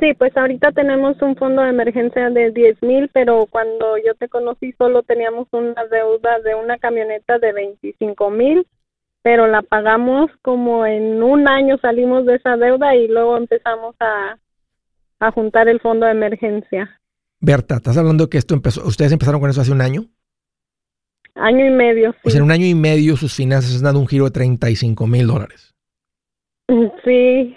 Sí, 0.00 0.14
pues 0.16 0.34
ahorita 0.34 0.72
tenemos 0.72 1.20
un 1.20 1.36
fondo 1.36 1.60
de 1.60 1.68
emergencia 1.68 2.30
de 2.30 2.50
10 2.50 2.82
mil, 2.82 3.10
pero 3.12 3.44
cuando 3.44 3.98
yo 3.98 4.14
te 4.14 4.30
conocí 4.30 4.72
solo 4.78 5.02
teníamos 5.02 5.48
una 5.52 5.84
deuda 5.84 6.38
de 6.40 6.54
una 6.54 6.78
camioneta 6.78 7.38
de 7.38 7.52
25 7.52 8.30
mil, 8.30 8.66
pero 9.20 9.48
la 9.48 9.60
pagamos 9.60 10.30
como 10.40 10.86
en 10.86 11.22
un 11.22 11.46
año 11.46 11.76
salimos 11.76 12.24
de 12.24 12.36
esa 12.36 12.56
deuda 12.56 12.96
y 12.96 13.06
luego 13.06 13.36
empezamos 13.36 13.94
a, 14.00 14.38
a 15.22 15.30
juntar 15.30 15.68
el 15.68 15.80
fondo 15.80 16.06
de 16.06 16.12
emergencia. 16.12 17.00
Berta, 17.40 17.76
¿estás 17.76 17.96
hablando 17.96 18.24
de 18.24 18.30
que 18.30 18.38
esto 18.38 18.54
empezó, 18.54 18.84
ustedes 18.86 19.12
empezaron 19.12 19.40
con 19.40 19.50
eso 19.50 19.60
hace 19.60 19.72
un 19.72 19.80
año? 19.80 20.06
Año 21.34 21.64
y 21.64 21.70
medio. 21.70 22.12
Sí. 22.12 22.18
Pues 22.24 22.34
en 22.34 22.42
un 22.42 22.50
año 22.50 22.66
y 22.66 22.74
medio 22.74 23.16
sus 23.16 23.34
finanzas 23.34 23.76
han 23.76 23.84
dado 23.84 24.00
un 24.00 24.08
giro 24.08 24.24
de 24.24 24.32
35 24.32 25.06
mil 25.06 25.26
dólares. 25.26 25.74
Sí. 27.04 27.56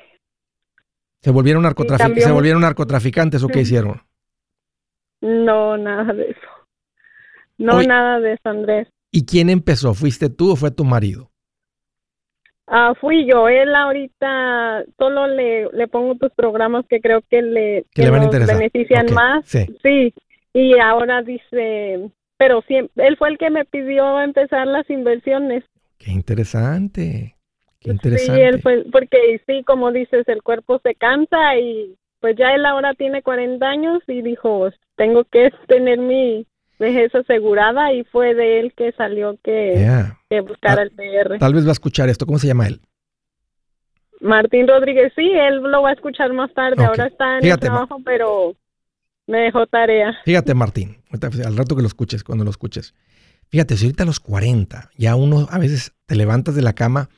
¿Se 1.21 1.31
volvieron, 1.31 1.63
¿Se 1.63 2.31
volvieron 2.31 2.61
narcotraficantes 2.61 3.43
o 3.43 3.47
qué 3.47 3.61
hicieron? 3.61 4.01
No, 5.21 5.75
nada 5.75 6.13
de 6.13 6.29
eso. 6.29 6.39
No, 7.57 7.81
nada 7.81 8.19
de 8.19 8.33
eso, 8.33 8.49
Andrés. 8.49 8.87
¿Y 9.11 9.25
quién 9.25 9.49
empezó? 9.49 9.93
¿Fuiste 9.93 10.29
tú 10.29 10.51
o 10.51 10.55
fue 10.55 10.71
tu 10.71 10.83
marido? 10.83 11.31
Ah, 12.67 12.93
fui 12.99 13.25
yo. 13.25 13.47
Él 13.47 13.75
ahorita 13.75 14.83
solo 14.97 15.27
le, 15.27 15.69
le 15.71 15.87
pongo 15.87 16.15
tus 16.15 16.31
programas 16.31 16.85
que 16.87 16.99
creo 16.99 17.21
que 17.29 17.41
le, 17.41 17.85
que 17.93 18.09
benefician 18.09 19.13
más. 19.13 19.45
Sí. 19.45 19.65
sí. 19.83 20.13
Y 20.53 20.79
ahora 20.79 21.21
dice, 21.21 22.09
pero 22.37 22.61
siempre, 22.61 23.07
él 23.07 23.17
fue 23.17 23.29
el 23.29 23.37
que 23.37 23.49
me 23.49 23.65
pidió 23.65 24.19
empezar 24.21 24.65
las 24.67 24.89
inversiones. 24.89 25.63
Qué 25.97 26.11
interesante. 26.11 27.35
Qué 27.79 27.91
interesante. 27.91 28.41
Sí, 28.41 28.47
él 28.47 28.61
fue, 28.61 28.85
porque 28.91 29.41
sí, 29.45 29.63
como 29.63 29.91
dices, 29.91 30.27
el 30.27 30.41
cuerpo 30.41 30.79
se 30.83 30.95
cansa 30.95 31.57
y 31.57 31.95
pues 32.19 32.35
ya 32.37 32.55
él 32.55 32.65
ahora 32.65 32.93
tiene 32.95 33.21
40 33.21 33.65
años 33.67 34.01
y 34.07 34.21
dijo, 34.21 34.69
tengo 34.95 35.25
que 35.25 35.51
tener 35.67 35.99
mi, 35.99 36.47
vejez 36.79 37.13
asegurada 37.15 37.93
y 37.93 38.03
fue 38.05 38.33
de 38.33 38.59
él 38.59 38.73
que 38.75 38.91
salió 38.93 39.37
que, 39.43 40.11
buscara 40.47 40.83
el 40.83 40.91
PR. 40.91 41.37
Tal 41.39 41.53
vez 41.53 41.65
va 41.65 41.69
a 41.69 41.73
escuchar 41.73 42.09
esto. 42.09 42.25
¿Cómo 42.25 42.39
se 42.39 42.47
llama 42.47 42.67
él? 42.67 42.81
Martín 44.21 44.67
Rodríguez, 44.67 45.13
sí, 45.15 45.29
él 45.29 45.57
lo 45.57 45.81
va 45.83 45.89
a 45.89 45.93
escuchar 45.93 46.33
más 46.33 46.53
tarde. 46.53 46.83
Ahora 46.83 47.07
está 47.07 47.39
en 47.39 47.45
el 47.45 47.59
trabajo, 47.59 47.97
pero 48.03 48.55
me 49.27 49.39
dejó 49.39 49.67
tarea. 49.67 50.15
Fíjate, 50.25 50.53
Martín, 50.53 50.97
al 51.45 51.57
rato 51.57 51.75
que 51.75 51.81
lo 51.81 51.87
escuches, 51.87 52.23
cuando 52.23 52.43
lo 52.43 52.49
escuches. 52.49 52.93
Fíjate, 53.49 53.77
si 53.77 53.85
ahorita 53.85 54.03
a 54.03 54.07
los 54.07 54.19
40, 54.19 54.89
ya 54.97 55.15
uno 55.15 55.47
a 55.49 55.59
veces 55.59 55.93
te 56.05 56.15
levantas 56.15 56.55
de 56.55 56.61
la 56.61 56.73
cama 56.73 57.09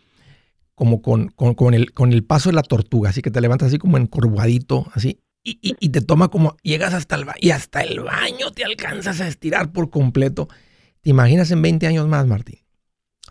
como 0.76 1.02
con, 1.02 1.30
con, 1.30 1.56
con, 1.56 1.74
el, 1.74 1.94
con 1.94 2.14
el 2.14 2.24
paso 2.24 2.50
de 2.50 2.56
la 2.56 2.62
tortuga, 2.62 3.10
así 3.10 3.22
que 3.22 3.32
te 3.32 3.42
levantas 3.42 3.70
así 3.70 3.80
como 3.80 3.98
encorvadito, 3.98 4.86
así, 4.94 5.20
y, 5.50 5.90
te 5.90 6.02
toma 6.02 6.28
como, 6.28 6.58
llegas 6.62 6.94
hasta 6.94 7.16
el 7.16 7.26
baño 7.26 7.38
y 7.40 7.52
hasta 7.52 7.82
el 7.82 8.02
baño 8.02 8.52
te 8.52 8.66
alcanzas 8.66 9.22
a 9.22 9.28
estirar 9.28 9.72
por 9.72 9.90
completo. 9.90 10.50
¿Te 11.02 11.10
imaginas 11.10 11.52
en 11.52 11.62
20 11.62 11.88
años 11.88 12.08
más, 12.08 12.28
Martín? 12.28 12.60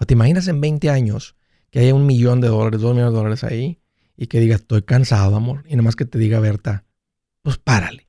¿O 0.00 0.06
te 0.06 0.14
imaginas 0.14 0.48
en 0.48 0.60
20 0.60 0.88
años 0.88 1.36
que 1.70 1.80
haya 1.80 1.94
un 1.94 2.06
millón 2.06 2.40
de 2.40 2.48
dólares, 2.48 2.80
dos 2.80 2.94
millones 2.94 3.12
de 3.12 3.18
dólares 3.18 3.44
ahí 3.44 3.80
y 4.16 4.28
que 4.28 4.40
digas, 4.40 4.60
estoy 4.60 4.82
cansado, 4.82 5.36
amor? 5.36 5.64
Y 5.68 5.76
nomás 5.76 5.94
que 5.94 6.06
te 6.06 6.18
diga, 6.18 6.40
Berta, 6.40 6.84
pues 7.42 7.58
párale. 7.58 8.08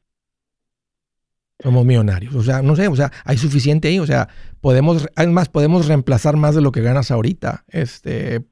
Somos 1.60 1.86
millonarios. 1.86 2.34
O 2.36 2.44
sea, 2.44 2.62
no 2.62 2.76
sé, 2.76 2.88
o 2.88 2.96
sea, 2.96 3.12
hay 3.26 3.38
suficiente 3.38 3.90
ahí. 3.90 4.00
O 4.00 4.06
sea, 4.06 4.30
podemos, 4.62 5.08
además, 5.16 5.50
podemos 5.50 5.88
reemplazar 5.88 6.38
más 6.38 6.56
de 6.56 6.62
lo 6.62 6.72
que 6.72 6.82
ganas 6.82 7.12
ahorita. 7.12 7.66
Este, 7.68 8.46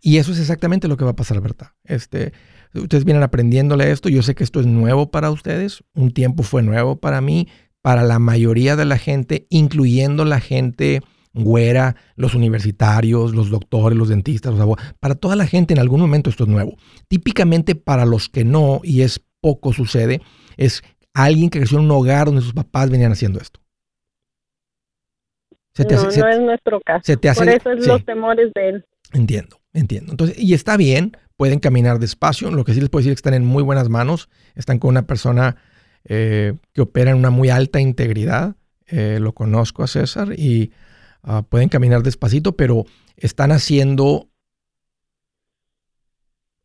y 0.00 0.16
eso 0.16 0.32
es 0.32 0.40
exactamente 0.40 0.88
lo 0.88 0.96
que 0.96 1.04
va 1.04 1.12
a 1.12 1.16
pasar, 1.16 1.40
Berta. 1.40 1.76
Este, 1.84 2.32
Ustedes 2.74 3.04
vienen 3.04 3.22
aprendiéndole 3.22 3.90
esto. 3.90 4.08
Yo 4.08 4.22
sé 4.22 4.34
que 4.34 4.44
esto 4.44 4.60
es 4.60 4.66
nuevo 4.66 5.10
para 5.10 5.30
ustedes. 5.30 5.84
Un 5.94 6.12
tiempo 6.12 6.42
fue 6.42 6.62
nuevo 6.62 6.96
para 6.96 7.20
mí, 7.20 7.48
para 7.82 8.02
la 8.02 8.18
mayoría 8.18 8.76
de 8.76 8.84
la 8.84 8.98
gente, 8.98 9.46
incluyendo 9.50 10.24
la 10.24 10.40
gente 10.40 11.02
güera, 11.34 11.96
los 12.16 12.34
universitarios, 12.34 13.34
los 13.34 13.50
doctores, 13.50 13.98
los 13.98 14.08
dentistas, 14.08 14.52
los 14.52 14.60
abogados. 14.60 14.94
Para 15.00 15.14
toda 15.14 15.36
la 15.36 15.46
gente 15.46 15.74
en 15.74 15.80
algún 15.80 16.00
momento 16.00 16.30
esto 16.30 16.44
es 16.44 16.48
nuevo. 16.48 16.76
Típicamente 17.08 17.74
para 17.74 18.04
los 18.04 18.28
que 18.28 18.44
no, 18.44 18.80
y 18.82 19.02
es 19.02 19.20
poco 19.40 19.72
sucede, 19.72 20.20
es 20.56 20.82
alguien 21.14 21.50
que 21.50 21.58
creció 21.60 21.78
en 21.78 21.84
un 21.84 21.90
hogar 21.90 22.26
donde 22.26 22.42
sus 22.42 22.52
papás 22.52 22.90
venían 22.90 23.12
haciendo 23.12 23.40
esto. 23.40 23.60
no, 25.78 26.02
no 26.02 26.28
es 26.28 26.40
nuestro 26.40 26.80
caso. 26.80 27.12
Por 27.34 27.48
eso 27.48 27.72
es 27.72 27.86
los 27.86 28.04
temores 28.04 28.52
de 28.54 28.68
él. 28.68 28.84
Entiendo, 29.12 29.58
entiendo. 29.72 30.12
Entonces, 30.12 30.38
y 30.38 30.54
está 30.54 30.76
bien, 30.76 31.16
pueden 31.36 31.60
caminar 31.60 31.98
despacio. 31.98 32.50
Lo 32.50 32.64
que 32.64 32.74
sí 32.74 32.80
les 32.80 32.88
puedo 32.88 33.00
decir 33.00 33.12
es 33.12 33.16
que 33.16 33.28
están 33.28 33.34
en 33.34 33.44
muy 33.44 33.62
buenas 33.62 33.88
manos. 33.88 34.28
Están 34.54 34.78
con 34.78 34.90
una 34.90 35.06
persona 35.06 35.56
eh, 36.04 36.54
que 36.72 36.82
opera 36.82 37.12
en 37.12 37.16
una 37.16 37.30
muy 37.30 37.50
alta 37.50 37.80
integridad. 37.80 38.56
Eh, 38.86 39.18
lo 39.20 39.32
conozco 39.32 39.82
a 39.82 39.86
César 39.86 40.38
y 40.38 40.72
ah, 41.22 41.42
pueden 41.48 41.68
caminar 41.68 42.02
despacito, 42.02 42.56
pero 42.56 42.84
están 43.16 43.52
haciendo, 43.52 44.28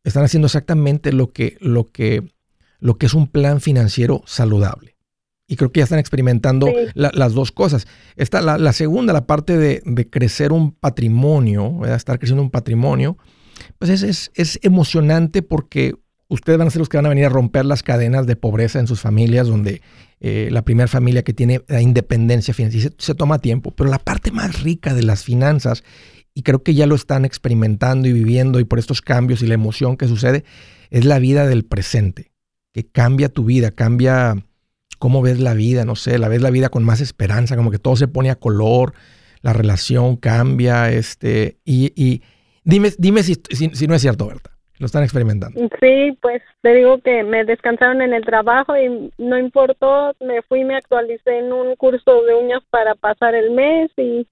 están 0.04 0.24
haciendo 0.24 0.46
exactamente 0.46 1.12
lo 1.12 1.32
que, 1.32 1.56
lo 1.60 1.86
que, 1.86 2.34
lo 2.78 2.98
que 2.98 3.06
es 3.06 3.14
un 3.14 3.28
plan 3.28 3.60
financiero 3.60 4.22
saludable. 4.26 4.97
Y 5.50 5.56
creo 5.56 5.72
que 5.72 5.80
ya 5.80 5.84
están 5.84 5.98
experimentando 5.98 6.70
las 6.94 7.32
dos 7.32 7.52
cosas. 7.52 7.86
Esta, 8.16 8.42
la, 8.42 8.72
segunda, 8.74 9.14
la 9.14 9.26
parte 9.26 9.56
de, 9.56 10.08
crecer 10.10 10.52
un 10.52 10.72
patrimonio, 10.72 11.86
estar 11.86 12.18
creciendo 12.18 12.42
un 12.42 12.50
patrimonio, 12.50 13.16
pues 13.78 14.02
es, 14.02 14.30
es, 14.34 14.60
emocionante 14.62 15.42
porque 15.42 15.94
ustedes 16.28 16.58
van 16.58 16.68
a 16.68 16.70
ser 16.70 16.80
los 16.80 16.90
que 16.90 16.98
van 16.98 17.06
a 17.06 17.10
venir 17.10 17.24
a 17.24 17.30
romper 17.30 17.64
las 17.64 17.82
cadenas 17.82 18.26
de 18.26 18.36
pobreza 18.36 18.78
en 18.78 18.86
sus 18.86 19.00
familias, 19.00 19.46
donde 19.46 19.80
eh, 20.20 20.48
la 20.50 20.62
primera 20.62 20.88
familia 20.88 21.22
que 21.22 21.32
tiene 21.32 21.62
la 21.68 21.80
independencia 21.80 22.52
financiera 22.52 22.94
se, 22.98 23.14
toma 23.14 23.38
tiempo. 23.38 23.70
Pero 23.70 23.90
la 23.90 23.98
parte 23.98 24.30
más 24.30 24.62
rica 24.62 24.94
de 24.94 25.02
las 25.02 25.24
finanzas, 25.24 25.84
y 26.34 26.42
creo 26.42 26.62
que 26.62 26.74
ya 26.74 26.86
lo 26.86 26.94
están 26.94 27.24
experimentando 27.24 28.06
y 28.08 28.12
viviendo, 28.12 28.60
y 28.60 28.64
por 28.64 28.78
estos 28.78 29.00
cambios 29.00 29.42
y 29.42 29.46
la 29.46 29.54
emoción 29.54 29.96
que 29.96 30.08
sucede, 30.08 30.44
es 30.90 31.04
la 31.04 31.18
vida 31.18 31.46
del 31.46 31.64
presente, 31.64 32.32
que 32.72 32.86
cambia 32.86 33.28
tu 33.28 33.44
vida, 33.44 33.70
cambia 33.70 34.44
cómo 34.98 35.22
ves 35.22 35.40
la 35.40 35.54
vida, 35.54 35.84
no 35.84 35.96
sé, 35.96 36.18
la 36.18 36.28
ves 36.28 36.42
la 36.42 36.50
vida 36.50 36.68
con 36.68 36.84
más 36.84 37.00
esperanza, 37.00 37.56
como 37.56 37.70
que 37.70 37.78
todo 37.78 37.96
se 37.96 38.08
pone 38.08 38.30
a 38.30 38.36
color, 38.36 38.94
la 39.42 39.52
relación 39.52 40.16
cambia, 40.16 40.90
este, 40.90 41.58
y 41.64 42.22
Dime, 42.68 42.90
dime 42.98 43.22
si, 43.22 43.32
si, 43.50 43.86
no 43.86 43.94
es 43.94 44.02
cierto, 44.02 44.26
Berta. 44.26 44.50
Lo 44.78 44.84
están 44.84 45.02
experimentando. 45.02 45.58
Sí, 45.80 46.18
pues 46.20 46.42
te 46.60 46.74
digo 46.74 47.00
que 47.00 47.22
me 47.22 47.46
descansaron 47.46 48.02
en 48.02 48.12
el 48.12 48.26
trabajo 48.26 48.76
y 48.76 49.10
no 49.16 49.38
importó, 49.38 50.14
me 50.20 50.42
fui, 50.42 50.64
me 50.64 50.76
actualicé 50.76 51.38
en 51.38 51.50
un 51.50 51.76
curso 51.76 52.22
de 52.24 52.34
uñas 52.34 52.62
para 52.68 52.94
pasar 52.94 53.34
el 53.34 53.52
mes 53.52 53.90
y 53.96 54.28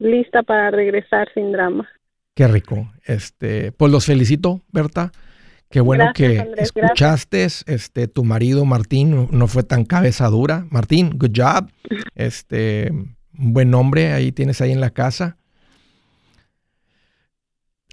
lista 0.00 0.42
para 0.42 0.72
regresar 0.72 1.28
sin 1.32 1.52
drama. 1.52 1.88
Qué 2.34 2.48
rico. 2.48 2.90
Este, 3.04 3.70
pues 3.70 3.92
los 3.92 4.04
felicito, 4.04 4.62
Berta. 4.72 5.12
Qué 5.68 5.80
bueno 5.80 6.12
que 6.14 6.46
escuchaste. 6.56 7.44
Este, 7.44 8.08
tu 8.08 8.24
marido 8.24 8.64
Martín 8.64 9.28
no 9.30 9.46
fue 9.48 9.62
tan 9.62 9.84
cabeza 9.84 10.28
dura. 10.28 10.66
Martín, 10.70 11.18
good 11.18 11.32
job. 11.34 11.70
Este, 12.14 12.90
un 12.90 13.52
buen 13.52 13.70
nombre 13.70 14.12
ahí 14.12 14.32
tienes 14.32 14.60
ahí 14.60 14.72
en 14.72 14.80
la 14.80 14.90
casa 14.90 15.36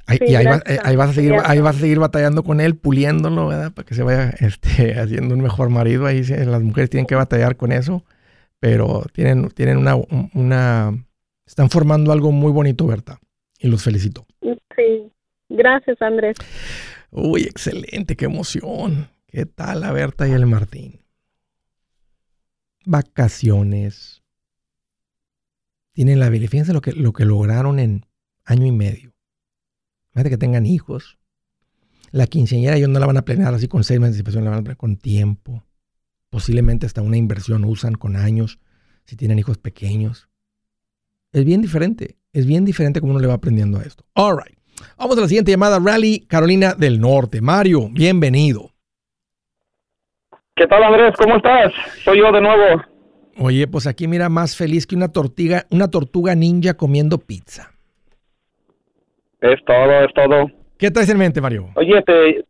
y 0.09 0.35
ahí, 0.35 0.45
ahí, 0.83 0.95
vas 0.95 1.09
a 1.09 1.13
seguir, 1.13 1.33
ahí 1.45 1.61
vas 1.61 1.77
a 1.77 1.79
seguir 1.79 1.99
batallando 1.99 2.43
con 2.43 2.59
él, 2.59 2.75
puliéndolo, 2.75 3.47
¿verdad? 3.47 3.71
Para 3.71 3.85
que 3.85 3.95
se 3.95 4.03
vaya 4.03 4.29
este, 4.39 4.99
haciendo 4.99 5.33
un 5.33 5.41
mejor 5.41 5.69
marido. 5.69 6.05
Ahí 6.05 6.23
las 6.23 6.61
mujeres 6.61 6.89
tienen 6.89 7.05
que 7.05 7.15
batallar 7.15 7.55
con 7.55 7.71
eso, 7.71 8.03
pero 8.59 9.03
tienen, 9.13 9.49
tienen 9.49 9.77
una, 9.77 9.95
una, 10.33 10.91
están 11.45 11.69
formando 11.69 12.11
algo 12.11 12.31
muy 12.31 12.51
bonito, 12.51 12.85
Berta. 12.85 13.19
Y 13.59 13.69
los 13.69 13.83
felicito. 13.83 14.25
Sí, 14.75 15.09
gracias, 15.49 16.01
Andrés. 16.01 16.35
Uy, 17.15 17.43
excelente, 17.43 18.15
qué 18.15 18.25
emoción. 18.25 19.09
¿Qué 19.27 19.45
tal 19.45 19.81
la 19.81 19.91
Berta 19.91 20.27
y 20.27 20.31
el 20.31 20.47
Martín? 20.47 21.01
Vacaciones. 22.85 24.23
Tienen 25.91 26.19
la 26.19 26.31
fíjense 26.31 26.73
lo 26.73 26.81
que, 26.81 26.91
lo 26.93 27.13
que 27.13 27.25
lograron 27.25 27.77
en 27.77 28.07
año 28.45 28.65
y 28.65 28.71
medio 28.71 29.13
Imagínate 30.11 30.29
que 30.31 30.37
tengan 30.37 30.65
hijos. 30.65 31.19
La 32.11 32.25
quinceañera 32.25 32.77
ellos 32.77 32.89
no 32.89 32.99
la 32.99 33.05
van 33.05 33.17
a 33.17 33.25
planear 33.25 33.53
así 33.53 33.67
con 33.67 33.83
seis 33.83 33.99
meses 33.99 34.15
de 34.15 34.19
anticipación, 34.19 34.43
la 34.43 34.51
van 34.51 34.59
a 34.59 34.63
planear 34.63 34.77
con 34.77 34.97
tiempo. 34.97 35.63
Posiblemente 36.31 36.87
hasta 36.87 37.03
una 37.03 37.17
inversión 37.17 37.63
usan 37.63 37.93
con 37.93 38.15
años, 38.15 38.59
si 39.05 39.15
tienen 39.15 39.37
hijos 39.37 39.59
pequeños. 39.59 40.29
Es 41.31 41.45
bien 41.45 41.61
diferente, 41.61 42.17
es 42.31 42.47
bien 42.47 42.65
diferente 42.65 43.01
como 43.01 43.11
uno 43.11 43.21
le 43.21 43.27
va 43.27 43.35
aprendiendo 43.35 43.79
a 43.79 43.83
esto. 43.83 44.05
All 44.13 44.37
right. 44.37 44.62
Vamos 44.97 45.17
a 45.17 45.21
la 45.21 45.27
siguiente 45.27 45.51
llamada, 45.51 45.79
Rally 45.83 46.25
Carolina 46.27 46.73
del 46.73 46.99
Norte. 46.99 47.41
Mario, 47.41 47.89
bienvenido. 47.91 48.69
¿Qué 50.55 50.67
tal 50.67 50.83
Andrés? 50.83 51.13
¿Cómo 51.17 51.37
estás? 51.37 51.73
Soy 52.03 52.19
yo 52.19 52.31
de 52.31 52.41
nuevo. 52.41 52.83
Oye, 53.39 53.67
pues 53.67 53.87
aquí 53.87 54.07
mira 54.07 54.29
más 54.29 54.55
feliz 54.55 54.85
que 54.85 54.95
una 54.95 55.11
tortuga, 55.11 55.65
una 55.71 55.89
tortuga 55.89 56.35
ninja 56.35 56.75
comiendo 56.75 57.17
pizza. 57.17 57.71
Es 59.41 59.63
todo, 59.65 60.05
es 60.05 60.13
todo. 60.13 60.51
¿Qué 60.77 60.91
traes 60.91 61.09
en 61.09 61.17
mente, 61.17 61.41
Mario? 61.41 61.69
Oye, 61.75 62.01
te 62.03 62.45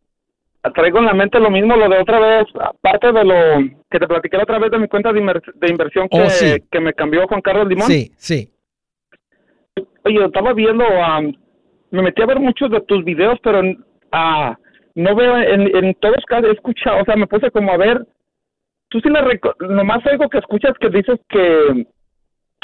traigo 0.74 0.98
en 0.98 1.06
la 1.06 1.14
mente 1.14 1.40
lo 1.40 1.50
mismo, 1.50 1.76
lo 1.76 1.88
de 1.88 1.98
otra 1.98 2.20
vez, 2.20 2.46
aparte 2.60 3.12
de 3.12 3.24
lo 3.24 3.34
que 3.90 3.98
te 3.98 4.06
platiqué 4.06 4.36
otra 4.36 4.58
vez 4.58 4.70
de 4.70 4.78
mi 4.78 4.88
cuenta 4.88 5.12
de, 5.12 5.20
inversión 5.68 6.08
oh, 6.10 6.18
que, 6.40 6.62
que, 6.70 6.80
me 6.80 6.92
cambió 6.92 7.26
Juan 7.26 7.40
Carlos 7.40 7.68
Limón. 7.68 7.86
Sí, 7.86 8.12
sí. 8.16 8.50
Oye, 10.04 10.24
estaba 10.24 10.52
viendo, 10.52 10.84
me 11.94 12.02
metí 12.02 12.22
a 12.22 12.26
ver 12.26 12.40
muchos 12.40 12.70
de 12.70 12.80
tus 12.82 13.04
videos, 13.04 13.38
pero 13.42 13.60
uh, 13.60 14.54
no 14.94 15.14
veo 15.14 15.38
en, 15.38 15.74
en 15.76 15.94
todos 15.94 16.24
casos, 16.26 16.50
he 16.50 16.52
escuchado, 16.52 17.02
o 17.02 17.04
sea, 17.04 17.16
me 17.16 17.26
puse 17.26 17.50
como 17.50 17.72
a 17.72 17.76
ver, 17.76 18.06
tú 18.88 19.00
sí 19.00 19.08
le 19.08 19.40
nomás 19.68 20.04
algo 20.06 20.28
que 20.28 20.38
escuchas 20.38 20.72
que 20.80 20.88
dices 20.90 21.18
que 21.28 21.86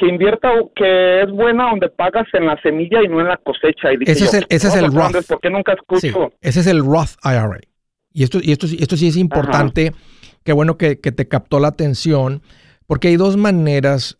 que 0.00 0.06
invierta 0.06 0.48
que 0.74 1.22
es 1.22 1.30
buena 1.30 1.68
donde 1.70 1.90
pagas 1.90 2.26
en 2.32 2.46
la 2.46 2.60
semilla 2.62 3.02
y 3.04 3.08
no 3.08 3.20
en 3.20 3.28
la 3.28 3.36
cosecha. 3.36 3.92
Y 3.92 4.10
ese, 4.10 4.24
es 4.24 4.34
el, 4.34 4.46
ese 4.48 4.68
es 4.68 4.76
el 4.76 4.90
Roth. 4.90 5.26
¿Por 5.28 5.40
qué 5.40 5.50
nunca 5.50 5.74
escucho? 5.74 6.32
ese 6.40 6.60
es 6.60 6.66
el 6.66 6.82
Roth 6.82 7.16
IRA. 7.22 7.60
Y 8.12 8.22
esto, 8.22 8.38
y 8.42 8.50
esto, 8.52 8.66
esto 8.66 8.96
sí 8.96 9.08
es 9.08 9.18
importante. 9.18 9.92
Qué 10.42 10.52
bueno 10.52 10.78
que, 10.78 11.00
que, 11.00 11.12
te 11.12 11.28
captó 11.28 11.60
la 11.60 11.68
atención, 11.68 12.40
porque 12.86 13.08
hay 13.08 13.16
dos 13.16 13.36
maneras. 13.36 14.18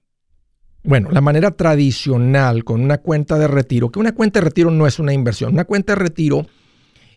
Bueno, 0.82 1.10
la 1.10 1.20
manera 1.20 1.50
tradicional 1.50 2.64
con 2.64 2.80
una 2.80 2.98
cuenta 2.98 3.38
de 3.38 3.48
retiro, 3.48 3.90
que 3.90 3.98
una 3.98 4.12
cuenta 4.12 4.40
de 4.40 4.44
retiro 4.44 4.70
no 4.70 4.86
es 4.86 4.98
una 4.98 5.12
inversión, 5.12 5.52
una 5.52 5.64
cuenta 5.64 5.94
de 5.94 6.00
retiro 6.00 6.46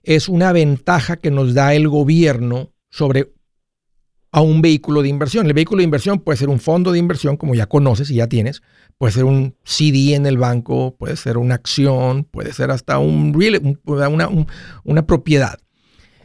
es 0.03 0.27
una 0.27 0.51
ventaja 0.51 1.15
que 1.15 1.31
nos 1.31 1.53
da 1.53 1.73
el 1.73 1.87
gobierno 1.87 2.73
sobre 2.89 3.31
a 4.33 4.41
un 4.41 4.61
vehículo 4.61 5.03
de 5.03 5.09
inversión. 5.09 5.45
El 5.45 5.53
vehículo 5.53 5.77
de 5.77 5.85
inversión 5.85 6.19
puede 6.19 6.37
ser 6.37 6.49
un 6.49 6.59
fondo 6.59 6.91
de 6.91 6.99
inversión, 6.99 7.37
como 7.37 7.53
ya 7.53 7.67
conoces 7.67 8.09
y 8.09 8.15
ya 8.15 8.27
tienes, 8.27 8.63
puede 8.97 9.13
ser 9.13 9.25
un 9.25 9.55
CD 9.63 10.15
en 10.15 10.25
el 10.25 10.37
banco, 10.37 10.95
puede 10.97 11.15
ser 11.15 11.37
una 11.37 11.55
acción, 11.55 12.23
puede 12.25 12.51
ser 12.51 12.71
hasta 12.71 12.97
un 12.97 13.33
real, 13.39 13.79
una, 14.83 15.05
propiedad. 15.05 15.59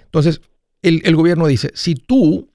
Entonces, 0.04 0.40
el, 0.80 1.14
gobierno 1.16 1.46
dice, 1.46 1.70
si 1.74 1.94
tú 1.94 2.50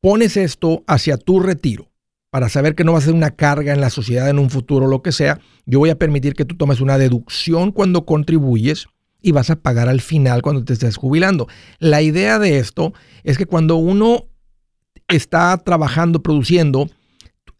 pones 0.00 0.38
esto 0.38 0.82
hacia 0.86 1.18
tu 1.18 1.40
retiro, 1.40 1.89
para 2.30 2.48
saber 2.48 2.74
que 2.74 2.84
no 2.84 2.92
va 2.92 2.98
a 2.98 3.02
ser 3.02 3.14
una 3.14 3.32
carga 3.32 3.72
en 3.72 3.80
la 3.80 3.90
sociedad 3.90 4.28
en 4.28 4.38
un 4.38 4.50
futuro 4.50 4.86
o 4.86 4.88
lo 4.88 5.02
que 5.02 5.12
sea, 5.12 5.40
yo 5.66 5.80
voy 5.80 5.90
a 5.90 5.98
permitir 5.98 6.34
que 6.34 6.44
tú 6.44 6.56
tomes 6.56 6.80
una 6.80 6.96
deducción 6.96 7.72
cuando 7.72 8.06
contribuyes 8.06 8.86
y 9.20 9.32
vas 9.32 9.50
a 9.50 9.56
pagar 9.56 9.88
al 9.88 10.00
final 10.00 10.40
cuando 10.40 10.64
te 10.64 10.72
estés 10.72 10.96
jubilando. 10.96 11.48
La 11.78 12.02
idea 12.02 12.38
de 12.38 12.58
esto 12.58 12.94
es 13.24 13.36
que 13.36 13.46
cuando 13.46 13.76
uno 13.76 14.26
está 15.08 15.56
trabajando, 15.58 16.22
produciendo, 16.22 16.88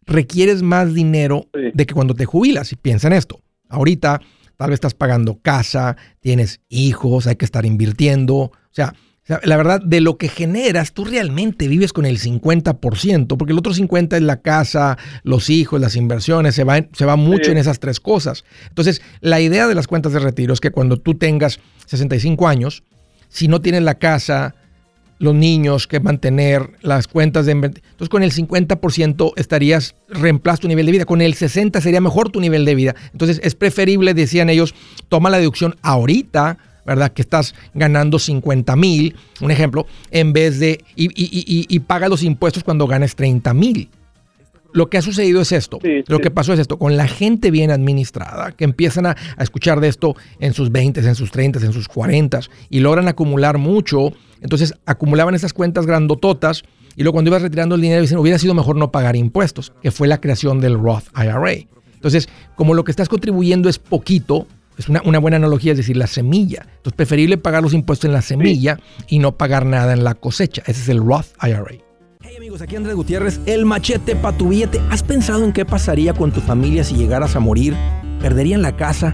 requieres 0.05 0.63
más 0.63 0.93
dinero 0.93 1.47
de 1.53 1.85
que 1.85 1.93
cuando 1.93 2.15
te 2.15 2.25
jubilas. 2.25 2.71
Y 2.71 2.75
piensa 2.75 3.07
en 3.07 3.13
esto. 3.13 3.41
Ahorita 3.69 4.21
tal 4.57 4.69
vez 4.69 4.75
estás 4.77 4.93
pagando 4.93 5.39
casa, 5.41 5.97
tienes 6.19 6.61
hijos, 6.69 7.27
hay 7.27 7.35
que 7.35 7.45
estar 7.45 7.65
invirtiendo. 7.65 8.35
O 8.35 8.51
sea, 8.71 8.93
la 9.27 9.55
verdad, 9.55 9.79
de 9.81 10.01
lo 10.01 10.17
que 10.17 10.27
generas, 10.27 10.93
tú 10.93 11.05
realmente 11.05 11.67
vives 11.67 11.93
con 11.93 12.05
el 12.05 12.19
50%, 12.19 13.37
porque 13.37 13.53
el 13.53 13.59
otro 13.59 13.73
50% 13.73 14.15
es 14.15 14.21
la 14.23 14.41
casa, 14.41 14.97
los 15.23 15.49
hijos, 15.49 15.79
las 15.79 15.95
inversiones, 15.95 16.55
se 16.55 16.63
va, 16.63 16.83
se 16.91 17.05
va 17.05 17.15
mucho 17.15 17.51
en 17.51 17.57
esas 17.57 17.79
tres 17.79 17.99
cosas. 17.99 18.43
Entonces, 18.69 19.01
la 19.21 19.39
idea 19.39 19.67
de 19.67 19.75
las 19.75 19.87
cuentas 19.87 20.13
de 20.13 20.19
retiro 20.19 20.53
es 20.53 20.59
que 20.59 20.71
cuando 20.71 20.97
tú 20.97 21.15
tengas 21.15 21.59
65 21.85 22.47
años, 22.47 22.83
si 23.29 23.47
no 23.47 23.61
tienes 23.61 23.83
la 23.83 23.95
casa, 23.95 24.55
los 25.19 25.35
niños 25.35 25.87
que 25.87 25.99
mantener, 25.99 26.71
las 26.81 27.07
cuentas 27.07 27.45
de... 27.45 27.51
Entonces, 27.51 28.09
con 28.09 28.23
el 28.23 28.33
50% 28.33 29.33
estarías, 29.35 29.95
reemplazas 30.09 30.61
tu 30.61 30.67
nivel 30.67 30.87
de 30.87 30.91
vida. 30.93 31.05
Con 31.05 31.21
el 31.21 31.35
60% 31.35 31.79
sería 31.79 32.01
mejor 32.01 32.31
tu 32.31 32.41
nivel 32.41 32.65
de 32.65 32.73
vida. 32.73 32.95
Entonces, 33.11 33.39
es 33.43 33.53
preferible, 33.53 34.15
decían 34.15 34.49
ellos, 34.49 34.73
toma 35.09 35.29
la 35.29 35.37
deducción 35.37 35.75
ahorita 35.83 36.57
¿verdad? 36.85 37.11
Que 37.11 37.21
estás 37.21 37.55
ganando 37.73 38.19
50 38.19 38.75
mil, 38.75 39.15
un 39.41 39.51
ejemplo, 39.51 39.85
en 40.11 40.33
vez 40.33 40.59
de, 40.59 40.83
y, 40.95 41.79
paga 41.79 42.09
los 42.09 42.23
impuestos 42.23 42.63
cuando 42.63 42.87
ganes 42.87 43.15
30 43.15 43.53
mil. 43.53 43.89
Lo 44.73 44.89
que 44.89 44.97
ha 44.97 45.01
sucedido 45.01 45.41
es 45.41 45.51
esto. 45.51 45.79
lo 46.07 46.19
que 46.19 46.31
pasó 46.31 46.53
es 46.53 46.59
esto. 46.59 46.77
Con 46.77 46.95
la 46.95 47.07
gente 47.07 47.51
bien 47.51 47.71
administrada, 47.71 48.51
que 48.51 48.63
empiezan 48.63 49.05
a, 49.05 49.17
escuchar 49.39 49.81
de 49.81 49.89
esto 49.89 50.15
en 50.39 50.53
sus 50.53 50.71
20, 50.71 51.01
en 51.01 51.15
sus 51.15 51.31
30, 51.31 51.59
en 51.59 51.73
sus 51.73 51.87
40 51.87 52.39
y 52.69 52.79
logran 52.79 53.07
acumular 53.07 53.57
mucho, 53.57 54.13
entonces 54.41 54.73
acumulaban 54.85 55.35
esas 55.35 55.53
cuentas 55.53 55.85
grandototas 55.85 56.63
y 56.95 57.03
luego 57.03 57.13
cuando 57.13 57.29
ibas 57.29 57.41
retirando 57.41 57.75
el 57.75 57.81
dinero 57.81 58.01
dicen, 58.01 58.17
hubiera 58.17 58.37
sido 58.37 58.53
mejor 58.53 58.75
no 58.75 58.91
pagar 58.91 59.15
impuestos, 59.15 59.73
que 59.81 59.91
fue 59.91 60.07
la 60.07 60.19
creación 60.19 60.59
del 60.59 60.77
Roth 60.77 61.05
IRA. 61.15 61.65
Entonces, 61.93 62.29
como 62.55 62.73
lo 62.73 62.83
que 62.83 62.91
estás 62.91 63.09
contribuyendo 63.09 63.69
es 63.69 63.77
poquito, 63.77 64.47
es 64.77 64.89
una, 64.89 65.19
buena 65.19 65.37
analogía, 65.37 65.71
es 65.73 65.77
decir, 65.77 65.97
la 65.97 66.07
semilla. 66.07 66.63
Entonces, 66.63 66.93
preferible 66.93 67.37
pagar 67.37 67.63
los 67.63 67.73
impuestos 67.73 68.05
en 68.05 68.13
la 68.13 68.21
semilla 68.21 68.79
y 69.07 69.19
no 69.19 69.37
pagar 69.37 69.65
nada 69.65 69.93
en 69.93 70.03
la 70.03 70.15
cosecha. 70.15 70.63
Ese 70.65 70.81
es 70.81 70.89
el 70.89 70.99
Roth 70.99 71.27
IRA. 71.41 71.65
Hey 72.23 72.35
amigos, 72.37 72.61
aquí 72.61 72.75
Andrés 72.75 72.95
Gutiérrez, 72.95 73.39
el 73.45 73.65
machete 73.65 74.15
para 74.15 74.37
tu 74.37 74.49
billete. 74.49 74.79
¿Has 74.89 75.03
pensado 75.03 75.43
en 75.43 75.53
qué 75.53 75.65
pasaría 75.65 76.13
con 76.13 76.31
tu 76.31 76.39
familia 76.39 76.83
si 76.83 76.95
llegaras 76.95 77.35
a 77.35 77.39
morir? 77.39 77.75
¿Perderían 78.21 78.61
la 78.61 78.75
casa? 78.75 79.13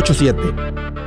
87 0.01 1.00